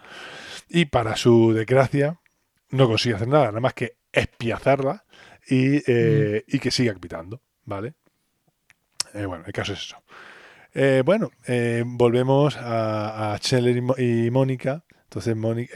Y 0.68 0.86
para 0.86 1.16
su 1.16 1.52
desgracia, 1.52 2.20
no 2.70 2.86
consigue 2.86 3.14
hacer 3.14 3.28
nada, 3.28 3.46
nada 3.46 3.60
más 3.60 3.74
que 3.74 3.96
espiazarla 4.12 5.04
y, 5.48 5.82
eh, 5.86 6.44
y 6.46 6.58
que 6.58 6.70
siga 6.70 6.94
pitando, 6.94 7.42
¿vale? 7.64 7.94
Eh, 9.14 9.26
bueno, 9.26 9.44
el 9.46 9.52
caso 9.52 9.72
es 9.72 9.80
eso. 9.80 10.02
Eh, 10.74 11.02
bueno, 11.04 11.30
eh, 11.46 11.82
volvemos 11.86 12.56
a, 12.56 13.34
a 13.34 13.40
y, 13.98 14.30
Mónica. 14.30 14.84
Entonces 15.04 15.34
Mónica 15.34 15.72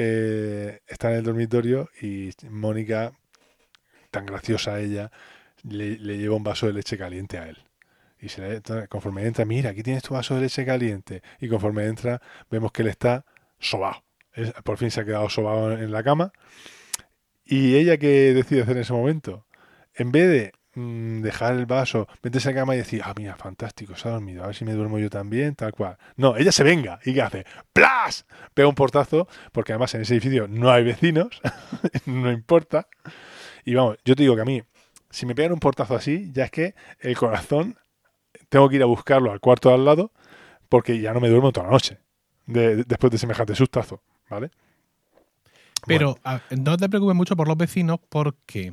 está 0.87 1.11
en 1.11 1.17
el 1.17 1.25
dormitorio 1.25 1.89
y 2.03 2.31
Mónica, 2.51 3.13
tan 4.11 4.27
graciosa 4.27 4.79
ella, 4.79 5.11
le, 5.63 5.97
lleva 5.97 6.37
un 6.37 6.45
vaso 6.45 6.67
de 6.67 6.75
leche 6.75 6.99
caliente 6.99 7.39
a 7.39 7.49
él. 7.49 7.59
Y 8.21 8.29
se 8.29 8.43
le, 8.43 8.89
conforme 8.89 9.27
entra, 9.27 9.47
mira, 9.47 9.71
aquí 9.71 9.83
tienes 9.83 10.03
tu 10.03 10.15
vaso 10.15 10.35
de 10.35 10.43
leche 10.43 10.67
caliente. 10.67 11.23
Y 11.41 11.49
conforme 11.49 11.87
entra, 11.87 12.21
vemos 12.51 12.73
que 12.73 12.83
él 12.83 12.89
está 12.89 13.25
sobado. 13.59 14.05
por 14.65 14.77
fin 14.77 14.91
se 14.91 15.01
ha 15.01 15.05
quedado 15.05 15.31
sobado 15.31 15.73
en 15.73 15.91
la 15.91 16.03
cama. 16.03 16.33
Y 17.45 17.77
ella, 17.77 17.97
¿qué 17.97 18.35
decide 18.35 18.63
hacer 18.63 18.77
en 18.77 18.83
ese 18.83 18.93
momento? 18.93 19.47
En 19.95 20.13
vez 20.13 20.29
de 20.29 20.53
Mm, 20.75 21.21
dejar 21.21 21.53
el 21.55 21.67
vaso, 21.67 22.09
meterse 22.23 22.49
a 22.49 22.53
la 22.53 22.61
cama 22.61 22.75
y 22.75 22.79
decir, 22.79 23.03
ah, 23.05 23.13
mira, 23.15 23.37
fantástico, 23.37 23.95
se 23.95 24.09
ha 24.09 24.13
dormido, 24.13 24.43
a 24.43 24.47
ver 24.47 24.57
si 24.57 24.65
me 24.65 24.73
duermo 24.73 24.99
yo 24.99 25.11
también, 25.11 25.55
tal 25.55 25.73
cual. 25.73 25.99
No, 26.17 26.37
ella 26.37 26.51
se 26.51 26.65
venga. 26.65 26.99
¿Y 27.05 27.13
qué 27.13 27.21
hace? 27.21 27.45
¡Plas! 27.75 28.25
Pega 28.55 28.69
un 28.69 28.75
portazo, 28.75 29.29
porque 29.53 29.73
además 29.73 29.95
en 29.95 30.03
ese 30.03 30.15
edificio 30.15 30.49
no 30.49 30.71
hay 30.71 30.83
vecinos, 30.85 31.43
no 32.07 32.33
importa. 32.33 32.89
Y 33.67 33.75
vamos, 33.75 33.99
yo 34.05 34.17
te 34.17 34.23
digo 34.23 34.35
que 34.35 34.43
a 34.43 34.47
mí, 34.47 34.63
si 35.11 35.27
me 35.27 35.35
pegan 35.35 35.53
un 35.53 35.61
portazo 35.61 35.95
así, 35.95 36.31
ya 36.33 36.45
es 36.45 36.51
que 36.51 36.75
el 37.01 37.17
corazón, 37.19 37.77
tengo 38.49 38.69
que 38.71 38.77
ir 38.77 38.83
a 38.83 38.87
buscarlo 38.87 39.31
al 39.31 39.41
cuarto 39.41 39.69
de 39.69 39.75
al 39.75 39.85
lado, 39.85 40.13
porque 40.71 40.99
ya 41.01 41.13
no 41.13 41.21
me 41.21 41.29
duermo 41.29 41.53
toda 41.53 41.67
la 41.67 41.73
noche, 41.73 41.99
después 42.47 43.11
de 43.11 43.19
semejante 43.19 43.55
sustazo, 43.55 44.03
¿vale? 44.31 44.51
Pero 45.87 46.17
no 46.51 46.77
te 46.79 46.89
preocupes 46.89 47.15
mucho 47.15 47.37
por 47.37 47.47
los 47.47 47.59
vecinos, 47.59 47.99
porque 48.09 48.73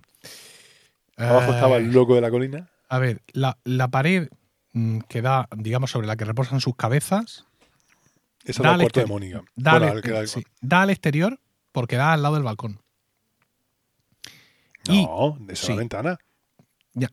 Abajo 1.28 1.52
estaba 1.52 1.78
el 1.78 1.92
loco 1.92 2.16
de 2.16 2.22
la 2.22 2.32
colina. 2.32 2.70
A 2.88 2.98
ver, 2.98 3.22
la, 3.34 3.88
pared 3.90 4.30
mm, 4.74 5.00
que 5.02 5.22
da, 5.22 5.48
digamos, 5.56 5.92
sobre 5.92 6.08
la 6.08 6.16
que 6.16 6.26
reposan 6.26 6.62
sus 6.62 6.76
cabezas. 6.76 7.46
Esa 8.44 8.64
es 8.64 8.66
la 8.72 8.78
puerta 8.78 9.02
de 9.02 9.06
Mónica. 9.06 9.44
Da, 9.56 9.74
al, 10.82 10.90
exterior 10.90 11.40
porque 11.72 11.98
da 11.98 12.14
al 12.14 12.24
lado 12.24 12.36
del 12.36 12.44
balcón. 12.44 12.82
No, 14.88 15.38
de 15.40 15.54
esa 15.54 15.76
ventana. 15.76 16.18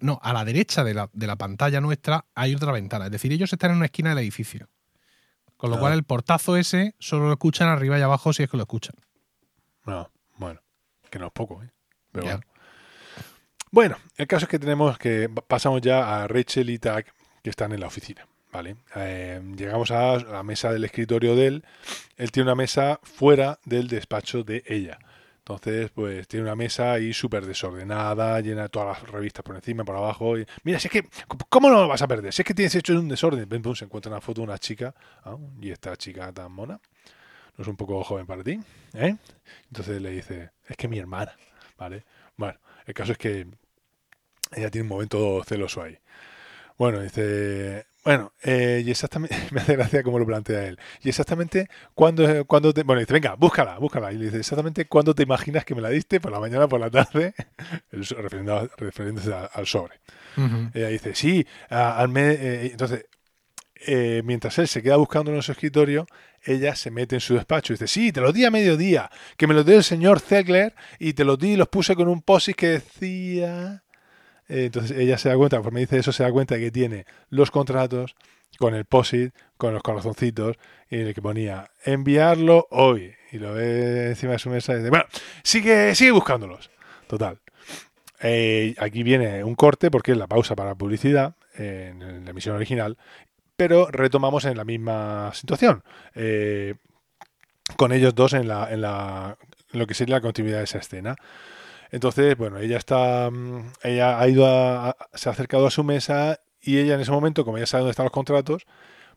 no, 0.00 0.18
a 0.22 0.32
la 0.32 0.44
derecha 0.44 0.84
de 0.84 0.94
la, 0.94 1.36
pantalla 1.36 1.80
nuestra 1.80 2.24
hay 2.34 2.54
otra 2.54 2.72
ventana. 2.72 3.06
Es 3.06 3.12
decir, 3.12 3.32
ellos 3.32 3.52
están 3.52 3.72
en 3.72 3.78
una 3.78 3.86
esquina 3.86 4.10
del 4.10 4.20
edificio. 4.20 4.68
Con 5.56 5.70
lo 5.70 5.76
ah. 5.76 5.80
cual 5.80 5.92
el 5.94 6.04
portazo 6.04 6.56
ese 6.56 6.94
solo 6.98 7.26
lo 7.26 7.32
escuchan 7.32 7.68
arriba 7.68 7.98
y 7.98 8.02
abajo 8.02 8.32
si 8.32 8.44
es 8.44 8.50
que 8.50 8.56
lo 8.56 8.62
escuchan. 8.62 8.94
No, 9.84 10.00
ah, 10.00 10.10
bueno, 10.36 10.60
que 11.10 11.18
no 11.18 11.26
es 11.26 11.32
poco, 11.32 11.62
¿eh? 11.62 11.70
Pero 12.12 12.26
bueno. 12.26 12.40
Bueno, 13.76 13.98
el 14.16 14.26
caso 14.26 14.46
es 14.46 14.48
que 14.48 14.58
tenemos 14.58 14.96
que 14.96 15.28
pasamos 15.28 15.82
ya 15.82 16.22
a 16.22 16.26
Rachel 16.26 16.70
y 16.70 16.78
Tag 16.78 17.04
que 17.42 17.50
están 17.50 17.72
en 17.72 17.80
la 17.80 17.88
oficina. 17.88 18.26
¿vale? 18.50 18.76
Eh, 18.94 19.38
llegamos 19.54 19.90
a 19.90 20.16
la 20.16 20.42
mesa 20.42 20.72
del 20.72 20.84
escritorio 20.84 21.36
de 21.36 21.46
él. 21.46 21.64
Él 22.16 22.32
tiene 22.32 22.46
una 22.46 22.54
mesa 22.54 22.98
fuera 23.02 23.58
del 23.66 23.86
despacho 23.86 24.44
de 24.44 24.64
ella. 24.66 24.98
Entonces, 25.40 25.90
pues 25.90 26.26
tiene 26.26 26.44
una 26.44 26.56
mesa 26.56 26.92
ahí 26.92 27.12
súper 27.12 27.44
desordenada, 27.44 28.40
llena 28.40 28.62
de 28.62 28.68
todas 28.70 29.02
las 29.02 29.10
revistas 29.10 29.42
por 29.42 29.56
encima, 29.56 29.84
por 29.84 29.96
abajo. 29.96 30.36
Mira, 30.64 30.80
si 30.80 30.88
es 30.88 30.92
que, 30.92 31.06
¿cómo 31.50 31.68
no 31.68 31.82
lo 31.82 31.86
vas 31.86 32.00
a 32.00 32.08
perder? 32.08 32.32
Si 32.32 32.40
es 32.40 32.46
que 32.46 32.54
tienes 32.54 32.74
hecho 32.76 32.94
un 32.94 33.08
desorden. 33.08 33.46
Ven, 33.46 33.62
se 33.76 33.84
encuentra 33.84 34.10
una 34.10 34.22
foto 34.22 34.40
de 34.40 34.46
una 34.46 34.58
chica. 34.58 34.94
Ah, 35.22 35.36
y 35.60 35.70
esta 35.70 35.94
chica 35.96 36.32
tan 36.32 36.50
mona. 36.50 36.80
No 37.58 37.62
es 37.62 37.68
un 37.68 37.76
poco 37.76 38.02
joven 38.04 38.24
para 38.24 38.42
ti. 38.42 38.58
¿eh? 38.94 39.16
Entonces 39.66 40.00
le 40.00 40.12
dice, 40.12 40.52
es 40.66 40.78
que 40.78 40.88
mi 40.88 40.98
hermana. 40.98 41.36
¿Vale? 41.76 42.06
Bueno, 42.38 42.58
el 42.86 42.94
caso 42.94 43.12
es 43.12 43.18
que 43.18 43.46
ella 44.52 44.70
tiene 44.70 44.82
un 44.82 44.88
momento 44.88 45.42
celoso 45.44 45.82
ahí. 45.82 45.98
Bueno, 46.78 47.00
dice, 47.00 47.86
bueno, 48.04 48.32
eh, 48.42 48.84
y 48.86 48.90
exactamente, 48.90 49.36
me 49.50 49.60
hace 49.60 49.74
gracia 49.74 50.02
cómo 50.02 50.18
lo 50.18 50.26
plantea 50.26 50.66
él. 50.66 50.78
Y 51.02 51.08
exactamente 51.08 51.68
cuando, 51.94 52.44
cuando 52.46 52.72
te, 52.72 52.82
bueno, 52.82 53.00
dice, 53.00 53.12
venga, 53.12 53.34
búscala, 53.34 53.78
búscala. 53.78 54.12
Y 54.12 54.18
le 54.18 54.26
dice, 54.26 54.38
exactamente 54.38 54.86
cuándo 54.86 55.14
te 55.14 55.22
imaginas 55.22 55.64
que 55.64 55.74
me 55.74 55.80
la 55.80 55.90
diste, 55.90 56.20
por 56.20 56.30
la 56.30 56.38
mañana, 56.38 56.68
por 56.68 56.78
la 56.78 56.90
tarde, 56.90 57.34
refiriéndose 57.90 59.34
al 59.34 59.66
sobre. 59.66 60.00
Ella 60.74 60.88
dice, 60.88 61.14
sí, 61.14 61.46
al 61.70 62.14
eh, 62.16 62.68
entonces, 62.70 63.06
eh, 63.86 64.22
mientras 64.24 64.58
él 64.58 64.68
se 64.68 64.82
queda 64.82 64.96
buscando 64.96 65.34
en 65.34 65.42
su 65.42 65.52
escritorio, 65.52 66.06
ella 66.44 66.76
se 66.76 66.90
mete 66.90 67.16
en 67.16 67.20
su 67.20 67.34
despacho 67.34 67.72
y 67.72 67.74
dice, 67.74 67.88
sí, 67.88 68.12
te 68.12 68.20
lo 68.20 68.32
di 68.32 68.44
a 68.44 68.50
mediodía, 68.50 69.10
que 69.36 69.46
me 69.46 69.54
lo 69.54 69.64
dio 69.64 69.76
el 69.76 69.84
señor 69.84 70.20
Zegler 70.20 70.74
y 70.98 71.14
te 71.14 71.24
lo 71.24 71.36
di 71.36 71.52
y 71.52 71.56
los 71.56 71.68
puse 71.68 71.96
con 71.96 72.06
un 72.06 72.22
posis 72.22 72.54
que 72.54 72.68
decía 72.68 73.82
entonces 74.48 74.96
ella 74.96 75.18
se 75.18 75.28
da 75.28 75.36
cuenta, 75.36 75.60
me 75.70 75.80
dice 75.80 75.98
eso, 75.98 76.12
se 76.12 76.22
da 76.22 76.32
cuenta 76.32 76.54
de 76.54 76.60
que 76.60 76.70
tiene 76.70 77.06
los 77.30 77.50
contratos 77.50 78.14
con 78.58 78.74
el 78.74 78.84
POSIT, 78.84 79.34
con 79.56 79.74
los 79.74 79.82
corazoncitos, 79.82 80.56
y 80.88 81.00
el 81.00 81.14
que 81.14 81.22
ponía 81.22 81.70
enviarlo 81.84 82.66
hoy. 82.70 83.14
Y 83.32 83.38
lo 83.38 83.54
ve 83.54 84.08
encima 84.08 84.32
de 84.32 84.38
su 84.38 84.50
mesa 84.50 84.72
y 84.72 84.76
dice, 84.76 84.90
bueno, 84.90 85.04
sigue, 85.42 85.94
sigue 85.94 86.12
buscándolos. 86.12 86.70
Total. 87.06 87.38
Eh, 88.22 88.74
aquí 88.78 89.02
viene 89.02 89.44
un 89.44 89.54
corte 89.54 89.90
porque 89.90 90.12
es 90.12 90.18
la 90.18 90.26
pausa 90.26 90.56
para 90.56 90.74
publicidad 90.74 91.34
en 91.54 92.24
la 92.24 92.30
emisión 92.30 92.56
original, 92.56 92.96
pero 93.56 93.88
retomamos 93.90 94.44
en 94.44 94.56
la 94.56 94.64
misma 94.64 95.32
situación. 95.34 95.82
Eh, 96.14 96.74
con 97.76 97.92
ellos 97.92 98.14
dos 98.14 98.32
en, 98.32 98.48
la, 98.48 98.72
en, 98.72 98.80
la, 98.80 99.36
en 99.72 99.78
lo 99.78 99.86
que 99.86 99.94
sería 99.94 100.16
la 100.16 100.20
continuidad 100.20 100.58
de 100.58 100.64
esa 100.64 100.78
escena. 100.78 101.16
Entonces, 101.90 102.36
bueno, 102.36 102.58
ella 102.58 102.78
está, 102.78 103.30
mm, 103.30 103.72
ella 103.82 104.18
ha 104.20 104.28
ido 104.28 104.46
a, 104.46 104.96
se 105.14 105.28
ha 105.28 105.32
acercado 105.32 105.66
a 105.66 105.70
su 105.70 105.84
mesa 105.84 106.40
y 106.60 106.78
ella 106.78 106.94
en 106.94 107.00
ese 107.00 107.10
momento, 107.10 107.44
como 107.44 107.58
ya 107.58 107.66
sabe 107.66 107.82
dónde 107.82 107.92
están 107.92 108.04
los 108.04 108.12
contratos, 108.12 108.66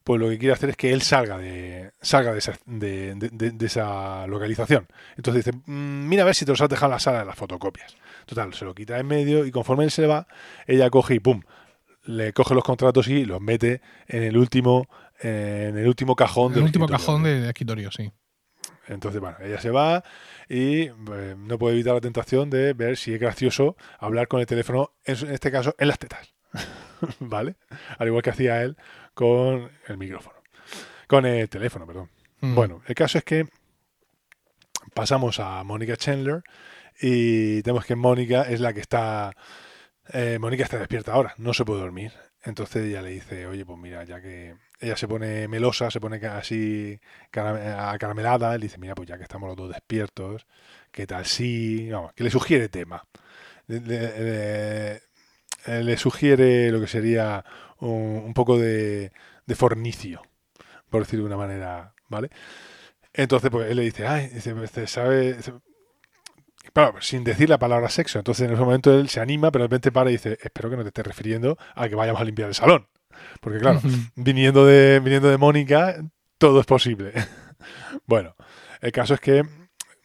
pues 0.03 0.19
lo 0.19 0.29
que 0.29 0.37
quiere 0.37 0.53
hacer 0.53 0.69
es 0.69 0.77
que 0.77 0.93
él 0.93 1.01
salga 1.01 1.37
de, 1.37 1.91
salga 2.01 2.31
de 2.31 2.39
esa, 2.39 2.53
de, 2.65 3.55
esa 3.59 4.27
localización. 4.27 4.87
Entonces 5.17 5.45
dice, 5.45 5.57
mm, 5.65 6.07
mira 6.07 6.23
a 6.23 6.25
ver 6.25 6.35
si 6.35 6.45
te 6.45 6.51
los 6.51 6.61
has 6.61 6.69
dejado 6.69 6.87
en 6.87 6.95
la 6.95 6.99
sala 6.99 7.19
de 7.19 7.25
las 7.25 7.35
fotocopias. 7.35 7.95
Total, 8.25 8.53
se 8.53 8.65
lo 8.65 8.73
quita 8.73 8.99
en 8.99 9.07
medio 9.07 9.45
y 9.45 9.51
conforme 9.51 9.83
él 9.83 9.91
se 9.91 10.07
va, 10.07 10.27
ella 10.67 10.89
coge 10.89 11.15
y 11.15 11.19
pum, 11.19 11.41
le 12.05 12.33
coge 12.33 12.55
los 12.55 12.63
contratos 12.63 13.07
y 13.07 13.25
los 13.25 13.41
mete 13.41 13.81
en 14.07 14.23
el 14.23 14.37
último, 14.37 14.87
en 15.19 15.77
el 15.77 15.87
último 15.87 16.15
cajón. 16.15 16.53
En 16.53 16.59
el 16.59 16.65
último 16.65 16.87
cajón 16.87 17.23
de 17.23 17.47
escritorio, 17.47 17.91
sí. 17.91 18.11
Entonces, 18.89 19.21
bueno, 19.21 19.37
ella 19.39 19.61
se 19.61 19.69
va 19.69 20.03
y 20.49 20.87
eh, 20.87 21.35
no 21.37 21.59
puede 21.59 21.75
evitar 21.75 21.93
la 21.93 22.01
tentación 22.01 22.49
de 22.49 22.73
ver 22.73 22.97
si 22.97 23.13
es 23.13 23.19
gracioso 23.19 23.77
hablar 23.99 24.27
con 24.27 24.39
el 24.39 24.47
teléfono, 24.47 24.93
en 25.05 25.31
este 25.31 25.51
caso, 25.51 25.75
en 25.77 25.87
las 25.87 25.99
tetas. 25.99 26.33
¿Vale? 27.19 27.55
Al 27.99 28.07
igual 28.07 28.23
que 28.23 28.31
hacía 28.31 28.63
él 28.63 28.75
con 29.13 29.69
el 29.87 29.97
micrófono. 29.97 30.37
Con 31.07 31.25
el 31.27 31.47
teléfono, 31.49 31.85
perdón. 31.85 32.09
Mm. 32.41 32.55
Bueno, 32.55 32.81
el 32.87 32.95
caso 32.95 33.19
es 33.19 33.23
que 33.23 33.47
pasamos 34.95 35.39
a 35.39 35.63
Mónica 35.63 35.95
Chandler 35.95 36.41
y 36.99 37.61
tenemos 37.61 37.85
que 37.85 37.95
Mónica 37.95 38.43
es 38.43 38.59
la 38.59 38.73
que 38.73 38.81
está... 38.81 39.33
Eh, 40.11 40.39
Mónica 40.39 40.63
está 40.63 40.79
despierta 40.79 41.13
ahora, 41.13 41.35
no 41.37 41.53
se 41.53 41.63
puede 41.63 41.81
dormir. 41.81 42.11
Entonces 42.41 42.85
ella 42.85 43.03
le 43.03 43.11
dice, 43.11 43.45
oye, 43.45 43.65
pues 43.65 43.77
mira, 43.77 44.03
ya 44.03 44.19
que 44.19 44.55
ella 44.79 44.95
se 44.95 45.07
pone 45.07 45.47
melosa, 45.47 45.91
se 45.91 45.99
pone 45.99 46.25
así 46.27 46.99
acaramelada, 47.31 48.55
él 48.55 48.61
dice, 48.61 48.77
mira, 48.77 48.95
pues 48.95 49.09
ya 49.09 49.17
que 49.17 49.23
estamos 49.23 49.47
los 49.49 49.57
dos 49.57 49.69
despiertos, 49.69 50.47
¿qué 50.91 51.05
tal 51.05 51.25
si? 51.25 51.89
Vamos, 51.89 52.13
que 52.13 52.23
le 52.23 52.31
sugiere 52.31 52.69
tema. 52.69 53.03
Le, 53.67 55.01
sugiere 55.97 56.71
lo 56.71 56.79
que 56.79 56.87
sería 56.87 57.43
un, 57.79 58.33
poco 58.33 58.57
de, 58.57 59.11
fornicio, 59.55 60.21
por 60.89 61.01
decirlo 61.01 61.25
de 61.25 61.27
una 61.33 61.37
manera, 61.37 61.93
¿vale? 62.07 62.29
Entonces, 63.13 63.49
pues 63.51 63.69
él 63.69 63.77
le 63.77 63.83
dice, 63.83 64.07
ay, 64.07 64.27
dice, 64.29 64.87
¿sabe? 64.87 65.37
Claro, 66.73 67.01
sin 67.01 67.23
decir 67.23 67.49
la 67.49 67.57
palabra 67.57 67.89
sexo. 67.89 68.19
Entonces 68.19 68.47
en 68.47 68.53
ese 68.53 68.61
momento 68.61 68.93
él 68.93 69.09
se 69.09 69.19
anima, 69.19 69.51
pero 69.51 69.63
de 69.63 69.67
repente 69.67 69.91
para 69.91 70.09
y 70.09 70.13
dice, 70.13 70.37
espero 70.41 70.69
que 70.69 70.77
no 70.77 70.83
te 70.83 70.89
estés 70.89 71.05
refiriendo 71.05 71.57
a 71.75 71.89
que 71.89 71.95
vayamos 71.95 72.21
a 72.21 72.25
limpiar 72.25 72.49
el 72.49 72.55
salón. 72.55 72.87
Porque 73.39 73.59
claro, 73.59 73.81
viniendo 74.15 74.65
de, 74.65 74.99
viniendo 74.99 75.29
de 75.29 75.37
Mónica, 75.37 75.95
todo 76.37 76.59
es 76.59 76.65
posible. 76.65 77.13
bueno, 78.05 78.35
el 78.81 78.91
caso 78.91 79.13
es 79.13 79.19
que 79.19 79.43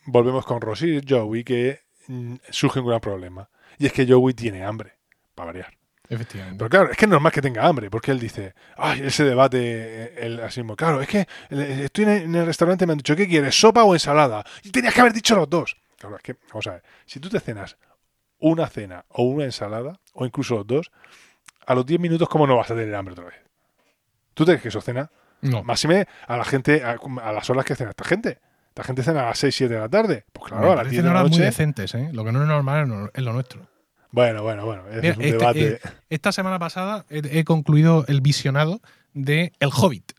volvemos 0.07 0.44
con 0.44 0.61
Rosy 0.61 0.98
y 0.98 1.00
Joey, 1.09 1.44
que 1.44 1.80
mm, 2.09 2.34
surge 2.50 2.80
un 2.80 2.86
gran 2.86 3.00
problema. 3.00 3.48
Y 3.78 3.86
es 3.86 3.92
que 3.92 4.07
Joey 4.07 4.34
tiene 4.34 4.64
hambre, 4.64 4.94
para 5.34 5.46
variar. 5.46 5.74
Efectivamente. 6.09 6.59
Pero 6.59 6.70
claro, 6.70 6.90
es 6.90 6.96
que 6.96 7.07
es 7.07 7.11
normal 7.11 7.32
que 7.32 7.40
tenga 7.40 7.66
hambre, 7.66 7.90
porque 7.90 8.11
él 8.11 8.20
dice, 8.20 8.55
ay, 8.76 9.02
ese 9.05 9.24
debate, 9.24 10.24
el 10.24 10.40
así 10.40 10.61
mismo, 10.61 10.76
claro, 10.76 11.00
es 11.00 11.09
que 11.09 11.20
eh, 11.50 11.80
estoy 11.84 12.05
en 12.05 12.34
el 12.34 12.46
restaurante 12.46 12.84
y 12.84 12.86
me 12.86 12.92
han 12.92 12.98
dicho, 12.98 13.16
¿qué 13.16 13.26
quieres, 13.26 13.59
sopa 13.59 13.84
o 13.84 13.94
ensalada? 13.94 14.44
Y 14.62 14.70
tenías 14.70 14.92
que 14.94 15.00
haber 15.00 15.12
dicho 15.14 15.34
los 15.34 15.48
dos. 15.48 15.76
Claro, 15.98 16.16
es 16.16 16.22
que, 16.22 16.36
vamos 16.50 16.66
a 16.66 16.72
ver, 16.72 16.82
si 17.07 17.20
tú 17.20 17.30
te 17.30 17.40
cenas 17.40 17.78
una 18.38 18.66
cena 18.68 19.07
o 19.09 19.22
una 19.22 19.44
ensalada, 19.44 19.98
o 20.12 20.26
incluso 20.26 20.57
los 20.57 20.66
dos, 20.66 20.92
a 21.66 21.74
los 21.74 21.86
10 21.86 22.00
minutos, 22.00 22.28
¿cómo 22.28 22.46
no 22.46 22.56
vas 22.56 22.70
a 22.70 22.74
tener 22.74 22.94
hambre 22.94 23.12
otra 23.12 23.24
vez? 23.26 23.34
¿Tú 24.34 24.44
crees 24.44 24.60
que 24.62 24.68
eso 24.68 24.80
cena? 24.80 25.10
No. 25.40 25.62
Máxime 25.62 26.06
a 26.26 26.36
la 26.36 26.44
gente, 26.44 26.82
a, 26.84 26.96
a 27.22 27.32
las 27.32 27.50
horas 27.50 27.64
que 27.64 27.74
cena 27.76 27.90
esta 27.90 28.04
gente. 28.04 28.40
Esta 28.68 28.82
gente 28.84 29.02
cena 29.02 29.22
a 29.22 29.26
las 29.26 29.38
6, 29.38 29.54
7 29.54 29.74
de 29.74 29.80
la 29.80 29.88
tarde. 29.88 30.24
Pues 30.32 30.48
claro, 30.48 30.66
Me 30.66 30.72
a 30.72 30.76
las 30.76 30.84
10 30.90 31.02
parecen 31.02 31.02
de 31.02 31.04
la 31.04 31.10
horas 31.10 31.22
muy 31.30 31.30
noche. 31.38 31.44
decentes, 31.44 31.94
¿eh? 31.94 32.10
Lo 32.12 32.24
que 32.24 32.32
no 32.32 32.42
es 32.42 32.48
normal 32.48 33.10
es 33.14 33.22
lo 33.22 33.32
nuestro. 33.32 33.68
Bueno, 34.10 34.42
bueno, 34.42 34.64
bueno. 34.64 34.84
Mira, 34.88 35.08
es 35.10 35.16
un 35.16 35.22
este- 35.24 35.38
debate. 35.38 35.68
eh, 35.74 35.80
esta 36.08 36.32
semana 36.32 36.58
pasada 36.58 37.04
he, 37.10 37.38
he 37.40 37.44
concluido 37.44 38.04
el 38.08 38.20
visionado 38.20 38.80
de 39.12 39.52
El 39.60 39.70
Hobbit, 39.72 40.12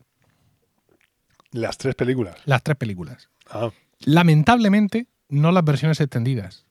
Las 1.50 1.78
tres 1.78 1.94
películas. 1.94 2.36
las 2.44 2.62
tres 2.62 2.76
películas. 2.76 3.28
Ah, 3.50 3.70
Lamentablemente, 4.00 5.06
no 5.28 5.50
las 5.52 5.64
versiones 5.64 6.00
extendidas. 6.00 6.66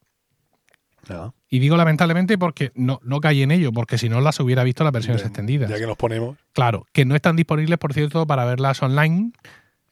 no. 1.09 1.33
Y 1.55 1.59
digo 1.59 1.77
lamentablemente 1.77 2.37
porque 2.37 2.71
no, 2.75 2.99
no 3.03 3.21
caí 3.21 3.41
en 3.41 3.51
ello, 3.51 3.71
porque 3.71 3.97
si 3.97 4.09
no 4.09 4.19
las 4.19 4.37
hubiera 4.41 4.63
visto 4.65 4.83
las 4.83 4.91
versiones 4.91 5.21
extendidas. 5.23 5.69
Ya 5.69 5.77
que 5.79 5.87
nos 5.87 5.95
ponemos. 5.95 6.37
Claro, 6.51 6.85
que 6.91 7.05
no 7.05 7.15
están 7.15 7.37
disponibles, 7.37 7.77
por 7.79 7.93
cierto, 7.93 8.27
para 8.27 8.43
verlas 8.43 8.83
online, 8.83 9.31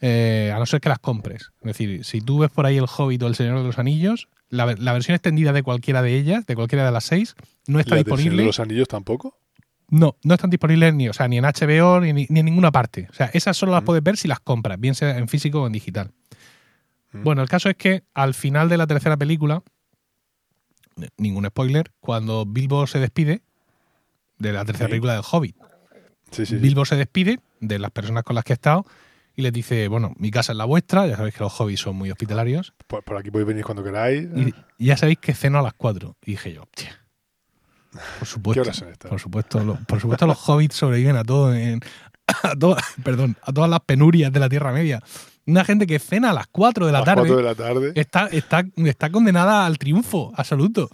eh, 0.01 0.51
a 0.53 0.59
no 0.59 0.66
ser 0.66 0.82
que 0.82 0.89
las 0.89 0.99
compres. 0.99 1.51
Es 1.61 1.68
decir, 1.68 2.03
si 2.03 2.20
tú 2.20 2.39
ves 2.39 2.51
por 2.51 2.66
ahí 2.66 2.76
El 2.78 2.88
Hobbit 2.93 3.24
o 3.24 3.28
El 3.28 3.36
Señor 3.36 3.59
de 3.59 3.64
los 3.64 3.80
Anillos, 3.80 4.28
la, 4.49 4.66
ver- 4.66 4.80
la 4.80 4.91
versión 4.91 5.16
extendida 5.16 5.53
de 5.53 5.64
cualquiera 5.64 6.01
de 6.01 6.18
ellas, 6.18 6.45
de 6.45 6.55
cualquiera 6.55 6.86
de 6.86 6.91
las 6.91 7.05
seis, 7.05 7.36
no 7.66 7.80
está 7.80 7.95
¿Las 7.95 8.03
del 8.03 8.05
Señor 8.05 8.18
de 8.18 8.24
disponible. 8.24 8.45
los 8.45 8.59
anillos 8.59 8.88
tampoco? 8.89 9.38
No, 9.89 10.18
no 10.24 10.34
están 10.34 10.49
disponibles 10.49 10.93
ni, 10.93 11.07
o 11.07 11.14
sea, 11.14 11.30
ni 11.30 11.38
en 11.38 11.45
HBO 11.45 12.01
ni, 12.01 12.11
ni 12.11 12.28
en 12.39 12.45
ninguna 12.45 12.72
parte. 12.72 13.07
O 13.09 13.14
sea, 13.14 13.28
esas 13.34 13.55
solo 13.55 13.72
las 13.72 13.84
Mm. 13.84 13.86
puedes 13.86 14.03
ver 14.03 14.18
si 14.18 14.28
las 14.28 14.41
compras, 14.41 14.78
bien 14.80 14.95
sea 14.95 15.18
en 15.18 15.30
físico 15.30 15.61
o 15.61 15.68
en 15.68 15.72
digital. 15.72 16.11
Mm. 17.14 17.24
Bueno, 17.24 17.41
el 17.41 17.47
caso 17.47 17.70
es 17.70 17.78
que 17.78 18.03
al 18.14 18.34
final 18.34 18.68
de 18.68 18.78
la 18.78 18.88
tercera 18.88 19.16
película, 19.16 19.64
ningún 21.18 21.46
spoiler, 21.46 21.91
cuando 22.00 22.46
Bilbo 22.46 22.86
se 22.88 23.00
despide 23.00 23.41
de 24.38 24.54
la 24.54 24.66
tercera 24.66 24.88
Sí. 24.88 24.91
película 24.91 25.14
del 25.14 25.24
Hobbit, 25.30 25.56
Sí, 26.32 26.46
sí. 26.46 26.56
sí. 26.56 26.56
Bilbo 26.58 26.86
se 26.86 26.96
despide 26.96 27.39
de 27.60 27.80
las 27.80 27.91
personas 27.91 28.24
con 28.24 28.36
las 28.36 28.44
que 28.44 28.54
ha 28.54 28.56
estado 28.56 28.86
y 29.36 29.41
les 29.41 29.54
dice, 29.54 29.88
bueno, 29.88 30.14
mi 30.18 30.30
casa 30.32 30.52
es 30.52 30.58
la 30.58 30.66
vuestra, 30.66 31.08
ya 31.08 31.16
sabéis 31.18 31.36
que 31.36 31.44
los 31.44 31.60
hobbits 31.60 31.80
son 31.82 31.96
muy 31.96 32.12
hospitalarios, 32.12 32.74
Por, 32.88 33.04
por 33.04 33.18
aquí 33.18 33.32
podéis 33.32 33.48
venir 33.48 33.64
cuando 33.64 33.84
queráis. 33.84 34.28
y 34.78 34.86
ya 34.86 34.98
sabéis 34.98 35.18
que 35.20 35.34
ceno 35.34 35.60
a 35.60 35.62
las 35.62 35.74
4. 35.74 36.16
Y 36.26 36.32
dije 36.32 36.54
yo, 36.54 36.64
"Hostia, 36.64 37.00
por 38.20 38.28
supuesto, 38.28 38.54
¿Qué 38.64 38.68
horas 38.68 38.78
son 38.78 38.89
estas? 38.89 39.10
por 39.10 39.20
supuesto, 39.20 39.64
lo- 39.64 39.76
por 39.88 40.00
supuesto 40.00 40.28
los 40.28 40.38
hobbits 40.50 40.76
sobreviven 40.76 41.16
a 41.16 41.24
todo, 41.24 41.54
en- 41.56 41.80
a, 42.44 42.56
to- 42.56 42.78
perdón, 43.04 43.38
a 43.41 43.52
todas 43.54 43.70
las 43.70 43.80
penurias 43.82 44.32
de 44.32 44.39
la 44.39 44.50
Tierra 44.50 44.72
Media. 44.72 45.02
Una 45.46 45.66
gente 45.66 45.86
que 45.88 46.00
cena 46.00 46.30
a 46.30 46.34
las 46.34 46.48
4 46.48 46.86
de 46.86 46.89
a 46.89 46.94
la 46.94 47.00
las 47.00 47.06
tarde 47.06 47.22
cuatro 47.22 47.38
de 47.38 47.44
la 47.44 47.56
tarde. 47.56 47.91
está, 47.96 48.28
está, 48.28 48.64
está 48.78 49.10
condenada 49.10 49.66
al 49.66 49.78
triunfo 49.78 50.32
absoluto. 50.36 50.89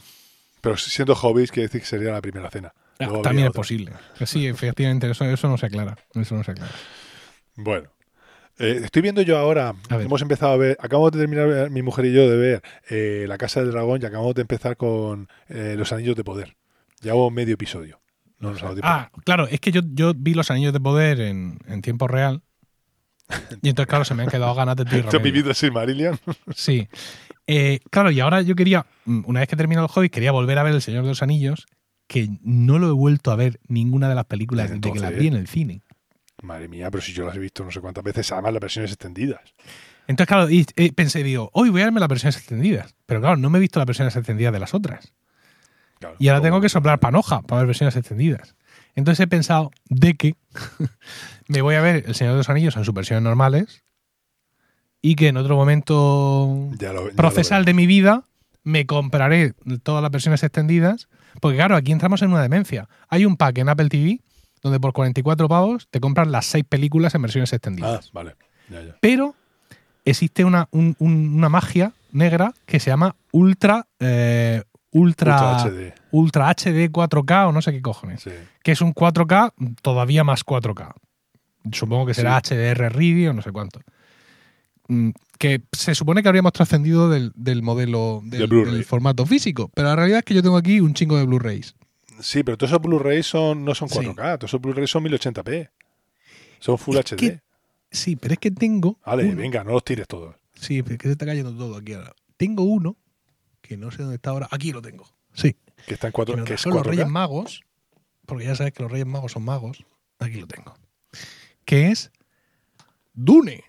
Pero 0.61 0.75
siendo 0.77 1.15
hobbies, 1.15 1.51
quiere 1.51 1.67
decir 1.67 1.81
que 1.81 1.87
sería 1.87 2.11
la 2.11 2.21
primera 2.21 2.49
cena. 2.49 2.73
Ah, 2.99 3.05
Luego 3.05 3.21
También 3.21 3.47
es 3.47 3.53
posible. 3.53 3.93
Sí, 4.25 4.47
efectivamente, 4.47 5.09
eso, 5.09 5.23
eso 5.25 5.47
no 5.47 5.57
se 5.57 5.67
aclara. 5.67 5.97
Eso 6.15 6.35
no 6.35 6.43
se 6.43 6.51
aclara. 6.51 6.71
Bueno. 7.55 7.89
Eh, 8.57 8.81
estoy 8.83 9.01
viendo 9.01 9.21
yo 9.21 9.37
ahora, 9.37 9.73
hemos 9.89 10.21
empezado 10.21 10.51
a 10.51 10.57
ver, 10.57 10.77
acabamos 10.81 11.13
de 11.13 11.19
terminar 11.19 11.47
eh, 11.49 11.69
mi 11.69 11.81
mujer 11.81 12.03
y 12.03 12.11
yo 12.11 12.29
de 12.29 12.35
ver 12.35 12.61
eh, 12.89 13.23
La 13.25 13.37
Casa 13.37 13.61
del 13.61 13.71
Dragón 13.71 14.01
y 14.01 14.05
acabamos 14.05 14.35
de 14.35 14.41
empezar 14.41 14.75
con 14.75 15.29
eh, 15.47 15.75
Los 15.77 15.93
Anillos 15.93 16.17
de 16.17 16.25
Poder. 16.25 16.57
Llevamos 16.99 17.31
medio 17.31 17.53
episodio. 17.53 18.01
No. 18.39 18.53
Ah, 18.83 19.11
claro, 19.23 19.47
es 19.47 19.61
que 19.61 19.71
yo, 19.71 19.81
yo 19.93 20.13
vi 20.15 20.33
los 20.33 20.49
anillos 20.51 20.71
de 20.73 20.79
poder 20.79 21.19
en, 21.21 21.59
en 21.67 21.81
tiempo 21.81 22.07
real. 22.07 22.41
Y 23.61 23.69
entonces, 23.69 23.87
claro, 23.89 24.05
se 24.05 24.13
me 24.13 24.23
han 24.23 24.29
quedado 24.29 24.53
ganas 24.55 24.75
de 24.75 24.85
tierra. 24.85 25.09
¿Te 25.09 25.17
vivido 25.19 25.53
Silmarillion? 25.53 26.19
Sí. 26.55 26.87
Eh, 27.47 27.79
claro, 27.89 28.11
y 28.11 28.19
ahora 28.19 28.41
yo 28.41 28.55
quería, 28.55 28.85
mm, 29.05 29.23
una 29.25 29.39
vez 29.39 29.49
que 29.49 29.55
termino 29.55 29.81
el 29.81 29.87
hobby, 29.87 30.09
quería 30.09 30.31
volver 30.31 30.57
a 30.59 30.63
ver 30.63 30.73
El 30.73 30.81
Señor 30.81 31.03
de 31.03 31.09
los 31.09 31.23
Anillos, 31.23 31.65
que 32.07 32.29
no 32.41 32.79
lo 32.79 32.89
he 32.89 32.93
vuelto 32.93 33.31
a 33.31 33.35
ver 33.35 33.59
ninguna 33.67 34.07
de 34.09 34.15
las 34.15 34.25
películas 34.25 34.69
Desde 34.69 34.91
que 34.91 34.99
las 34.99 35.15
vi 35.15 35.27
en 35.27 35.35
el 35.35 35.47
cine. 35.47 35.81
Madre 36.41 36.67
mía, 36.67 36.89
pero 36.91 37.01
si 37.01 37.11
yo 37.11 37.25
las 37.25 37.35
he 37.35 37.39
visto 37.39 37.63
no 37.63 37.71
sé 37.71 37.81
cuántas 37.81 38.03
veces, 38.03 38.31
además 38.31 38.53
las 38.53 38.61
versiones 38.61 38.91
extendidas. 38.91 39.41
Entonces, 40.07 40.27
claro, 40.27 40.49
y, 40.49 40.65
eh, 40.75 40.91
pensé, 40.91 41.21
digo, 41.21 41.51
hoy 41.53 41.69
voy 41.69 41.81
a 41.81 41.85
verme 41.85 41.99
las 41.99 42.09
versiones 42.09 42.37
extendidas. 42.37 42.95
Pero 43.05 43.19
claro, 43.19 43.37
no 43.37 43.49
me 43.49 43.57
he 43.57 43.61
visto 43.61 43.79
las 43.79 43.85
versiones 43.85 44.15
extendidas 44.15 44.53
de 44.53 44.59
las 44.59 44.73
otras. 44.73 45.13
Claro, 45.99 46.15
Y 46.17 46.29
ahora 46.29 46.41
tengo 46.41 46.61
que 46.61 46.69
soplar 46.69 46.99
panoja 46.99 47.41
para 47.41 47.61
ver 47.61 47.67
versiones 47.67 47.95
extendidas. 47.95 48.55
Entonces 48.95 49.23
he 49.23 49.27
pensado 49.27 49.71
de 49.89 50.15
que 50.15 50.35
me 51.47 51.61
voy 51.61 51.75
a 51.75 51.81
ver 51.81 52.03
El 52.07 52.15
Señor 52.15 52.33
de 52.33 52.37
los 52.39 52.49
Anillos 52.49 52.75
en 52.77 52.85
sus 52.85 52.93
versiones 52.93 53.23
normales 53.23 53.83
y 55.01 55.15
que 55.15 55.27
en 55.29 55.37
otro 55.37 55.55
momento 55.55 56.69
Ya 56.77 56.91
lo- 56.93 57.03
ya 57.05 57.09
lo 57.09 57.15
procesal 57.15 57.65
de 57.65 57.73
mi 57.73 57.87
vida 57.87 58.25
me 58.63 58.85
compraré 58.85 59.53
todas 59.83 60.01
las 60.01 60.11
versiones 60.11 60.43
extendidas. 60.43 61.07
Porque 61.41 61.57
claro, 61.57 61.75
aquí 61.75 61.91
entramos 61.91 62.21
en 62.21 62.31
una 62.31 62.41
demencia. 62.41 62.89
Hay 63.07 63.25
un 63.25 63.37
pack 63.37 63.59
en 63.59 63.69
Apple 63.69 63.87
TV 63.89 64.19
donde 64.61 64.79
por 64.79 64.91
44 64.91 65.47
pavos 65.47 65.87
te 65.89 65.99
compran 66.01 66.31
las 66.33 66.45
seis 66.45 66.65
películas 66.67 67.15
en 67.15 67.21
versiones 67.21 67.53
Ah, 67.53 67.55
extendidas. 67.55 68.11
vale. 68.11 68.35
Ya, 68.69 68.81
ya. 68.81 68.95
Pero 68.99 69.35
existe 70.03 70.43
una, 70.43 70.67
un- 70.71 70.95
un- 70.99 71.35
una 71.35 71.47
magia 71.49 71.93
negra 72.11 72.53
que 72.65 72.79
se 72.81 72.89
llama 72.89 73.15
Ultra, 73.31 73.87
eh, 73.99 74.63
Ultra, 74.91 75.35
Ultra 75.35 75.63
HD. 75.69 75.93
Ultra 76.11 76.49
HD 76.49 76.89
4K 76.91 77.47
o 77.47 77.51
no 77.51 77.61
sé 77.61 77.71
qué 77.71 77.81
cojones. 77.81 78.21
Sí. 78.21 78.31
Que 78.63 78.71
es 78.71 78.81
un 78.81 78.93
4K 78.93 79.53
todavía 79.81 80.23
más 80.23 80.43
4K. 80.45 80.93
Supongo 81.71 82.05
que 82.07 82.13
será 82.13 82.39
HDR 82.41 82.89
Ready 82.91 83.27
o 83.27 83.33
no 83.33 83.41
sé 83.41 83.51
cuánto. 83.51 83.81
Mm, 84.87 85.09
Que 85.37 85.61
se 85.71 85.93
supone 85.95 86.21
que 86.23 86.27
habríamos 86.29 86.51
trascendido 86.53 87.09
del, 87.09 87.31
del 87.35 87.61
modelo 87.61 88.21
del, 88.23 88.83
formato 88.83 89.25
físico. 89.25 89.69
Pero 89.75 89.87
la 89.89 89.95
realidad 89.95 90.19
es 90.19 90.25
que 90.25 90.33
yo 90.33 90.41
tengo 90.41 90.57
aquí 90.57 90.79
un 90.81 90.93
chingo 90.93 91.17
de 91.17 91.25
Blu-rays. 91.25 91.75
Sí, 92.19 92.43
pero 92.43 92.57
todos 92.57 92.71
esos 92.71 92.81
Blu-rays 92.81 93.25
son, 93.25 93.63
no 93.63 93.73
son 93.75 93.87
Sí. 93.89 93.99
4K, 93.99 94.37
todos 94.39 94.49
esos 94.49 94.59
Blu-rays 94.61 94.89
son 94.89 95.03
1080p. 95.03 95.69
Son 96.59 96.77
Full 96.77 96.97
Es 96.97 97.05
HD. 97.05 97.15
que- 97.17 97.39
Sí, 97.91 98.15
pero 98.15 98.33
es 98.33 98.39
que 98.39 98.51
tengo. 98.51 98.99
Vale, 99.05 99.25
uno- 99.25 99.35
venga, 99.37 99.63
no 99.63 99.71
los 99.71 99.83
tires 99.83 100.07
todos. 100.07 100.35
Sí, 100.55 100.81
pero 100.83 100.95
es 100.95 100.99
que 100.99 101.07
se 101.07 101.11
está 101.13 101.25
cayendo 101.25 101.55
todo 101.55 101.77
aquí 101.77 101.93
ahora. 101.93 102.13
Tengo 102.37 102.63
uno 102.63 102.97
que 103.61 103.77
no 103.77 103.91
sé 103.91 103.99
dónde 103.99 104.15
está 104.15 104.31
ahora. 104.31 104.47
Aquí 104.51 104.71
lo 104.71 104.81
tengo. 104.81 105.07
Sí. 105.33 105.55
Que 105.85 105.93
está 105.93 106.07
en 106.07 106.11
Que 106.11 106.15
4 106.15 106.35
me 106.35 106.39
lo 106.41 106.45
que 106.45 106.53
es 106.53 106.61
trajeron 106.61 106.77
los 106.77 106.87
4K. 106.87 106.89
Reyes 106.89 107.07
Magos, 107.07 107.63
porque 108.25 108.45
ya 108.45 108.55
sabes 108.55 108.73
que 108.73 108.83
los 108.83 108.91
Reyes 108.91 109.07
Magos 109.07 109.31
son 109.31 109.43
magos. 109.43 109.85
Aquí 110.19 110.39
lo 110.39 110.47
tengo. 110.47 110.75
Que 111.65 111.87
es 111.91 112.11
Dune. 113.13 113.63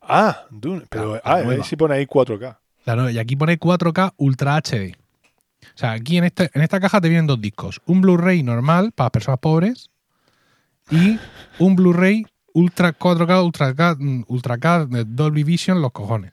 Ah, 0.00 0.44
Dune, 0.50 0.84
pero 0.90 1.20
ah, 1.24 1.36
ahí 1.36 1.62
sí 1.64 1.76
pone 1.76 1.94
ahí 1.94 2.06
4K. 2.06 2.58
Claro, 2.84 3.08
y 3.08 3.18
aquí 3.18 3.36
pone 3.36 3.58
4K 3.58 4.14
Ultra 4.16 4.56
HD. 4.56 4.94
O 5.62 5.78
sea, 5.78 5.92
aquí 5.92 6.18
en, 6.18 6.24
este, 6.24 6.50
en 6.52 6.60
esta 6.60 6.78
caja 6.78 7.00
te 7.00 7.08
vienen 7.08 7.26
dos 7.26 7.40
discos. 7.40 7.80
Un 7.86 8.02
Blu-ray 8.02 8.42
normal 8.42 8.92
para 8.92 9.10
personas 9.10 9.40
pobres 9.40 9.90
y 10.90 11.18
un 11.58 11.76
Blu-ray 11.76 12.26
Ultra 12.52 12.96
4K, 12.96 13.44
Ultra 13.44 13.74
K, 13.74 13.96
mm, 13.98 14.24
Ultra 14.28 14.58
K 14.58 14.86
de 14.86 15.04
Dolby 15.04 15.42
Vision, 15.42 15.80
los 15.80 15.92
cojones. 15.92 16.32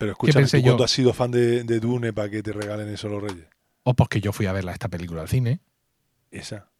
Pero 0.00 0.12
escúchame, 0.12 0.46
¿tú 0.46 0.62
cuándo 0.62 0.82
has 0.84 0.90
sido 0.90 1.12
fan 1.12 1.30
de, 1.30 1.62
de 1.62 1.78
Dune 1.78 2.14
para 2.14 2.30
que 2.30 2.42
te 2.42 2.52
regalen 2.52 2.88
eso 2.88 3.06
los 3.10 3.22
Reyes? 3.22 3.44
O 3.82 3.92
porque 3.94 4.22
yo 4.22 4.32
fui 4.32 4.46
a 4.46 4.52
verla 4.52 4.72
esta 4.72 4.88
película 4.88 5.20
al 5.20 5.28
cine. 5.28 5.60
Esa. 6.30 6.70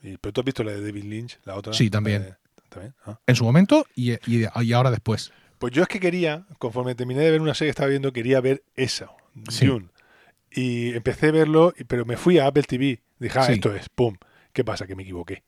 Pero 0.00 0.32
tú 0.32 0.40
has 0.40 0.44
visto 0.44 0.62
la 0.62 0.70
de 0.70 0.80
David 0.80 1.02
Lynch, 1.04 1.40
la 1.44 1.56
otra. 1.56 1.72
Sí, 1.72 1.90
también. 1.90 2.36
¿También? 2.68 2.94
Ah. 3.04 3.18
En 3.26 3.34
su 3.34 3.42
momento 3.42 3.84
y, 3.96 4.12
y- 4.12 4.46
y 4.62 4.72
ahora 4.72 4.92
después. 4.92 5.32
Pues 5.58 5.72
yo 5.72 5.82
es 5.82 5.88
que 5.88 5.98
quería, 5.98 6.46
conforme 6.58 6.94
terminé 6.94 7.20
de 7.22 7.32
ver 7.32 7.40
una 7.40 7.52
serie 7.54 7.68
que 7.68 7.70
estaba 7.72 7.88
viendo, 7.88 8.12
quería 8.12 8.40
ver 8.40 8.62
esa, 8.76 9.10
Sí. 9.48 9.66
Dune. 9.66 9.88
Y 10.52 10.94
empecé 10.94 11.28
a 11.28 11.32
verlo, 11.32 11.74
pero 11.88 12.04
me 12.06 12.16
fui 12.16 12.38
a 12.38 12.46
Apple 12.46 12.62
TV. 12.62 13.02
Dije, 13.18 13.38
ah, 13.40 13.42
Sí. 13.44 13.52
esto 13.54 13.74
es, 13.74 13.88
pum. 13.88 14.16
¿Qué 14.52 14.62
pasa? 14.62 14.86
Que 14.86 14.94
me 14.94 15.02
equivoqué. 15.02 15.42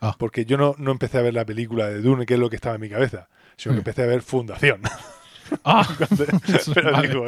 Ah. 0.00 0.14
Porque 0.16 0.44
yo 0.44 0.56
no, 0.56 0.76
no 0.78 0.92
empecé 0.92 1.18
a 1.18 1.22
ver 1.22 1.34
la 1.34 1.44
película 1.44 1.88
de 1.88 2.00
Dune, 2.00 2.26
que 2.26 2.34
es 2.34 2.40
lo 2.40 2.48
que 2.48 2.54
estaba 2.56 2.76
en 2.76 2.80
mi 2.80 2.88
cabeza, 2.88 3.28
sino 3.56 3.72
que 3.74 3.78
Mm. 3.78 3.80
empecé 3.80 4.02
a 4.04 4.06
ver 4.06 4.22
Fundación. 4.22 4.82
¡Ah! 5.64 5.88
pero 6.74 6.92
Vale. 6.92 7.08
digo, 7.08 7.24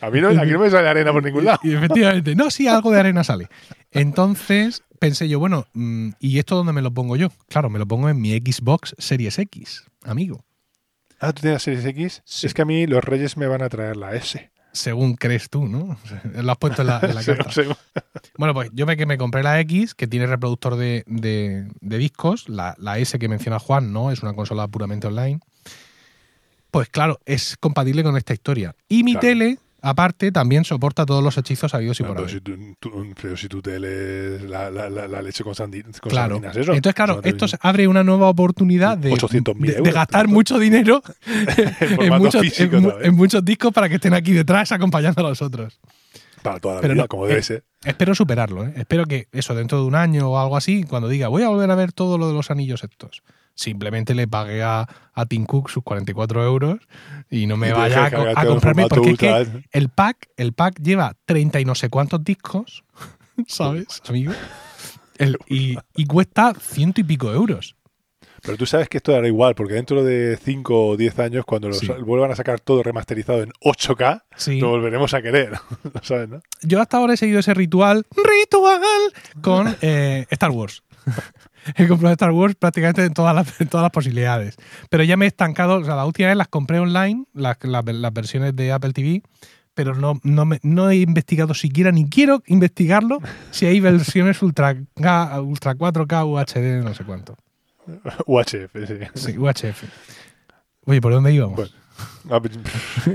a 0.00 0.10
mí 0.10 0.20
no, 0.20 0.28
aquí 0.28 0.50
no 0.50 0.58
me 0.60 0.70
sale 0.70 0.88
arena 0.88 1.12
por 1.12 1.22
ningún 1.24 1.44
lado. 1.44 1.58
Y 1.62 1.74
efectivamente, 1.74 2.34
no, 2.34 2.50
sí, 2.50 2.68
algo 2.68 2.90
de 2.90 3.00
arena 3.00 3.24
sale. 3.24 3.48
Entonces 3.90 4.82
pensé 4.98 5.28
yo, 5.28 5.38
bueno, 5.38 5.66
mm, 5.74 6.10
¿y 6.20 6.38
esto 6.38 6.56
dónde 6.56 6.72
me 6.72 6.82
lo 6.82 6.92
pongo 6.92 7.16
yo? 7.16 7.28
Claro, 7.48 7.70
me 7.70 7.78
lo 7.78 7.86
pongo 7.86 8.08
en 8.08 8.20
mi 8.20 8.36
Xbox 8.36 8.94
Series 8.98 9.38
X, 9.38 9.84
amigo. 10.04 10.44
Ah, 11.20 11.32
¿tú 11.32 11.42
tienes 11.42 11.62
Series 11.62 11.84
X? 11.84 12.22
Sí. 12.24 12.46
Es 12.46 12.54
que 12.54 12.62
a 12.62 12.64
mí 12.64 12.86
los 12.86 13.02
Reyes 13.02 13.36
me 13.36 13.46
van 13.46 13.62
a 13.62 13.68
traer 13.68 13.96
la 13.96 14.14
S. 14.14 14.50
Según 14.72 15.14
crees 15.14 15.48
tú, 15.50 15.66
¿no? 15.66 15.96
Lo 16.42 16.52
has 16.52 16.58
puesto 16.58 16.82
en 16.82 16.88
la, 16.88 17.00
en 17.02 17.14
la. 17.14 17.22
Bueno, 18.36 18.54
pues 18.54 18.70
yo 18.72 18.86
me, 18.86 18.96
que 18.96 19.06
me 19.06 19.18
compré 19.18 19.42
la 19.42 19.58
X, 19.60 19.94
que 19.94 20.06
tiene 20.06 20.26
reproductor 20.26 20.76
de, 20.76 21.02
de- 21.06 21.66
de 21.80 21.98
discos. 21.98 22.48
La, 22.48 22.76
la 22.78 22.98
S 22.98 23.18
que 23.18 23.28
menciona 23.28 23.58
Juan, 23.58 23.92
¿no? 23.92 24.12
Es 24.12 24.22
una 24.22 24.34
consola 24.34 24.68
puramente 24.68 25.06
online. 25.08 25.40
Pues 26.70 26.88
claro, 26.88 27.18
es 27.26 27.56
compatible 27.58 28.02
con 28.02 28.16
esta 28.16 28.34
historia. 28.34 28.74
Y 28.88 29.02
mi 29.04 29.12
Claro. 29.12 29.26
tele 29.26 29.58
aparte, 29.80 30.32
también 30.32 30.64
soporta 30.64 31.06
todos 31.06 31.22
los 31.22 31.38
hechizos 31.38 31.72
habidos 31.72 32.00
y 32.00 32.02
por 32.02 32.16
pero, 32.16 32.28
haber. 32.28 32.42
si 32.42 33.14
pero 33.22 33.36
si 33.36 33.48
tú 33.48 33.62
te 33.62 33.78
lees 33.78 34.42
la, 34.42 34.70
la- 34.70 34.90
la- 34.90 35.06
la 35.06 35.22
leche 35.22 35.44
con, 35.44 35.54
Claro. 35.54 36.34
sardinas, 36.34 36.56
eso. 36.56 36.72
Entonces, 36.72 36.94
claro, 36.94 37.20
esto 37.22 37.46
abre 37.60 37.86
una 37.86 38.02
nueva 38.02 38.28
oportunidad 38.28 38.98
de, 38.98 39.12
800.000 39.12 39.66
de- 39.68 39.72
de 39.74 39.78
euros, 39.78 39.94
gastar 39.94 40.26
mucho 40.28 40.58
dinero 40.58 41.00
en, 41.80 42.18
muchos, 42.18 42.42
físico 42.42 42.76
en 42.76 42.82
mu- 42.82 42.88
otra 42.88 42.98
vez. 42.98 43.08
en 43.08 43.14
muchos 43.14 43.44
discos 43.44 43.72
para 43.72 43.88
que 43.88 43.94
estén 43.94 44.14
aquí 44.14 44.32
detrás 44.32 44.72
acompañando 44.72 45.24
a 45.24 45.28
los 45.30 45.40
otros. 45.42 45.78
Para 46.42 46.58
toda 46.60 46.76
la 46.76 46.80
Pero 46.80 46.94
vida, 46.94 47.02
no, 47.04 47.08
como 47.08 47.26
eh, 47.26 47.28
debe 47.30 47.42
ser. 47.42 47.64
Espero 47.84 48.14
superarlo, 48.14 48.64
¿eh? 48.66 48.72
Espero 48.76 49.06
que 49.06 49.28
eso, 49.32 49.54
dentro 49.54 49.78
de 49.80 49.84
un 49.86 49.94
año 49.94 50.28
o 50.30 50.38
algo 50.38 50.56
así, 50.56 50.82
cuando 50.84 51.08
diga, 51.08 51.28
voy 51.28 51.42
a 51.44 51.48
volver 51.48 51.70
a 51.70 51.74
ver 51.76 51.92
todo 51.92 52.18
lo 52.18 52.26
de 52.28 52.34
los 52.34 52.50
anillos 52.50 52.82
estos, 52.84 53.22
simplemente 53.58 54.14
le 54.14 54.28
pagué 54.28 54.62
a, 54.62 54.86
a 55.12 55.26
Tim 55.26 55.44
Cook 55.44 55.68
sus 55.68 55.82
44 55.82 56.44
euros 56.44 56.78
y 57.28 57.46
no 57.48 57.56
me 57.56 57.68
Y 57.70 57.72
vaya 57.72 58.06
a, 58.06 58.44
comprarme, 58.46 58.86
porque 58.86 59.10
es 59.10 59.18
que 59.18 59.46
el 59.72 59.88
pack, 59.88 60.28
el 60.36 60.52
pack 60.52 60.80
lleva 60.80 61.14
30 61.26 61.58
y 61.60 61.64
no 61.64 61.74
sé 61.74 61.88
cuántos 61.90 62.22
discos, 62.22 62.84
¿sabes, 63.48 64.00
amigo? 64.08 64.32
El- 65.18 65.36
y, 65.48 65.76
y 65.96 66.06
cuesta 66.06 66.54
ciento 66.54 67.00
y 67.00 67.04
pico 67.04 67.32
euros. 67.32 67.74
Pero 68.42 68.56
tú 68.56 68.66
sabes 68.66 68.88
que 68.88 68.98
esto 68.98 69.12
era 69.12 69.26
igual, 69.26 69.56
porque 69.56 69.74
dentro 69.74 70.04
de 70.04 70.38
5 70.40 70.86
o 70.90 70.96
10 70.96 71.18
años, 71.18 71.44
cuando 71.44 71.66
los 71.68 71.78
Sí. 71.80 71.88
vuelvan 72.06 72.30
a 72.30 72.36
sacar 72.36 72.60
todo 72.60 72.84
remasterizado 72.84 73.42
en 73.42 73.50
8K, 73.60 74.22
Sí. 74.36 74.60
lo 74.60 74.68
volveremos 74.70 75.12
a 75.12 75.20
querer. 75.20 75.54
¿Lo 75.92 76.00
sabes, 76.04 76.28
no? 76.28 76.40
Yo 76.62 76.80
hasta 76.80 76.98
ahora 76.98 77.14
he 77.14 77.16
seguido 77.16 77.40
ese 77.40 77.52
ritual, 77.54 78.06
ritual, 78.16 78.80
con 79.42 79.76
eh, 79.82 80.26
Star 80.30 80.52
Wars. 80.52 80.84
He 81.76 81.86
comprado 81.88 82.12
Star 82.12 82.30
Wars 82.32 82.54
prácticamente 82.54 83.04
en 83.04 83.12
todas, 83.14 83.34
las, 83.34 83.60
en 83.60 83.68
todas 83.68 83.82
las 83.84 83.92
posibilidades. 83.92 84.56
Pero 84.90 85.04
ya 85.04 85.16
me 85.16 85.24
he 85.24 85.28
estancado, 85.28 85.76
o 85.76 85.84
sea, 85.84 85.96
la 85.96 86.06
última 86.06 86.28
vez 86.28 86.36
las 86.36 86.48
compré 86.48 86.78
online, 86.78 87.24
las, 87.34 87.56
las, 87.62 87.84
las 87.84 88.12
versiones 88.12 88.54
de 88.56 88.72
Apple 88.72 88.92
TV, 88.92 89.22
pero 89.74 89.94
no, 89.94 90.18
no, 90.24 90.44
me- 90.44 90.60
no 90.62 90.90
he 90.90 90.96
investigado 90.96 91.54
siquiera, 91.54 91.92
ni 91.92 92.08
quiero 92.08 92.42
investigarlo, 92.46 93.18
si 93.52 93.66
hay 93.66 93.78
versiones 93.80 94.42
Ultra, 94.42 94.74
Ultra 95.40 95.74
4K 95.74 96.26
UHD, 96.26 96.84
no 96.84 96.94
sé 96.94 97.04
cuánto. 97.04 97.36
UHF, 98.26 98.72
sí. 98.86 98.98
Sí, 99.14 99.38
UHF. 99.38 99.84
Oye, 100.84 101.00
¿por 101.00 101.12
dónde 101.12 101.32
íbamos? 101.32 101.56
Bueno. 101.56 101.72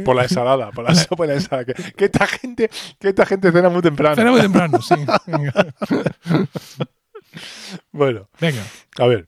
Por 0.03 0.15
la 0.15 0.23
ensalada, 0.23 0.71
por 0.71 0.83
la 0.83 0.95
sopa 0.95 1.25
y 1.25 1.27
la 1.29 1.33
ensalada. 1.35 1.65
Que, 1.65 1.73
que 1.93 2.05
esta 2.05 2.27
gente, 2.27 2.69
que 2.99 3.09
esta 3.09 3.25
gente 3.25 3.51
cena 3.51 3.69
muy 3.69 3.81
temprano. 3.81 4.13
Espera 4.13 4.31
muy 4.31 4.41
temprano, 4.41 4.81
sí. 4.81 4.95
Bueno, 7.91 8.29
Venga. 8.39 8.61
a 8.97 9.07
ver. 9.07 9.27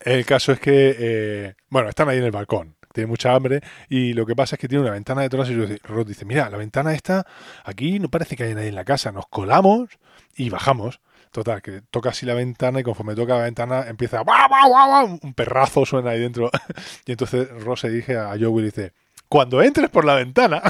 El 0.00 0.24
caso 0.26 0.52
es 0.52 0.60
que, 0.60 0.96
eh, 0.98 1.54
bueno, 1.68 1.88
están 1.88 2.08
ahí 2.08 2.18
en 2.18 2.24
el 2.24 2.30
balcón. 2.30 2.76
Tiene 2.92 3.08
mucha 3.08 3.34
hambre 3.34 3.60
y 3.88 4.14
lo 4.14 4.24
que 4.24 4.34
pasa 4.34 4.56
es 4.56 4.60
que 4.60 4.68
tiene 4.68 4.82
una 4.82 4.92
ventana 4.92 5.20
detrás 5.20 5.50
y 5.50 5.54
Rod 5.54 6.06
dice, 6.06 6.24
mira, 6.24 6.48
la 6.48 6.56
ventana 6.56 6.94
esta, 6.94 7.26
aquí 7.64 7.98
no 7.98 8.08
parece 8.08 8.36
que 8.36 8.44
haya 8.44 8.54
nadie 8.54 8.68
en 8.68 8.74
la 8.74 8.84
casa. 8.84 9.12
Nos 9.12 9.26
colamos 9.26 9.90
y 10.34 10.48
bajamos. 10.48 11.00
Total, 11.30 11.60
que 11.60 11.82
toca 11.90 12.10
así 12.10 12.24
la 12.24 12.32
ventana 12.32 12.80
y 12.80 12.82
conforme 12.82 13.14
toca 13.14 13.36
la 13.36 13.44
ventana 13.44 13.86
empieza 13.88 14.22
un 15.22 15.34
perrazo 15.34 15.84
suena 15.84 16.10
ahí 16.10 16.20
dentro. 16.20 16.50
y 17.06 17.12
entonces 17.12 17.50
Ross 17.62 17.80
se 17.80 17.90
dirige 17.90 18.16
a 18.16 18.30
Joey 18.30 18.60
y 18.60 18.62
dice, 18.62 18.92
cuando 19.28 19.60
entres 19.60 19.90
por 19.90 20.04
la 20.06 20.14
ventana. 20.14 20.62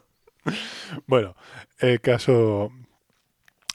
bueno, 1.06 1.36
el 1.78 2.00
caso 2.00 2.72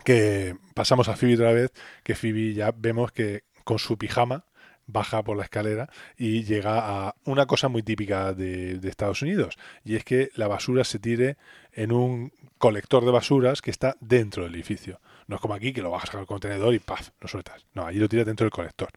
que 0.05 0.55
pasamos 0.73 1.09
a 1.09 1.17
Phoebe 1.17 1.33
otra 1.33 1.51
vez, 1.51 1.73
que 2.03 2.15
Phoebe 2.15 2.53
ya 2.53 2.71
vemos 2.71 3.11
que 3.11 3.43
con 3.65 3.79
su 3.79 3.97
pijama 3.97 4.45
baja 4.87 5.23
por 5.23 5.35
la 5.35 5.43
escalera 5.43 5.89
y 6.15 6.43
llega 6.43 7.07
a 7.07 7.15
una 7.25 7.47
cosa 7.47 7.67
muy 7.67 7.81
típica 7.81 8.33
de, 8.33 8.79
Estados 8.83 9.23
Unidos, 9.23 9.57
y 9.83 9.95
es 9.95 10.05
que 10.05 10.29
la 10.35 10.47
basura 10.47 10.83
se 10.83 10.99
tire 10.99 11.37
en 11.73 11.91
un 11.91 12.31
colector 12.59 13.03
de 13.03 13.11
basuras 13.11 13.61
que 13.61 13.71
está 13.71 13.97
dentro 13.99 14.43
del 14.43 14.53
edificio. 14.53 15.01
No 15.27 15.37
es 15.37 15.41
como 15.41 15.55
aquí 15.55 15.73
que 15.73 15.81
lo 15.81 15.89
bajas 15.89 16.13
al 16.13 16.27
contenedor 16.27 16.73
y 16.75 16.79
¡paf! 16.79 17.09
lo 17.19 17.27
sueltas. 17.27 17.65
No, 17.73 17.85
allí 17.85 17.97
lo 17.97 18.07
tiras 18.07 18.27
dentro 18.27 18.45
del 18.45 18.51
colector. 18.51 18.89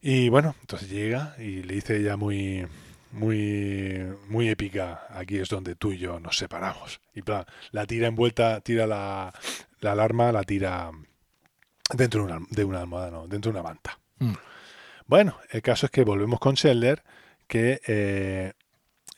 Y 0.00 0.30
bueno, 0.30 0.56
entonces 0.62 0.88
llega 0.88 1.36
y 1.38 1.62
le 1.62 1.74
dice 1.74 1.98
ella 1.98 2.16
muy, 2.16 2.66
muy, 3.12 4.02
muy 4.28 4.48
épica, 4.48 5.06
aquí 5.10 5.36
es 5.36 5.50
donde 5.50 5.74
tú 5.74 5.92
y 5.92 5.98
yo 5.98 6.18
nos 6.20 6.38
separamos. 6.38 7.02
Y 7.14 7.20
plan, 7.20 7.44
la 7.70 7.86
tira 7.86 8.08
envuelta, 8.08 8.62
tira 8.62 8.86
la, 8.86 9.34
la 9.80 9.92
alarma, 9.92 10.32
la 10.32 10.42
tira 10.44 10.90
dentro 11.94 12.24
de 12.26 12.32
una, 12.32 12.46
de 12.50 12.64
una 12.64 12.80
almohada, 12.80 13.10
no, 13.10 13.26
dentro 13.26 13.52
de 13.52 13.58
una 13.58 13.68
manta. 13.68 13.98
Mm. 14.18 14.34
Bueno, 15.06 15.36
el 15.50 15.62
caso 15.62 15.86
es 15.86 15.92
que 15.92 16.04
volvemos 16.04 16.38
con 16.38 16.54
Sheldon, 16.54 17.00
que 17.48 17.80
eh, 17.86 18.52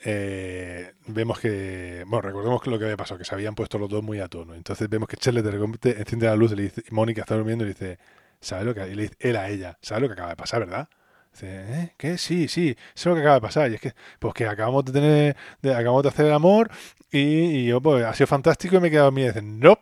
eh, 0.05 0.93
vemos 1.07 1.39
que, 1.39 2.05
bueno, 2.07 2.23
recordemos 2.23 2.67
lo 2.67 2.79
que 2.79 2.85
había 2.87 2.97
pasado, 2.97 3.19
que 3.19 3.25
se 3.25 3.35
habían 3.35 3.55
puesto 3.55 3.79
los 3.79 3.89
dos 3.91 4.03
muy 4.03 4.21
a 4.21 4.29
tono. 4.29 4.55
Entonces 4.55 4.89
vemos 4.89 5.09
que 5.09 5.17
Sheldon 5.21 5.45
de 5.45 5.51
repente 5.51 5.99
enciende 5.99 6.27
la 6.27 6.37
luz 6.37 6.53
y 6.53 6.57
le 6.57 6.63
dice, 6.65 6.83
Mónica 6.91 7.21
está 7.23 7.35
durmiendo 7.37 7.65
y 7.65 7.69
le 7.69 7.75
dice, 7.75 7.99
¿sabes 8.41 8.65
lo 8.65 8.75
que? 8.75 8.87
Y 8.89 8.95
le 8.95 9.03
dice 9.03 9.17
él 9.21 9.37
a 9.37 9.49
ella, 9.49 9.79
¿sabes 9.83 10.03
lo 10.03 10.09
que 10.09 10.15
acaba 10.15 10.31
de 10.31 10.37
pasar, 10.37 10.61
verdad? 10.61 10.89
Dice, 11.33 11.47
¿eh? 11.49 11.95
¿Qué? 11.97 12.19
Sí, 12.19 12.49
sí, 12.49 12.71
eso 12.71 12.79
es 12.95 13.07
lo 13.07 13.15
que 13.15 13.21
acaba 13.21 13.35
de 13.37 13.41
pasar. 13.43 13.71
Y 13.71 13.75
es 13.75 13.81
que, 13.81 13.93
pues 14.19 14.35
que 14.35 14.47
acabamos 14.47 14.85
de 14.87 14.93
tener, 14.93 15.37
de- 15.63 15.75
acabamos 15.75 16.03
de 16.03 16.09
hacer 16.09 16.27
el 16.27 16.33
amor 16.33 16.71
y, 17.11 17.19
y 17.19 17.67
yo, 17.67 17.81
pues, 17.81 18.05
ha 18.05 18.13
sido 18.15 18.27
fantástico 18.27 18.77
y 18.77 18.81
me 18.81 18.89
he 18.89 18.91
quedado 18.91 19.07
dormida. 19.07 19.27
Y 19.27 19.29
dicen, 19.29 19.59
no, 19.61 19.79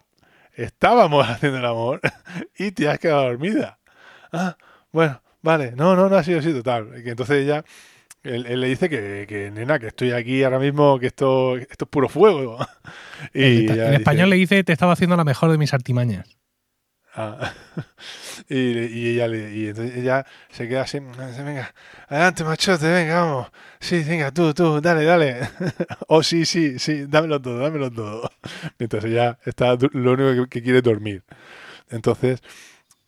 estábamos 0.55 1.27
haciendo 1.29 1.59
el 1.59 1.67
amor 1.67 2.01
y 2.59 2.73
te 2.73 2.89
has 2.89 2.99
quedado 2.99 3.25
dormida. 3.25 3.79
Ah, 4.33 4.57
bueno, 4.93 5.23
vale, 5.43 5.73
no, 5.73 5.97
no, 5.97 6.09
no 6.09 6.17
ha 6.17 6.25
sido 6.25 6.41
así 6.41 6.53
total. 6.53 7.03
Que 7.03 7.11
entonces 7.11 7.45
ella, 7.45 7.65
él, 8.23 8.47
él 8.47 8.61
le 8.61 8.69
dice 8.69 8.89
que, 8.89 9.27
que, 9.29 9.51
nena, 9.51 9.79
que 9.79 9.89
estoy 9.89 10.13
aquí 10.13 10.43
ahora 10.43 10.59
mismo, 10.59 10.99
que 10.99 11.09
esto, 11.09 11.57
esto 11.57 11.85
es 11.85 11.91
puro 11.91 12.09
fuego. 12.09 12.59
Y 13.35 13.43
en 13.43 13.67
dice, 13.67 13.95
español 13.97 14.31
le 14.31 14.37
dice, 14.37 14.65
te 14.65 14.73
estaba 14.73 14.95
haciendo 14.95 15.15
la 15.15 15.25
mejor 15.25 15.51
de 15.53 15.59
mis 15.59 15.75
artimañas. 15.75 16.40
Ah. 17.15 17.53
y, 18.49 18.57
y 18.57 19.09
ella 19.11 19.27
le- 19.29 19.53
y 19.55 19.69
entonces 19.69 19.97
ella 19.97 20.25
se 20.51 20.69
queda 20.69 20.83
así, 20.83 21.01
venga, 21.01 21.75
adelante 22.09 22.45
machote, 22.45 22.87
venga, 22.91 23.25
vamos. 23.25 23.49
Sí, 23.81 24.03
venga, 24.05 24.31
tú, 24.31 24.55
tú, 24.55 24.81
dale, 24.81 25.05
dale. 25.05 25.41
oh, 26.09 26.23
sí, 26.23 26.45
sí, 26.47 26.79
sí, 26.79 27.07
dámelo 27.09 27.41
todo, 27.41 27.59
dámelo 27.59 27.91
todo. 27.91 28.31
Mientras 28.79 29.05
ella 29.05 29.39
está, 29.45 29.77
lo 29.93 30.13
único 30.13 30.45
que, 30.45 30.49
que 30.49 30.63
quiere 30.63 30.79
es 30.79 30.85
dormir. 30.85 31.25
Entonces, 31.89 32.41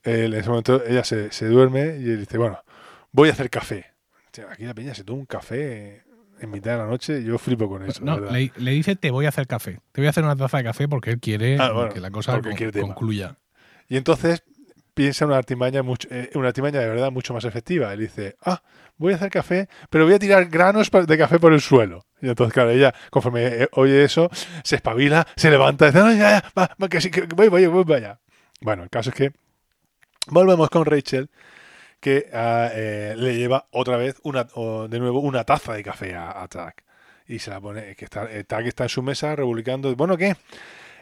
en 0.05 0.33
ese 0.35 0.49
momento 0.49 0.83
ella 0.85 1.05
se, 1.05 1.31
se 1.31 1.47
duerme 1.47 1.99
y 2.01 2.11
él 2.11 2.21
dice, 2.21 2.39
bueno, 2.39 2.59
voy 3.13 3.29
a 3.29 3.33
hacer 3.33 3.51
café. 3.51 3.87
Aquí 4.51 4.65
la 4.65 4.75
peña 4.75 4.95
se 4.95 5.05
toma 5.05 5.21
un 5.21 5.27
café 5.27 6.03
en 6.41 6.51
mitad 6.51 6.73
de 6.73 6.79
la 6.79 6.87
noche, 6.87 7.23
yo 7.23 7.39
flipo 7.39 7.69
con 7.69 7.89
eso. 7.89 8.05
No, 8.05 8.19
le, 8.19 8.51
le 8.57 8.71
dice, 8.73 8.97
te 8.97 9.11
voy 9.13 9.27
a 9.27 9.29
hacer 9.29 9.47
café. 9.47 9.79
Te 9.93 10.01
voy 10.01 10.07
a 10.07 10.11
hacer 10.11 10.25
una 10.25 10.35
taza 10.35 10.59
de 10.59 10.65
café 10.65 10.89
porque 10.89 11.11
él 11.11 11.21
quiere 11.21 11.57
Ah, 11.61 11.71
bueno, 11.71 11.93
que 11.93 12.01
la 12.01 12.11
cosa 12.11 12.41
con- 12.41 12.53
concluya. 12.81 13.37
Y 13.93 13.99
entonces 13.99 14.43
piensa 14.95 15.27
una 15.27 15.37
artimaña, 15.37 15.83
mucho, 15.83 16.09
eh, 16.11 16.31
una 16.33 16.49
artimaña 16.49 16.81
de 16.81 16.89
verdad 16.89 17.13
mucho 17.13 17.35
más 17.35 17.45
efectiva. 17.45 17.93
Él 17.93 18.01
dice, 18.01 18.37
ah, 18.43 18.63
voy 18.97 19.13
a 19.13 19.17
hacer 19.17 19.29
café, 19.29 19.69
pero 19.91 20.07
voy 20.07 20.15
a 20.15 20.19
tirar 20.19 20.47
granos 20.47 20.91
de 20.91 21.19
café 21.19 21.39
por 21.39 21.53
el 21.53 21.61
suelo. 21.61 22.07
Y 22.23 22.31
entonces, 22.31 22.55
claro, 22.55 22.71
ella, 22.71 22.95
conforme 23.11 23.45
eh, 23.49 23.69
oye 23.73 24.03
eso, 24.03 24.31
se 24.65 24.77
espabila, 24.77 25.27
se 25.37 25.51
levanta, 25.51 25.85
dice, 25.85 25.99
"Ay, 26.01 26.17
ya, 26.17 26.41
ya, 26.41 26.53
va, 26.59 26.89
que 26.89 27.03
sí, 27.03 27.11
que 27.11 27.27
voy, 27.37 27.49
voy, 27.49 27.67
voy, 27.67 27.85
vaya. 27.85 28.19
Bueno, 28.63 28.83
el 28.85 28.89
caso 28.89 29.11
es 29.11 29.15
que 29.15 29.33
volvemos 30.29 30.71
con 30.71 30.87
Rachel, 30.87 31.29
que 32.01 32.31
ah, 32.33 32.71
eh, 32.73 33.15
le 33.19 33.37
lleva 33.37 33.67
otra 33.73 33.99
vez, 33.99 34.21
una, 34.23 34.49
o 34.55 34.89
de 34.89 35.01
nuevo, 35.01 35.21
una 35.21 35.45
taza 35.45 35.75
de 35.75 35.83
café 35.83 36.15
a, 36.15 36.43
a 36.43 36.49
Tack. 36.49 36.83
Y 37.29 37.41
se 37.41 37.51
la 37.51 37.61
pone, 37.61 37.95
que 37.95 38.07
está, 38.07 38.25
eh, 38.33 38.45
Tack 38.45 38.65
está 38.65 38.85
en 38.85 38.89
su 38.89 39.03
mesa 39.03 39.37
republicando, 39.37 39.95
bueno, 39.97 40.17
¿qué? 40.17 40.35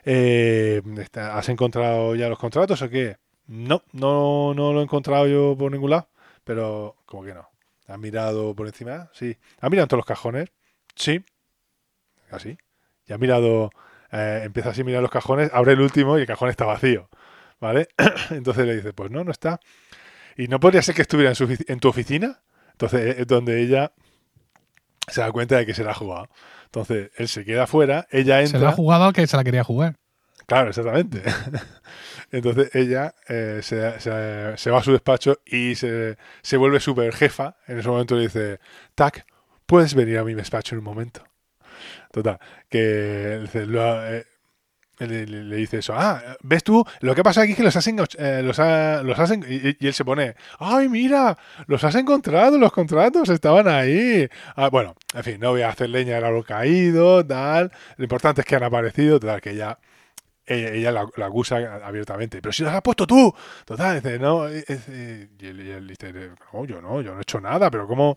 Eh, 0.04 0.82
¿Has 1.14 1.48
encontrado 1.48 2.14
ya 2.14 2.28
los 2.28 2.38
contratos 2.38 2.80
o 2.82 2.88
qué? 2.88 3.16
No, 3.46 3.82
no, 3.92 4.54
no 4.54 4.72
lo 4.72 4.80
he 4.80 4.84
encontrado 4.84 5.26
yo 5.26 5.56
por 5.58 5.72
ningún 5.72 5.90
lado. 5.90 6.08
Pero, 6.44 6.96
¿cómo 7.06 7.24
que 7.24 7.34
no? 7.34 7.48
¿Has 7.86 7.98
mirado 7.98 8.54
por 8.54 8.66
encima? 8.66 9.10
Sí. 9.12 9.36
¿Has 9.60 9.70
mirado 9.70 9.84
en 9.84 9.88
todos 9.88 9.98
los 9.98 10.06
cajones? 10.06 10.50
Sí. 10.94 11.24
Así. 12.30 12.56
Y 13.06 13.12
has 13.12 13.18
mirado, 13.18 13.70
eh, 14.12 14.42
empieza 14.44 14.70
así 14.70 14.82
a 14.82 14.84
mirar 14.84 15.02
los 15.02 15.10
cajones, 15.10 15.50
abre 15.52 15.72
el 15.72 15.80
último 15.80 16.16
y 16.16 16.22
el 16.22 16.26
cajón 16.26 16.48
está 16.48 16.64
vacío. 16.64 17.08
¿Vale? 17.60 17.88
Entonces 18.30 18.66
le 18.66 18.76
dice, 18.76 18.92
pues 18.92 19.10
no, 19.10 19.24
no 19.24 19.32
está. 19.32 19.60
¿Y 20.36 20.48
no 20.48 20.60
podría 20.60 20.82
ser 20.82 20.94
que 20.94 21.02
estuviera 21.02 21.30
en, 21.30 21.34
su 21.34 21.48
en 21.66 21.80
tu 21.80 21.88
oficina? 21.88 22.40
Entonces 22.72 23.18
es 23.18 23.26
donde 23.26 23.60
ella 23.60 23.92
se 25.08 25.20
da 25.20 25.32
cuenta 25.32 25.56
de 25.56 25.66
que 25.66 25.74
se 25.74 25.84
la 25.84 25.90
ha 25.90 25.94
jugado. 25.94 26.28
Entonces 26.72 27.10
él 27.16 27.28
se 27.28 27.44
queda 27.44 27.64
afuera, 27.64 28.06
ella 28.10 28.38
Se 28.38 28.44
entra. 28.44 28.60
la 28.60 28.68
ha 28.70 28.72
jugado 28.72 29.04
al 29.04 29.12
que 29.12 29.26
se 29.26 29.36
la 29.36 29.42
quería 29.44 29.64
jugar. 29.64 29.96
Claro, 30.46 30.68
exactamente. 30.68 31.22
Entonces 32.32 32.74
ella 32.74 33.14
eh, 33.28 33.60
se, 33.62 33.98
se- 34.00 34.56
se 34.56 34.70
va 34.70 34.78
a 34.78 34.82
su 34.82 34.92
despacho 34.92 35.38
y 35.44 35.74
se, 35.74 36.16
se 36.42 36.56
vuelve 36.56 36.80
súper 36.80 37.12
jefa. 37.14 37.56
En 37.66 37.78
ese 37.78 37.88
momento 37.88 38.14
le 38.14 38.22
dice, 38.22 38.60
Tac, 38.94 39.26
¿puedes 39.66 39.94
venir 39.94 40.18
a 40.18 40.24
mi 40.24 40.34
despacho 40.34 40.74
en 40.74 40.78
un 40.80 40.84
momento? 40.84 41.24
Total, 42.12 42.38
que 42.68 43.38
dice, 43.42 43.66
lo 43.66 44.06
eh, 44.06 44.24
le, 45.06 45.56
dice 45.56 45.78
eso. 45.78 45.94
Ah, 45.96 46.36
¿ves 46.42 46.62
tú? 46.64 46.84
Lo 47.00 47.14
que 47.14 47.22
pasa 47.22 47.42
aquí 47.42 47.52
es 47.52 47.56
que 47.56 47.62
los 47.62 47.76
has, 47.76 47.86
eh, 47.86 48.42
los 48.42 48.58
ha- 48.58 49.02
los 49.02 49.18
has 49.18 49.30
y, 49.30 49.76
él 49.86 49.94
se 49.94 50.04
pone, 50.04 50.34
¡ay, 50.58 50.88
mira! 50.88 51.36
Los 51.66 51.84
has 51.84 51.94
encontrado, 51.94 52.58
los 52.58 52.72
contratos 52.72 53.28
estaban 53.28 53.68
ahí. 53.68 54.28
Ah, 54.56 54.68
bueno, 54.70 54.94
en 55.14 55.22
fin, 55.24 55.40
no 55.40 55.50
voy 55.50 55.62
a 55.62 55.70
hacer 55.70 55.90
leña 55.90 56.16
del 56.16 56.24
árbol 56.24 56.44
caído, 56.44 57.24
tal. 57.26 57.72
Lo 57.96 58.04
importante 58.04 58.42
es 58.42 58.46
que 58.46 58.56
han 58.56 58.64
aparecido, 58.64 59.20
tal, 59.20 59.40
que 59.40 59.54
ya 59.54 59.78
ella, 60.46 60.68
ella 60.72 60.92
la, 60.92 61.26
acusa 61.26 61.56
abiertamente. 61.84 62.40
Pero 62.42 62.52
si 62.52 62.62
los 62.62 62.72
has 62.72 62.82
puesto 62.82 63.06
tú. 63.06 63.32
Total, 63.64 64.02
dice, 64.02 64.18
no. 64.18 64.48
y, 64.48 64.64
él, 64.66 65.30
y 65.38 65.70
él 65.70 65.86
dice, 65.86 66.12
no, 66.52 66.64
yo 66.64 66.80
no, 66.82 67.00
yo 67.00 67.12
no 67.12 67.18
he 67.18 67.22
hecho 67.22 67.40
nada, 67.40 67.70
pero 67.70 67.86
¿cómo, 67.86 68.16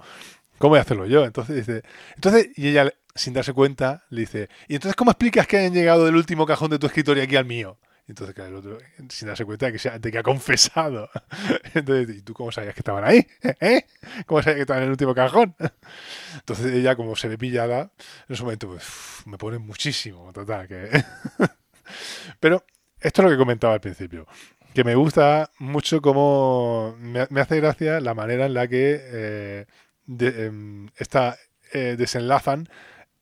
cómo 0.57 0.71
voy 0.71 0.79
a 0.79 0.81
hacerlo 0.81 1.05
yo? 1.05 1.25
Entonces 1.25 1.55
dice, 1.55 1.83
entonces, 2.15 2.49
y 2.55 2.69
ella, 2.69 2.91
sin 3.15 3.33
darse 3.33 3.53
cuenta, 3.53 4.03
le 4.09 4.21
dice, 4.21 4.49
¿y 4.67 4.75
entonces 4.75 4.95
cómo 4.95 5.11
explicas 5.11 5.47
que 5.47 5.57
hayan 5.57 5.73
llegado 5.73 6.05
del 6.05 6.15
último 6.15 6.45
cajón 6.45 6.71
de 6.71 6.79
tu 6.79 6.87
escritorio 6.87 7.23
aquí 7.23 7.35
al 7.35 7.45
mío? 7.45 7.77
Y 8.05 8.11
entonces, 8.11 8.35
claro, 8.35 8.49
el 8.49 8.55
otro, 8.57 8.77
sin 9.09 9.29
darse 9.29 9.45
cuenta 9.45 9.71
de 9.71 9.77
que, 9.77 9.89
de 9.89 10.11
que 10.11 10.17
ha 10.17 10.23
confesado. 10.23 11.09
Entonces, 11.73 12.17
¿y 12.17 12.21
tú 12.21 12.33
cómo 12.33 12.51
sabías 12.51 12.73
que 12.73 12.81
estaban 12.81 13.05
ahí? 13.05 13.25
¿Eh? 13.61 13.85
¿Cómo 14.25 14.41
sabías 14.41 14.55
que 14.57 14.61
estaban 14.63 14.81
en 14.83 14.87
el 14.87 14.91
último 14.91 15.15
cajón? 15.15 15.55
Entonces 16.35 16.73
ella, 16.73 16.97
como 16.97 17.15
se 17.15 17.29
ve 17.29 17.37
pillada, 17.37 17.91
en 18.27 18.33
ese 18.33 18.43
momento, 18.43 18.67
pues, 18.67 18.83
me 19.25 19.37
pone 19.37 19.57
muchísimo, 19.57 20.33
total, 20.33 20.67
que... 20.67 20.89
Pero 22.41 22.65
esto 22.99 23.21
es 23.21 23.23
lo 23.25 23.31
que 23.31 23.37
comentaba 23.37 23.73
al 23.73 23.81
principio, 23.81 24.27
que 24.73 24.83
me 24.83 24.95
gusta 24.95 25.49
mucho 25.59 26.01
cómo 26.01 26.95
me, 26.99 27.21
hace 27.39 27.57
gracia 27.61 28.01
la 28.01 28.13
manera 28.13 28.45
en 28.47 28.53
la 28.53 28.67
que 28.67 28.99
eh, 29.01 29.65
de- 30.05 30.45
em, 30.47 30.89
esta, 30.97 31.37
eh, 31.71 31.95
desenlazan 31.97 32.67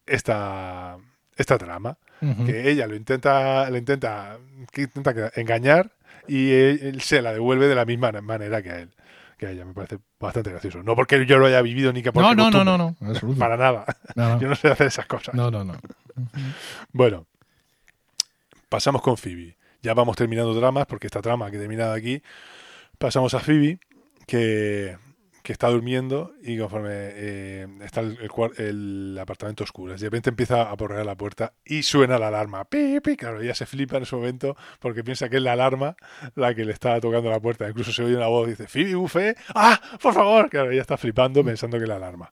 esta, 0.05 0.97
esta 1.35 1.57
trama. 1.57 1.97
Que 2.45 2.69
ella 2.69 2.85
lo 2.85 2.95
intenta, 2.95 3.67
lo 3.71 3.77
intenta, 3.77 4.37
que 4.71 4.83
intenta 4.83 5.31
engañar 5.35 5.91
y 6.27 6.51
él, 6.51 6.79
él 6.83 7.01
se 7.01 7.19
la 7.23 7.33
devuelve 7.33 7.67
de 7.67 7.73
la 7.73 7.83
misma 7.83 8.11
manera 8.21 8.61
que 8.61 8.69
a 8.69 8.79
él. 8.79 8.91
Que 9.39 9.47
a 9.47 9.51
ella 9.51 9.65
me 9.65 9.73
parece 9.73 9.97
bastante 10.19 10.51
gracioso. 10.51 10.83
No 10.83 10.95
porque 10.95 11.25
yo 11.25 11.39
lo 11.39 11.47
haya 11.47 11.63
vivido 11.63 11.91
ni 11.91 12.03
que 12.03 12.11
porque 12.11 12.35
No, 12.35 12.51
no, 12.51 12.63
no, 12.63 12.77
no, 12.77 12.77
no. 12.77 13.35
Para 13.39 13.57
nada. 13.57 13.85
No, 14.13 14.39
Yo 14.39 14.47
no 14.47 14.55
sé 14.55 14.67
hacer 14.67 14.85
esas 14.85 15.07
cosas. 15.07 15.33
No, 15.33 15.49
no, 15.49 15.63
no. 15.63 15.73
Bueno, 16.91 17.25
pasamos 18.69 19.01
con 19.01 19.17
Phoebe. 19.17 19.57
Ya 19.81 19.95
vamos 19.95 20.15
terminando 20.15 20.53
dramas 20.53 20.85
porque 20.85 21.07
esta 21.07 21.21
trama 21.21 21.49
que 21.49 21.57
he 21.57 21.59
terminado 21.59 21.93
aquí. 21.93 22.21
Pasamos 22.99 23.33
a 23.33 23.39
Phoebe, 23.39 23.79
que, 24.27 24.95
que 25.43 25.53
está 25.53 25.67
durmiendo 25.69 26.33
y 26.41 26.57
conforme 26.57 26.89
eh, 26.91 27.67
está 27.81 28.01
el, 28.01 28.17
el 28.19 28.29
el 28.57 29.17
apartamento 29.19 29.63
oscuro, 29.63 29.93
de 29.93 29.99
repente 29.99 30.29
empieza 30.29 30.69
a 30.69 30.77
porrear 30.77 31.05
la 31.05 31.15
puerta 31.15 31.53
y 31.65 31.83
suena 31.83 32.17
la 32.17 32.27
alarma. 32.27 32.65
Pi, 32.65 32.99
pi. 32.99 33.15
Claro, 33.15 33.41
ella 33.41 33.55
se 33.55 33.65
flipa 33.65 33.97
en 33.97 34.03
ese 34.03 34.15
momento 34.15 34.55
porque 34.79 35.03
piensa 35.03 35.29
que 35.29 35.37
es 35.37 35.43
la 35.43 35.53
alarma 35.53 35.95
la 36.35 36.53
que 36.53 36.65
le 36.65 36.73
está 36.73 36.99
tocando 36.99 37.29
la 37.29 37.39
puerta. 37.39 37.67
Incluso 37.67 37.91
se 37.91 38.03
oye 38.03 38.15
una 38.15 38.27
voz, 38.27 38.47
dice, 38.47 38.67
Phoebe, 38.67 38.95
buffet, 38.95 39.37
¡ah, 39.55 39.79
por 40.01 40.13
favor! 40.13 40.49
Claro, 40.49 40.71
ella 40.71 40.81
está 40.81 40.97
flipando 40.97 41.43
pensando 41.43 41.77
que 41.77 41.83
es 41.83 41.89
la 41.89 41.95
alarma. 41.97 42.31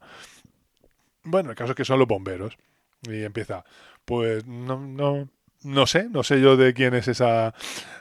Bueno, 1.23 1.51
el 1.51 1.55
caso 1.55 1.71
es 1.71 1.75
que 1.75 1.85
son 1.85 1.99
los 1.99 2.07
bomberos. 2.07 2.57
Y 3.03 3.23
empieza, 3.23 3.63
pues 4.05 4.45
no, 4.45 4.79
no, 4.79 5.29
no 5.63 5.87
sé, 5.87 6.09
no 6.09 6.23
sé 6.23 6.41
yo 6.41 6.57
de 6.57 6.73
quién 6.73 6.93
es 6.93 7.07
esa, 7.07 7.53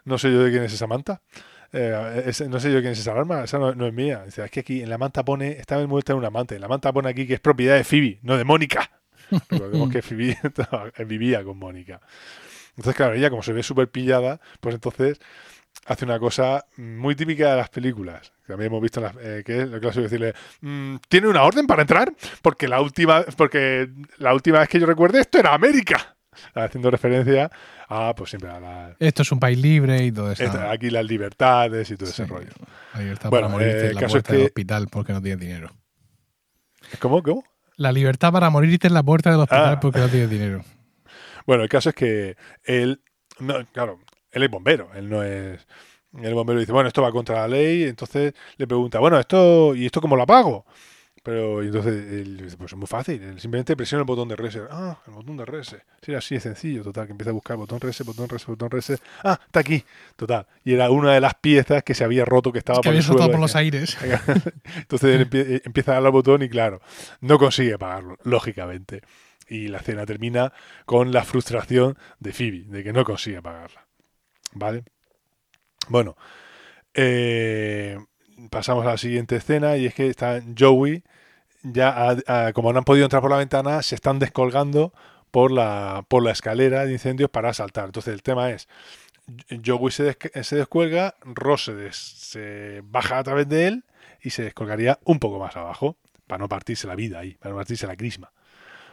no 0.04 0.18
sé 0.18 0.32
yo 0.32 0.42
de 0.42 0.50
quién 0.50 0.64
es 0.64 0.72
esa 0.72 0.86
manta. 0.86 1.22
Eh, 1.72 2.32
no 2.48 2.60
sé 2.60 2.72
yo 2.72 2.80
quién 2.80 2.92
es 2.92 2.98
esa 3.00 3.12
alarma, 3.12 3.44
esa 3.44 3.58
no, 3.58 3.74
no 3.74 3.86
es 3.86 3.92
mía. 3.92 4.22
Dice, 4.24 4.44
es 4.44 4.50
que 4.50 4.60
aquí 4.60 4.82
en 4.82 4.88
la 4.90 4.98
manta 4.98 5.24
pone, 5.24 5.52
está 5.52 5.78
envuelta 5.80 6.12
en 6.12 6.18
una 6.18 6.30
manta, 6.30 6.54
y 6.54 6.58
la 6.58 6.68
manta 6.68 6.92
pone 6.92 7.08
aquí 7.10 7.26
que 7.26 7.34
es 7.34 7.40
propiedad 7.40 7.76
de 7.76 7.84
Phoebe, 7.84 8.18
no 8.22 8.36
de 8.36 8.44
Mónica. 8.44 8.90
Recordemos 9.50 9.90
que 9.90 10.00
Phoebe 10.02 10.36
traba- 10.54 10.90
vivía 11.06 11.44
con 11.44 11.58
Mónica. 11.58 12.00
Entonces, 12.70 12.94
claro, 12.94 13.14
ella 13.14 13.28
como 13.30 13.42
se 13.42 13.52
ve 13.52 13.62
súper 13.62 13.90
pillada, 13.90 14.40
pues 14.60 14.74
entonces 14.74 15.18
hace 15.86 16.04
una 16.04 16.18
cosa 16.18 16.64
muy 16.76 17.14
típica 17.14 17.50
de 17.50 17.56
las 17.56 17.68
películas. 17.70 18.32
Que 18.46 18.52
también 18.52 18.68
hemos 18.70 18.80
visto 18.82 19.00
en 19.00 19.04
las, 19.06 19.16
eh, 19.20 19.42
que 19.44 19.62
es 19.62 19.68
lo 19.68 19.78
decirle, 19.80 20.32
"Mm, 20.60 20.96
¿tiene 21.08 21.28
una 21.28 21.42
orden 21.42 21.66
para 21.66 21.82
entrar? 21.82 22.12
Porque 22.40 22.68
la 22.68 22.80
última, 22.80 23.24
porque 23.36 23.88
la 24.18 24.32
última 24.32 24.60
vez 24.60 24.68
que 24.68 24.80
yo 24.80 24.86
recuerde 24.86 25.20
esto 25.20 25.38
era 25.38 25.52
América. 25.54 26.16
Haciendo 26.54 26.90
referencia 26.90 27.50
a, 27.88 28.14
pues 28.14 28.30
siempre 28.30 28.50
a 28.50 28.60
la, 28.60 28.96
Esto 28.98 29.22
es 29.22 29.32
un 29.32 29.40
país 29.40 29.58
libre 29.58 30.04
y 30.04 30.12
todo 30.12 30.32
eso. 30.32 30.44
aquí 30.68 30.90
las 30.90 31.04
libertades 31.04 31.90
y 31.90 31.96
todo 31.96 32.08
ese 32.10 32.24
Sí. 32.24 32.30
rollo. 32.30 32.50
La 32.94 33.00
libertad 33.00 33.30
Bueno, 33.30 33.46
para 33.48 33.58
morirte 33.58 33.86
eh, 33.86 33.88
en 33.88 33.94
la 33.94 34.00
caso 34.00 34.12
puerta 34.12 34.28
es 34.28 34.32
del 34.32 34.40
que- 34.40 34.46
hospital 34.46 34.88
porque 34.90 35.12
no 35.12 35.22
tienes 35.22 35.40
dinero. 35.40 35.70
¿Cómo? 37.00 37.22
¿Cómo? 37.22 37.44
La 37.76 37.92
libertad 37.92 38.32
para 38.32 38.50
morirte 38.50 38.86
en 38.88 38.94
la 38.94 39.02
puerta 39.02 39.30
del 39.30 39.40
hospital 39.40 39.74
Ah. 39.74 39.80
porque 39.80 40.00
no 40.00 40.08
tienes 40.08 40.30
dinero. 40.30 40.62
Bueno, 41.46 41.62
el 41.62 41.70
caso 41.70 41.88
es 41.88 41.94
que 41.94 42.36
él, 42.64 43.00
no, 43.38 43.64
claro, 43.72 44.00
él 44.32 44.42
es 44.42 44.50
bombero, 44.50 44.90
él 44.94 45.08
no 45.08 45.22
es... 45.22 45.66
El 46.22 46.34
bombero 46.34 46.60
dice, 46.60 46.72
bueno, 46.72 46.88
esto 46.88 47.00
va 47.00 47.10
contra 47.10 47.36
la 47.36 47.48
ley, 47.48 47.84
entonces 47.84 48.34
le 48.58 48.66
pregunta, 48.66 48.98
bueno, 48.98 49.18
esto, 49.18 49.74
¿y 49.74 49.86
esto 49.86 50.02
cómo 50.02 50.14
lo 50.14 50.26
pago? 50.26 50.66
Pero 51.28 51.62
entonces 51.62 51.92
él 52.10 52.38
dice, 52.38 52.56
pues 52.56 52.72
es 52.72 52.78
muy 52.78 52.86
fácil, 52.86 53.38
simplemente 53.38 53.76
presiona 53.76 54.00
el 54.00 54.06
botón 54.06 54.28
de 54.28 54.36
reset. 54.36 54.62
Ah, 54.70 54.98
el 55.06 55.12
botón 55.12 55.36
de 55.36 55.44
reset. 55.44 55.82
Sí, 56.00 56.14
así 56.14 56.36
de 56.36 56.40
sencillo, 56.40 56.82
total, 56.82 57.04
que 57.04 57.12
empieza 57.12 57.28
a 57.28 57.34
buscar 57.34 57.58
botón 57.58 57.80
reset, 57.80 58.06
botón 58.06 58.30
reset, 58.30 58.48
botón 58.48 58.70
reset. 58.70 58.98
Ah, 59.22 59.38
está 59.44 59.60
aquí, 59.60 59.84
total. 60.16 60.46
Y 60.64 60.72
era 60.72 60.90
una 60.90 61.12
de 61.12 61.20
las 61.20 61.34
piezas 61.34 61.82
que 61.82 61.92
se 61.94 62.02
había 62.02 62.24
roto, 62.24 62.50
que 62.50 62.60
estaba 62.60 62.78
Es 62.78 62.80
que 62.80 62.88
por 62.88 62.90
había 62.92 63.00
el 63.00 63.04
suelo. 63.06 63.30
por 63.30 63.40
los 63.40 63.54
aires. 63.56 63.98
entonces 64.76 65.14
él 65.20 65.28
empie- 65.28 65.60
empieza 65.66 65.90
a 65.90 65.94
darle 65.96 66.06
al 66.08 66.12
botón 66.12 66.42
y 66.42 66.48
claro, 66.48 66.80
no 67.20 67.38
consigue 67.38 67.76
pagarlo, 67.76 68.16
lógicamente. 68.22 69.02
Y 69.50 69.68
la 69.68 69.78
escena 69.78 70.06
termina 70.06 70.54
con 70.86 71.12
la 71.12 71.24
frustración 71.24 71.98
de 72.20 72.32
Phoebe, 72.32 72.64
de 72.68 72.82
que 72.84 72.94
no 72.94 73.04
consigue 73.04 73.42
pagarla. 73.42 73.86
¿Vale? 74.54 74.84
Bueno, 75.90 76.16
eh, 76.94 77.98
pasamos 78.58 78.84
a 78.84 78.90
la 78.90 78.98
siguiente 78.98 79.36
escena 79.36 79.76
y 79.76 79.86
es 79.86 79.94
que 79.94 80.08
está 80.08 80.42
Joey, 80.58 81.04
ya 81.62 82.16
como 82.54 82.72
no 82.72 82.80
han 82.80 82.84
podido 82.84 83.04
entrar 83.04 83.22
por 83.22 83.30
la 83.30 83.36
ventana, 83.36 83.82
se 83.82 83.94
están 83.94 84.18
descolgando 84.18 84.92
por 85.30 85.52
la, 85.52 86.04
por 86.08 86.24
la 86.24 86.32
escalera 86.32 86.84
de 86.84 86.90
incendios 86.92 87.30
para 87.30 87.54
saltar. 87.54 87.84
Entonces 87.84 88.12
el 88.12 88.24
tema 88.24 88.50
es, 88.50 88.66
Joey 89.64 89.92
se, 89.92 90.16
se 90.42 90.56
descuelga, 90.56 91.14
Ross 91.22 91.66
se, 91.66 91.92
se 91.92 92.82
baja 92.82 93.18
a 93.18 93.22
través 93.22 93.48
de 93.48 93.68
él 93.68 93.84
y 94.20 94.30
se 94.30 94.42
descolgaría 94.42 94.98
un 95.04 95.20
poco 95.20 95.38
más 95.38 95.56
abajo 95.56 95.96
para 96.26 96.40
no 96.40 96.48
partirse 96.48 96.88
la 96.88 96.96
vida 96.96 97.20
ahí, 97.20 97.34
para 97.34 97.52
no 97.52 97.58
partirse 97.58 97.86
la 97.86 97.94
crisma. 97.94 98.32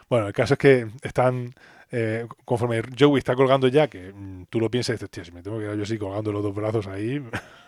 Bueno, 0.08 0.28
el 0.28 0.32
caso 0.32 0.54
es 0.54 0.58
que 0.60 0.86
están, 1.02 1.56
eh, 1.98 2.26
conforme 2.44 2.82
Joey 2.98 3.18
está 3.18 3.34
colgando 3.34 3.68
ya, 3.68 3.88
que 3.88 4.12
mm, 4.12 4.44
tú 4.50 4.60
lo 4.60 4.70
piensas 4.70 4.90
y 4.90 4.92
dices, 4.96 5.10
tío, 5.10 5.24
si 5.24 5.32
me 5.32 5.42
tengo 5.42 5.56
que 5.58 5.64
quedar 5.64 5.76
yo 5.76 5.84
así 5.84 5.96
colgando 5.96 6.30
los 6.30 6.42
dos 6.42 6.54
brazos 6.54 6.86
ahí, 6.88 7.22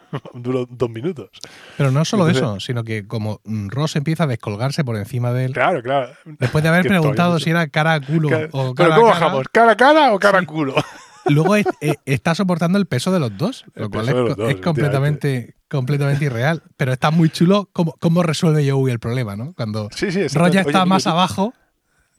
duro 0.34 0.66
dos 0.68 0.90
minutos. 0.90 1.30
Pero 1.76 1.90
no 1.90 2.04
solo 2.04 2.28
Entonces- 2.28 2.42
eso, 2.42 2.60
sino 2.60 2.84
que 2.84 3.06
como 3.06 3.40
mm, 3.44 3.68
Ross 3.68 3.96
empieza 3.96 4.24
a 4.24 4.26
descolgarse 4.26 4.84
por 4.84 4.96
encima 4.96 5.32
de 5.32 5.46
él, 5.46 5.52
Claro, 5.54 5.82
claro. 5.82 6.12
después 6.24 6.62
de 6.62 6.68
haber 6.68 6.86
preguntado 6.88 7.38
si 7.38 7.50
era 7.50 7.68
cara 7.68 7.94
a 7.94 8.00
culo 8.00 8.28
Claro. 8.28 8.48
o 8.52 8.74
Pero 8.74 8.90
cara 8.90 8.96
¿cómo 8.96 9.08
a 9.08 9.12
cara, 9.14 9.24
bajamos? 9.26 9.46
¿Cara 9.50 9.72
a 9.72 9.76
cara 9.76 10.12
o 10.12 10.18
cara 10.18 10.38
a 10.38 10.40
Sí. 10.42 10.46
culo? 10.46 10.74
luego 11.26 11.56
es- 11.56 11.66
eh, 11.80 11.94
está 12.06 12.34
soportando 12.34 12.78
el 12.78 12.86
peso 12.86 13.10
de 13.12 13.20
los 13.20 13.36
dos, 13.36 13.64
El 13.74 13.82
lo 13.84 13.90
cual 13.90 14.08
es, 14.08 14.14
dos, 14.14 14.54
completamente, 14.62 15.54
completamente 15.68 16.24
irreal. 16.26 16.62
Pero 16.76 16.92
está 16.92 17.10
muy 17.10 17.28
chulo 17.30 17.68
cómo, 17.72 17.94
cómo 18.00 18.22
resuelve 18.22 18.68
Joey 18.70 18.92
el 18.92 18.98
problema, 18.98 19.36
¿no? 19.36 19.52
Cuando 19.54 19.88
Sí, 19.94 20.10
sí, 20.12 20.26
Ross 20.28 20.50
ya 20.52 20.60
está 20.62 20.82
Oye, 20.82 20.88
más 20.88 21.04
¿tú- 21.04 21.10
abajo. 21.10 21.54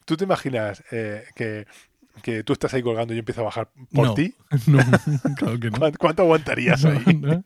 ¿Tú 0.05 0.17
te 0.17 0.23
imaginas 0.23 0.83
eh, 0.91 1.23
que, 1.35 1.67
que 2.19 2.43
tú 2.43 2.53
estás 2.53 2.73
ahí 2.73 2.81
colgando 2.83 3.13
y 3.13 3.17
yo 3.17 3.19
empiezo 3.19 3.41
a 3.41 3.45
bajar 3.45 3.69
por 3.93 4.07
No. 4.07 4.13
ti? 4.13 4.35
No, 4.67 4.79
claro 5.37 5.59
que 5.59 5.69
no. 5.71 5.79
¿Cuánto, 5.97 6.23
aguantarías 6.23 6.83
No, 6.83 6.91
ahí? 6.91 7.15
no. 7.15 7.43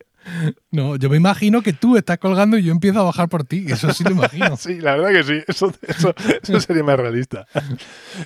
No, 0.71 0.95
yo 0.95 1.09
me 1.09 1.17
imagino 1.17 1.61
que 1.61 1.73
tú 1.73 1.97
estás 1.97 2.17
colgando 2.17 2.57
y 2.57 2.63
yo 2.63 2.71
empiezo 2.71 3.01
a 3.01 3.03
bajar 3.03 3.27
por 3.27 3.43
ti. 3.43 3.65
Eso 3.69 3.91
sí 3.93 4.05
lo 4.05 4.11
imagino. 4.11 4.55
Sí, 4.55 4.79
la 4.79 4.95
verdad 4.95 5.11
que 5.11 5.23
sí. 5.23 5.43
Eso, 5.47 5.73
eso, 5.85 6.15
eso 6.41 6.59
sería 6.61 6.81
más 6.81 6.97
realista. 6.97 7.45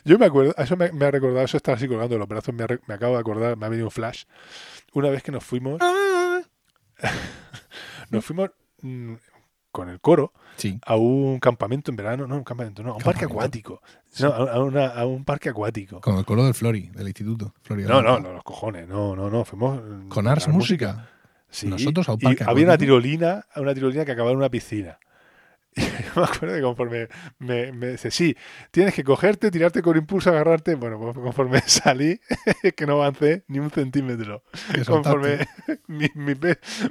Yo 0.06 0.20
me 0.20 0.28
acuerdo, 0.28 0.54
eso 0.60 0.78
me, 0.78 0.92
me 0.92 1.06
ha 1.06 1.12
recordado, 1.12 1.44
eso 1.44 1.58
estar 1.58 1.74
así 1.76 1.88
colgando 1.88 2.16
los 2.20 2.28
brazos, 2.28 2.54
me, 2.54 2.64
ha 2.66 2.68
re- 2.68 2.80
me 2.86 2.94
acabo 2.94 3.16
de 3.16 3.20
acordar, 3.22 3.58
me 3.58 3.66
ha 3.66 3.70
venido 3.70 3.88
un 3.88 3.92
flash. 3.92 4.26
Una 4.94 5.10
vez 5.10 5.24
que 5.24 5.32
nos 5.32 5.44
fuimos, 5.44 5.82
nos 8.12 8.24
fuimos 8.26 8.52
mm, 8.82 9.14
con 9.72 9.90
el 9.90 10.00
coro 10.00 10.34
Sí. 10.58 10.80
a 10.86 10.96
un 10.96 11.40
campamento 11.40 11.92
en 11.92 11.98
verano, 11.98 12.28
no, 12.28 12.36
un 12.36 12.44
campamento, 12.44 12.82
no, 12.84 12.94
a 12.94 12.96
un 12.96 13.02
parque 13.04 13.26
acuático. 13.26 13.82
No, 14.20 14.28
a, 14.34 14.64
una- 14.64 14.88
a 14.88 15.06
un 15.06 15.24
parque 15.24 15.50
acuático. 15.50 16.02
Con 16.02 16.18
el 16.18 16.26
coro 16.26 16.44
del 16.44 16.54
Flori, 16.56 16.90
del 16.90 17.08
instituto. 17.08 17.54
Florida 17.62 17.88
No, 17.90 18.02
no, 18.02 18.20
no, 18.20 18.34
los 18.34 18.44
cojones, 18.44 18.88
no, 18.88 19.16
no, 19.16 19.30
no, 19.30 19.46
fuimos 19.46 19.80
Con 20.10 20.28
Ars 20.28 20.48
Música. 20.48 21.10
Sí, 21.50 21.68
Nosotros 21.68 22.10
a 22.10 22.14
un 22.14 22.20
y 22.20 22.24
parque 22.26 22.44
había 22.44 22.66
una 22.66 22.74
acuático. 22.74 22.80
tirolina, 23.00 23.46
una 23.56 23.74
tirolina 23.74 24.04
que 24.04 24.12
acababa 24.12 24.32
en 24.32 24.38
una 24.38 24.50
piscina. 24.50 24.98
Y 25.78 25.82
yo 26.16 26.22
me 26.22 26.24
acuerdo 26.24 26.56
que 26.56 26.62
conforme 26.62 27.08
me, 27.40 27.72
me 27.72 27.88
dice, 27.90 28.10
sí, 28.10 28.36
tienes 28.72 28.94
que 28.94 29.04
cogerte, 29.04 29.52
tirarte 29.52 29.82
con 29.82 29.96
impulso, 29.96 30.32
agarrarte. 30.32 30.76
Bueno, 30.76 31.00
pues 31.00 31.16
conforme 31.16 31.62
salí, 31.68 32.20
que 32.76 32.86
no 32.88 32.94
avancé 32.94 33.44
ni 33.48 33.60
un 33.60 33.70
centímetro. 33.70 34.44
Conforme 34.88 35.48
mi, 35.88 36.10
mi 36.16 36.34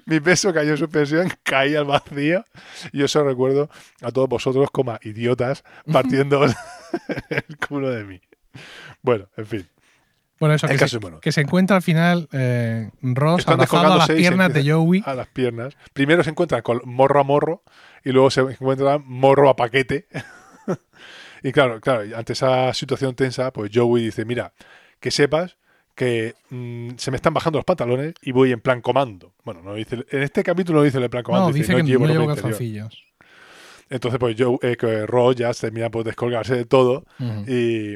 mi 0.06 0.20
peso 0.20 0.52
cayó 0.54 0.70
en 0.72 0.76
suspensión, 0.78 1.32
caí 1.42 1.74
al 1.74 1.84
vacío. 1.84 2.44
Y 2.92 2.98
yo 2.98 3.06
eso 3.06 3.24
recuerdo 3.24 3.68
a 4.02 4.12
todos 4.12 4.28
vosotros 4.28 4.70
como 4.70 4.96
idiotas 5.02 5.64
partiendo 5.92 6.44
el 6.44 7.58
culo 7.68 7.90
de 7.90 8.04
mí. 8.04 8.20
Bueno, 9.02 9.28
en 9.36 9.46
fin. 9.46 9.75
Bueno, 10.38 10.54
eso, 10.54 10.66
El 10.66 10.72
que, 10.72 10.78
caso 10.78 10.90
se, 10.90 10.96
es 10.96 11.00
bueno. 11.00 11.20
que 11.20 11.32
se 11.32 11.40
encuentra 11.40 11.76
al 11.76 11.82
final 11.82 12.28
eh, 12.32 12.90
Ross 13.00 13.48
abrazado 13.48 13.92
a 13.94 13.96
las 13.98 14.10
piernas 14.10 14.52
de 14.52 14.70
Joey. 14.70 15.02
A 15.06 15.14
las 15.14 15.28
piernas. 15.28 15.76
Primero 15.92 16.22
se 16.22 16.30
encuentran 16.30 16.62
con 16.62 16.80
morro 16.84 17.20
a 17.20 17.24
morro 17.24 17.62
y 18.04 18.10
luego 18.10 18.30
se 18.30 18.40
encuentran 18.42 19.02
morro 19.06 19.48
a 19.48 19.56
paquete. 19.56 20.06
y 21.42 21.52
claro, 21.52 21.80
claro, 21.80 22.02
ante 22.16 22.34
esa 22.34 22.72
situación 22.74 23.14
tensa, 23.14 23.52
pues 23.52 23.70
Joey 23.72 24.04
dice, 24.04 24.24
mira, 24.24 24.52
que 25.00 25.10
sepas 25.10 25.56
que 25.94 26.34
mm, 26.50 26.90
se 26.98 27.10
me 27.10 27.16
están 27.16 27.32
bajando 27.32 27.58
los 27.58 27.64
pantalones 27.64 28.14
y 28.20 28.32
voy 28.32 28.52
en 28.52 28.60
plan 28.60 28.82
comando. 28.82 29.32
Bueno, 29.44 29.62
no 29.62 29.74
dice, 29.74 30.04
en 30.10 30.22
este 30.22 30.42
capítulo 30.44 30.80
no 30.80 30.84
dice 30.84 30.98
el 30.98 31.08
plan 31.08 31.22
comando, 31.22 31.48
No, 31.48 31.54
dice 31.54 31.74
que 31.74 31.82
no 31.82 31.88
llevo 31.88 32.06
llevo 32.06 32.24
interior". 32.24 32.34
calzoncillos. 32.42 33.02
Entonces, 33.88 34.18
pues 34.18 34.36
Joe, 34.38 34.58
eh, 34.62 34.76
que 34.76 35.06
Ross 35.06 35.36
ya 35.36 35.54
se 35.54 35.68
termina 35.68 35.90
por 35.90 36.04
descolgarse 36.04 36.54
de 36.56 36.64
todo 36.66 37.06
y, 37.46 37.94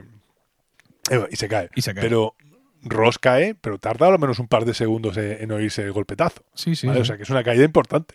y 1.30 1.36
se 1.36 1.48
cae. 1.48 1.70
Y 1.74 1.82
se 1.82 1.94
cae. 1.94 2.02
Pero 2.02 2.34
Ross 2.82 3.18
cae, 3.18 3.54
pero 3.54 3.78
tarda 3.78 4.08
al 4.08 4.18
menos 4.18 4.38
un 4.38 4.48
par 4.48 4.64
de 4.64 4.74
segundos 4.74 5.16
en, 5.16 5.50
oírse 5.52 5.82
el 5.82 5.92
golpetazo. 5.92 6.44
Sí, 6.54 6.74
sí. 6.74 6.86
¿vale? 6.86 6.98
sí. 6.98 7.02
O 7.02 7.04
sea, 7.04 7.16
que 7.16 7.24
es 7.24 7.30
una 7.30 7.44
caída 7.44 7.64
importante. 7.64 8.14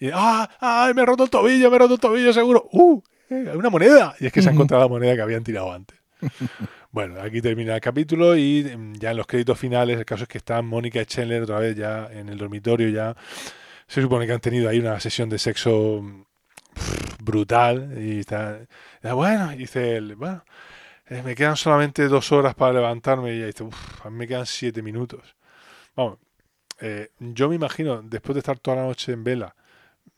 Y, 0.00 0.10
¡ah! 0.12 0.50
¡ay! 0.60 0.94
Me 0.94 1.02
he 1.02 1.06
roto 1.06 1.24
el 1.24 1.30
tobillo, 1.30 1.70
me 1.70 1.76
he 1.76 1.78
roto 1.78 1.94
el 1.94 2.00
tobillo, 2.00 2.32
seguro. 2.32 2.68
¡uh! 2.72 3.02
eh, 3.32 3.48
hay 3.50 3.56
una 3.56 3.70
moneda. 3.70 4.14
Y 4.20 4.26
es 4.26 4.32
que 4.32 4.42
se 4.42 4.48
ha 4.48 4.52
encontrado 4.52 4.82
la 4.82 4.88
moneda 4.88 5.14
que 5.14 5.22
habían 5.22 5.44
tirado 5.44 5.72
antes. 5.72 5.98
bueno, 6.90 7.20
aquí 7.20 7.40
termina 7.40 7.74
el 7.74 7.80
capítulo 7.80 8.36
y 8.36 8.64
mm, 8.64 8.94
ya 8.94 9.10
en 9.10 9.16
los 9.16 9.26
créditos 9.26 9.58
finales, 9.58 9.98
el 9.98 10.04
caso 10.04 10.24
es 10.24 10.28
que 10.28 10.38
están 10.38 10.66
Mónica 10.66 11.00
y 11.00 11.06
Chandler 11.06 11.42
otra 11.42 11.58
vez 11.58 11.76
ya 11.76 12.08
en 12.12 12.28
el 12.28 12.38
dormitorio. 12.38 12.88
Ya 12.88 13.16
se 13.86 14.02
supone 14.02 14.26
que 14.26 14.32
han 14.32 14.40
tenido 14.40 14.68
ahí 14.68 14.78
una 14.78 14.98
sesión 15.00 15.28
de 15.28 15.38
sexo 15.38 16.00
mm, 16.02 16.24
brutal. 17.22 17.94
Y 17.98 18.20
está, 18.20 18.60
bueno, 19.02 19.50
dice 19.50 19.96
él, 19.96 20.16
bueno, 20.16 20.44
eh, 21.12 21.22
me 21.22 21.34
quedan 21.34 21.56
solamente 21.56 22.08
dos 22.08 22.32
horas 22.32 22.54
para 22.54 22.72
levantarme. 22.72 23.34
Y 23.34 23.38
ella 23.38 23.46
dice, 23.46 23.64
uff, 23.64 24.06
a 24.06 24.10
mí 24.10 24.16
me 24.16 24.26
quedan 24.26 24.46
siete 24.46 24.82
minutos. 24.82 25.36
Vamos, 25.94 26.18
eh, 26.80 27.10
yo 27.18 27.48
me 27.48 27.54
imagino, 27.54 28.02
después 28.02 28.34
de 28.34 28.40
estar 28.40 28.58
toda 28.58 28.78
la 28.78 28.82
noche 28.84 29.12
en 29.12 29.22
vela, 29.22 29.54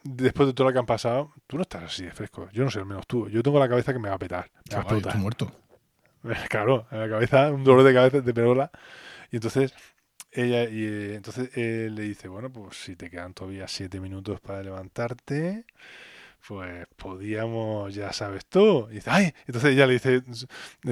después 0.05 0.47
de 0.47 0.55
todo 0.55 0.69
lo 0.69 0.73
que 0.73 0.79
han 0.79 0.87
pasado, 0.87 1.33
tú 1.47 1.57
no 1.57 1.63
estás 1.63 1.85
así 1.85 2.05
de 2.05 2.13
fresco. 2.13 2.49
Yo 2.53 2.65
no 2.65 2.71
sé, 2.71 2.79
al 2.79 2.87
menos 2.87 3.07
tú. 3.07 3.29
Yo 3.29 3.43
tengo 3.43 3.59
la 3.59 3.69
cabeza 3.69 3.93
que 3.93 3.99
me 3.99 4.09
va 4.09 4.15
a 4.15 4.19
petar. 4.19 4.51
Me 4.71 5.01
va 5.01 5.13
a 5.13 5.17
muerto. 5.17 5.53
Claro, 6.49 6.87
en 6.91 7.01
la 7.01 7.09
cabeza, 7.11 7.51
un 7.51 7.65
dolor 7.65 7.83
de 7.83 7.93
cabeza 7.93 8.21
de 8.23 8.33
perola. 8.33 8.71
Y 9.31 9.37
entonces 9.37 9.75
ella 10.33 10.65
y 10.65 10.85
eh, 10.85 11.15
entonces 11.17 11.55
él 11.57 11.95
le 11.95 12.03
dice, 12.05 12.29
bueno, 12.29 12.51
pues 12.51 12.77
si 12.77 12.97
te 12.97 13.11
quedan 13.11 13.35
todavía 13.35 13.69
siete 13.69 14.01
minutos 14.01 14.41
para 14.41 14.63
levantarte, 14.63 15.67
pues 16.47 16.87
podíamos, 16.97 17.95
ya 17.95 18.13
sabes 18.13 18.45
tú. 18.47 18.89
Y 18.91 18.95
dice, 18.97 19.11
ay, 19.11 19.33
entonces 19.47 19.71
ella 19.73 19.87
le 19.87 19.95
dice 19.95 20.23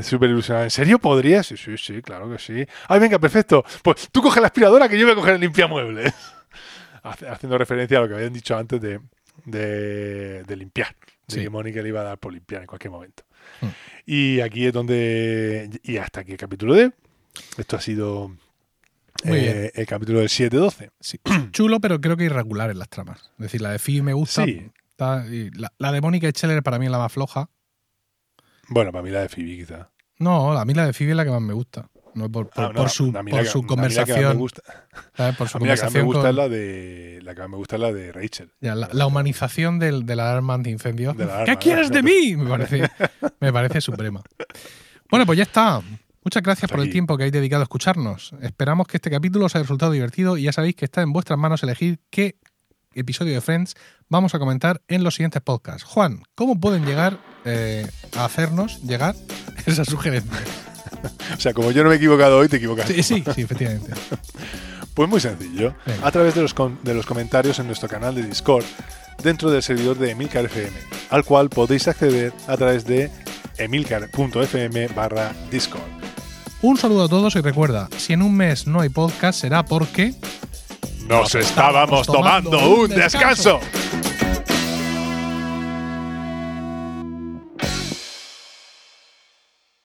súper 0.02 0.30
ilusionada, 0.30 0.64
¿en 0.64 0.70
serio 0.70 0.98
podrías? 0.98 1.46
Sí, 1.46 1.56
sí, 1.56 1.76
sí, 1.76 2.00
claro 2.02 2.30
que 2.30 2.38
sí. 2.38 2.64
Ay, 2.88 3.00
venga, 3.00 3.18
perfecto. 3.18 3.64
Pues 3.82 4.08
tú 4.10 4.22
coge 4.22 4.40
la 4.40 4.46
aspiradora 4.46 4.88
que 4.88 4.98
yo 4.98 5.04
voy 5.06 5.12
a 5.12 5.16
coger 5.16 5.34
el 5.34 5.40
limpiamuebles. 5.40 6.12
Haciendo 7.02 7.58
referencia 7.58 7.98
a 7.98 8.02
lo 8.02 8.08
que 8.08 8.14
habían 8.14 8.32
dicho 8.32 8.56
antes 8.56 8.80
de, 8.80 9.00
de, 9.44 10.44
de 10.44 10.56
limpiar. 10.56 10.94
De 11.26 11.34
Sí. 11.34 11.40
que 11.42 11.50
Mónica 11.50 11.80
le 11.82 11.88
iba 11.88 12.00
a 12.00 12.04
dar 12.04 12.18
por 12.18 12.32
limpiar 12.32 12.62
en 12.62 12.66
cualquier 12.66 12.90
momento. 12.90 13.24
Hmm. 13.60 13.68
Y 14.06 14.40
aquí 14.40 14.66
es 14.66 14.72
donde. 14.72 15.70
Y 15.82 15.96
hasta 15.96 16.20
aquí 16.20 16.32
el 16.32 16.38
capítulo 16.38 16.74
D. 16.74 16.92
Esto 17.56 17.76
ha 17.76 17.80
sido 17.80 18.36
eh, 19.24 19.70
el 19.74 19.86
capítulo 19.86 20.18
del 20.18 20.28
7-12. 20.28 20.90
Sí. 21.00 21.18
Chulo, 21.52 21.80
pero 21.80 22.00
creo 22.00 22.16
que 22.16 22.24
irregular 22.24 22.70
en 22.70 22.78
las 22.78 22.88
tramas. 22.88 23.30
Es 23.38 23.44
decir, 23.44 23.62
la 23.62 23.70
de 23.70 23.78
Phoebe 23.78 24.02
me 24.02 24.12
gusta. 24.12 24.44
Sí. 24.44 24.70
Está- 24.92 25.24
la, 25.58 25.72
la 25.78 25.92
de 25.92 26.00
Mónica 26.00 26.28
Scheller 26.30 26.62
para 26.62 26.78
mí 26.78 26.86
es 26.86 26.92
la 26.92 26.98
más 26.98 27.12
floja. 27.12 27.48
Bueno, 28.68 28.92
para 28.92 29.02
mí 29.02 29.10
la 29.10 29.20
de 29.20 29.28
Phoebe, 29.28 29.56
quizá. 29.56 29.90
No, 30.18 30.52
a 30.52 30.64
mí 30.64 30.72
la 30.74 30.86
de 30.86 30.92
Phoebe 30.92 31.10
es 31.12 31.16
la 31.16 31.24
que 31.24 31.30
más 31.30 31.42
me 31.42 31.52
gusta. 31.52 31.88
No, 32.14 32.30
por, 32.30 32.48
por- 32.50 32.64
Ah, 32.64 32.68
no, 32.68 32.74
por 32.74 32.90
su, 32.90 33.10
por 33.12 33.24
que- 33.24 33.32
me 33.32 33.66
conversación. 33.66 34.38
Por 34.38 35.48
su 35.48 35.56
A 35.56 35.60
mí 35.60 35.66
la 35.66 35.76
que 35.76 35.82
más 35.84 35.94
me 35.94 36.02
gusta 36.02 36.20
con- 36.20 36.30
es 36.30 36.36
la 36.36 36.48
de. 36.48 37.20
La 37.22 37.34
que 37.34 37.40
más 37.40 37.50
me 37.50 37.56
gusta 37.56 37.76
es 37.76 37.80
la 37.82 37.92
de 37.92 38.12
Rachel. 38.12 38.52
ya, 38.60 38.74
la, 38.74 38.88
la 38.92 39.06
humanización 39.06 39.78
del, 39.78 40.04
de 40.04 40.16
la 40.16 40.30
alarma 40.30 40.54
antiincendio. 40.54 41.14
De 41.14 41.24
la 41.26 41.44
¿Qué 41.44 41.56
quieres 41.56 41.90
de 41.90 42.02
mí? 42.02 42.36
Me 42.36 42.48
parece, 42.50 42.88
me 43.40 43.52
parece 43.52 43.80
suprema. 43.80 44.22
Bueno, 45.10 45.24
pues 45.26 45.38
ya 45.38 45.44
está. 45.44 45.80
Muchas 46.24 46.42
gracias 46.42 46.64
Hasta 46.64 46.76
por 46.76 46.84
el 46.84 46.92
tiempo 46.92 47.16
que 47.16 47.24
habéis 47.24 47.32
dedicado 47.32 47.62
a 47.62 47.64
escucharnos. 47.64 48.32
Esperamos 48.42 48.86
que 48.86 48.98
este 48.98 49.10
capítulo 49.10 49.46
os 49.46 49.56
haya 49.56 49.62
resultado 49.64 49.90
divertido 49.90 50.36
y 50.36 50.42
ya 50.44 50.52
sabéis 50.52 50.76
que 50.76 50.84
está 50.84 51.02
en 51.02 51.12
vuestras 51.12 51.38
manos 51.38 51.62
elegir 51.64 51.98
qué 52.10 52.36
episodio 52.94 53.32
de 53.34 53.40
Friends 53.40 53.74
vamos 54.12 54.34
a 54.34 54.38
comentar 54.38 54.82
en 54.88 55.02
los 55.02 55.14
siguientes 55.14 55.40
podcasts. 55.40 55.84
Juan, 55.84 56.22
¿cómo 56.34 56.60
pueden 56.60 56.84
llegar 56.84 57.18
eh, 57.46 57.86
a 58.14 58.26
hacernos 58.26 58.82
llegar 58.82 59.16
esas 59.66 59.88
sugerencias? 59.88 60.42
O 61.36 61.40
sea, 61.40 61.54
como 61.54 61.70
yo 61.72 61.82
no 61.82 61.88
me 61.88 61.96
he 61.96 61.98
equivocado 61.98 62.38
hoy, 62.38 62.48
te 62.48 62.58
equivocas. 62.58 62.86
Sí, 62.86 63.02
sí, 63.02 63.24
sí, 63.34 63.42
efectivamente. 63.42 63.92
Pues 64.94 65.08
muy 65.08 65.20
sencillo. 65.20 65.74
Venga. 65.86 66.06
A 66.06 66.10
través 66.10 66.34
de 66.34 66.42
los, 66.42 66.54
de 66.82 66.92
los 66.92 67.06
comentarios 67.06 67.58
en 67.58 67.66
nuestro 67.66 67.88
canal 67.88 68.14
de 68.14 68.24
Discord, 68.24 68.66
dentro 69.24 69.50
del 69.50 69.62
servidor 69.62 69.96
de 69.96 70.10
Emilcar 70.10 70.44
FM, 70.44 70.76
al 71.08 71.24
cual 71.24 71.48
podéis 71.48 71.88
acceder 71.88 72.34
a 72.46 72.58
través 72.58 72.84
de 72.84 73.10
emilcar.fm 73.56 74.88
barra 74.88 75.32
Discord. 75.50 75.80
Un 76.60 76.76
saludo 76.76 77.04
a 77.04 77.08
todos 77.08 77.36
y 77.36 77.40
recuerda, 77.40 77.88
si 77.96 78.12
en 78.12 78.20
un 78.20 78.36
mes 78.36 78.66
no 78.66 78.82
hay 78.82 78.90
podcast 78.90 79.40
será 79.40 79.64
porque... 79.64 80.12
Nos 81.06 81.34
estábamos 81.34 82.06
tomando 82.06 82.58
un 82.58 82.88
descanso. 82.88 83.60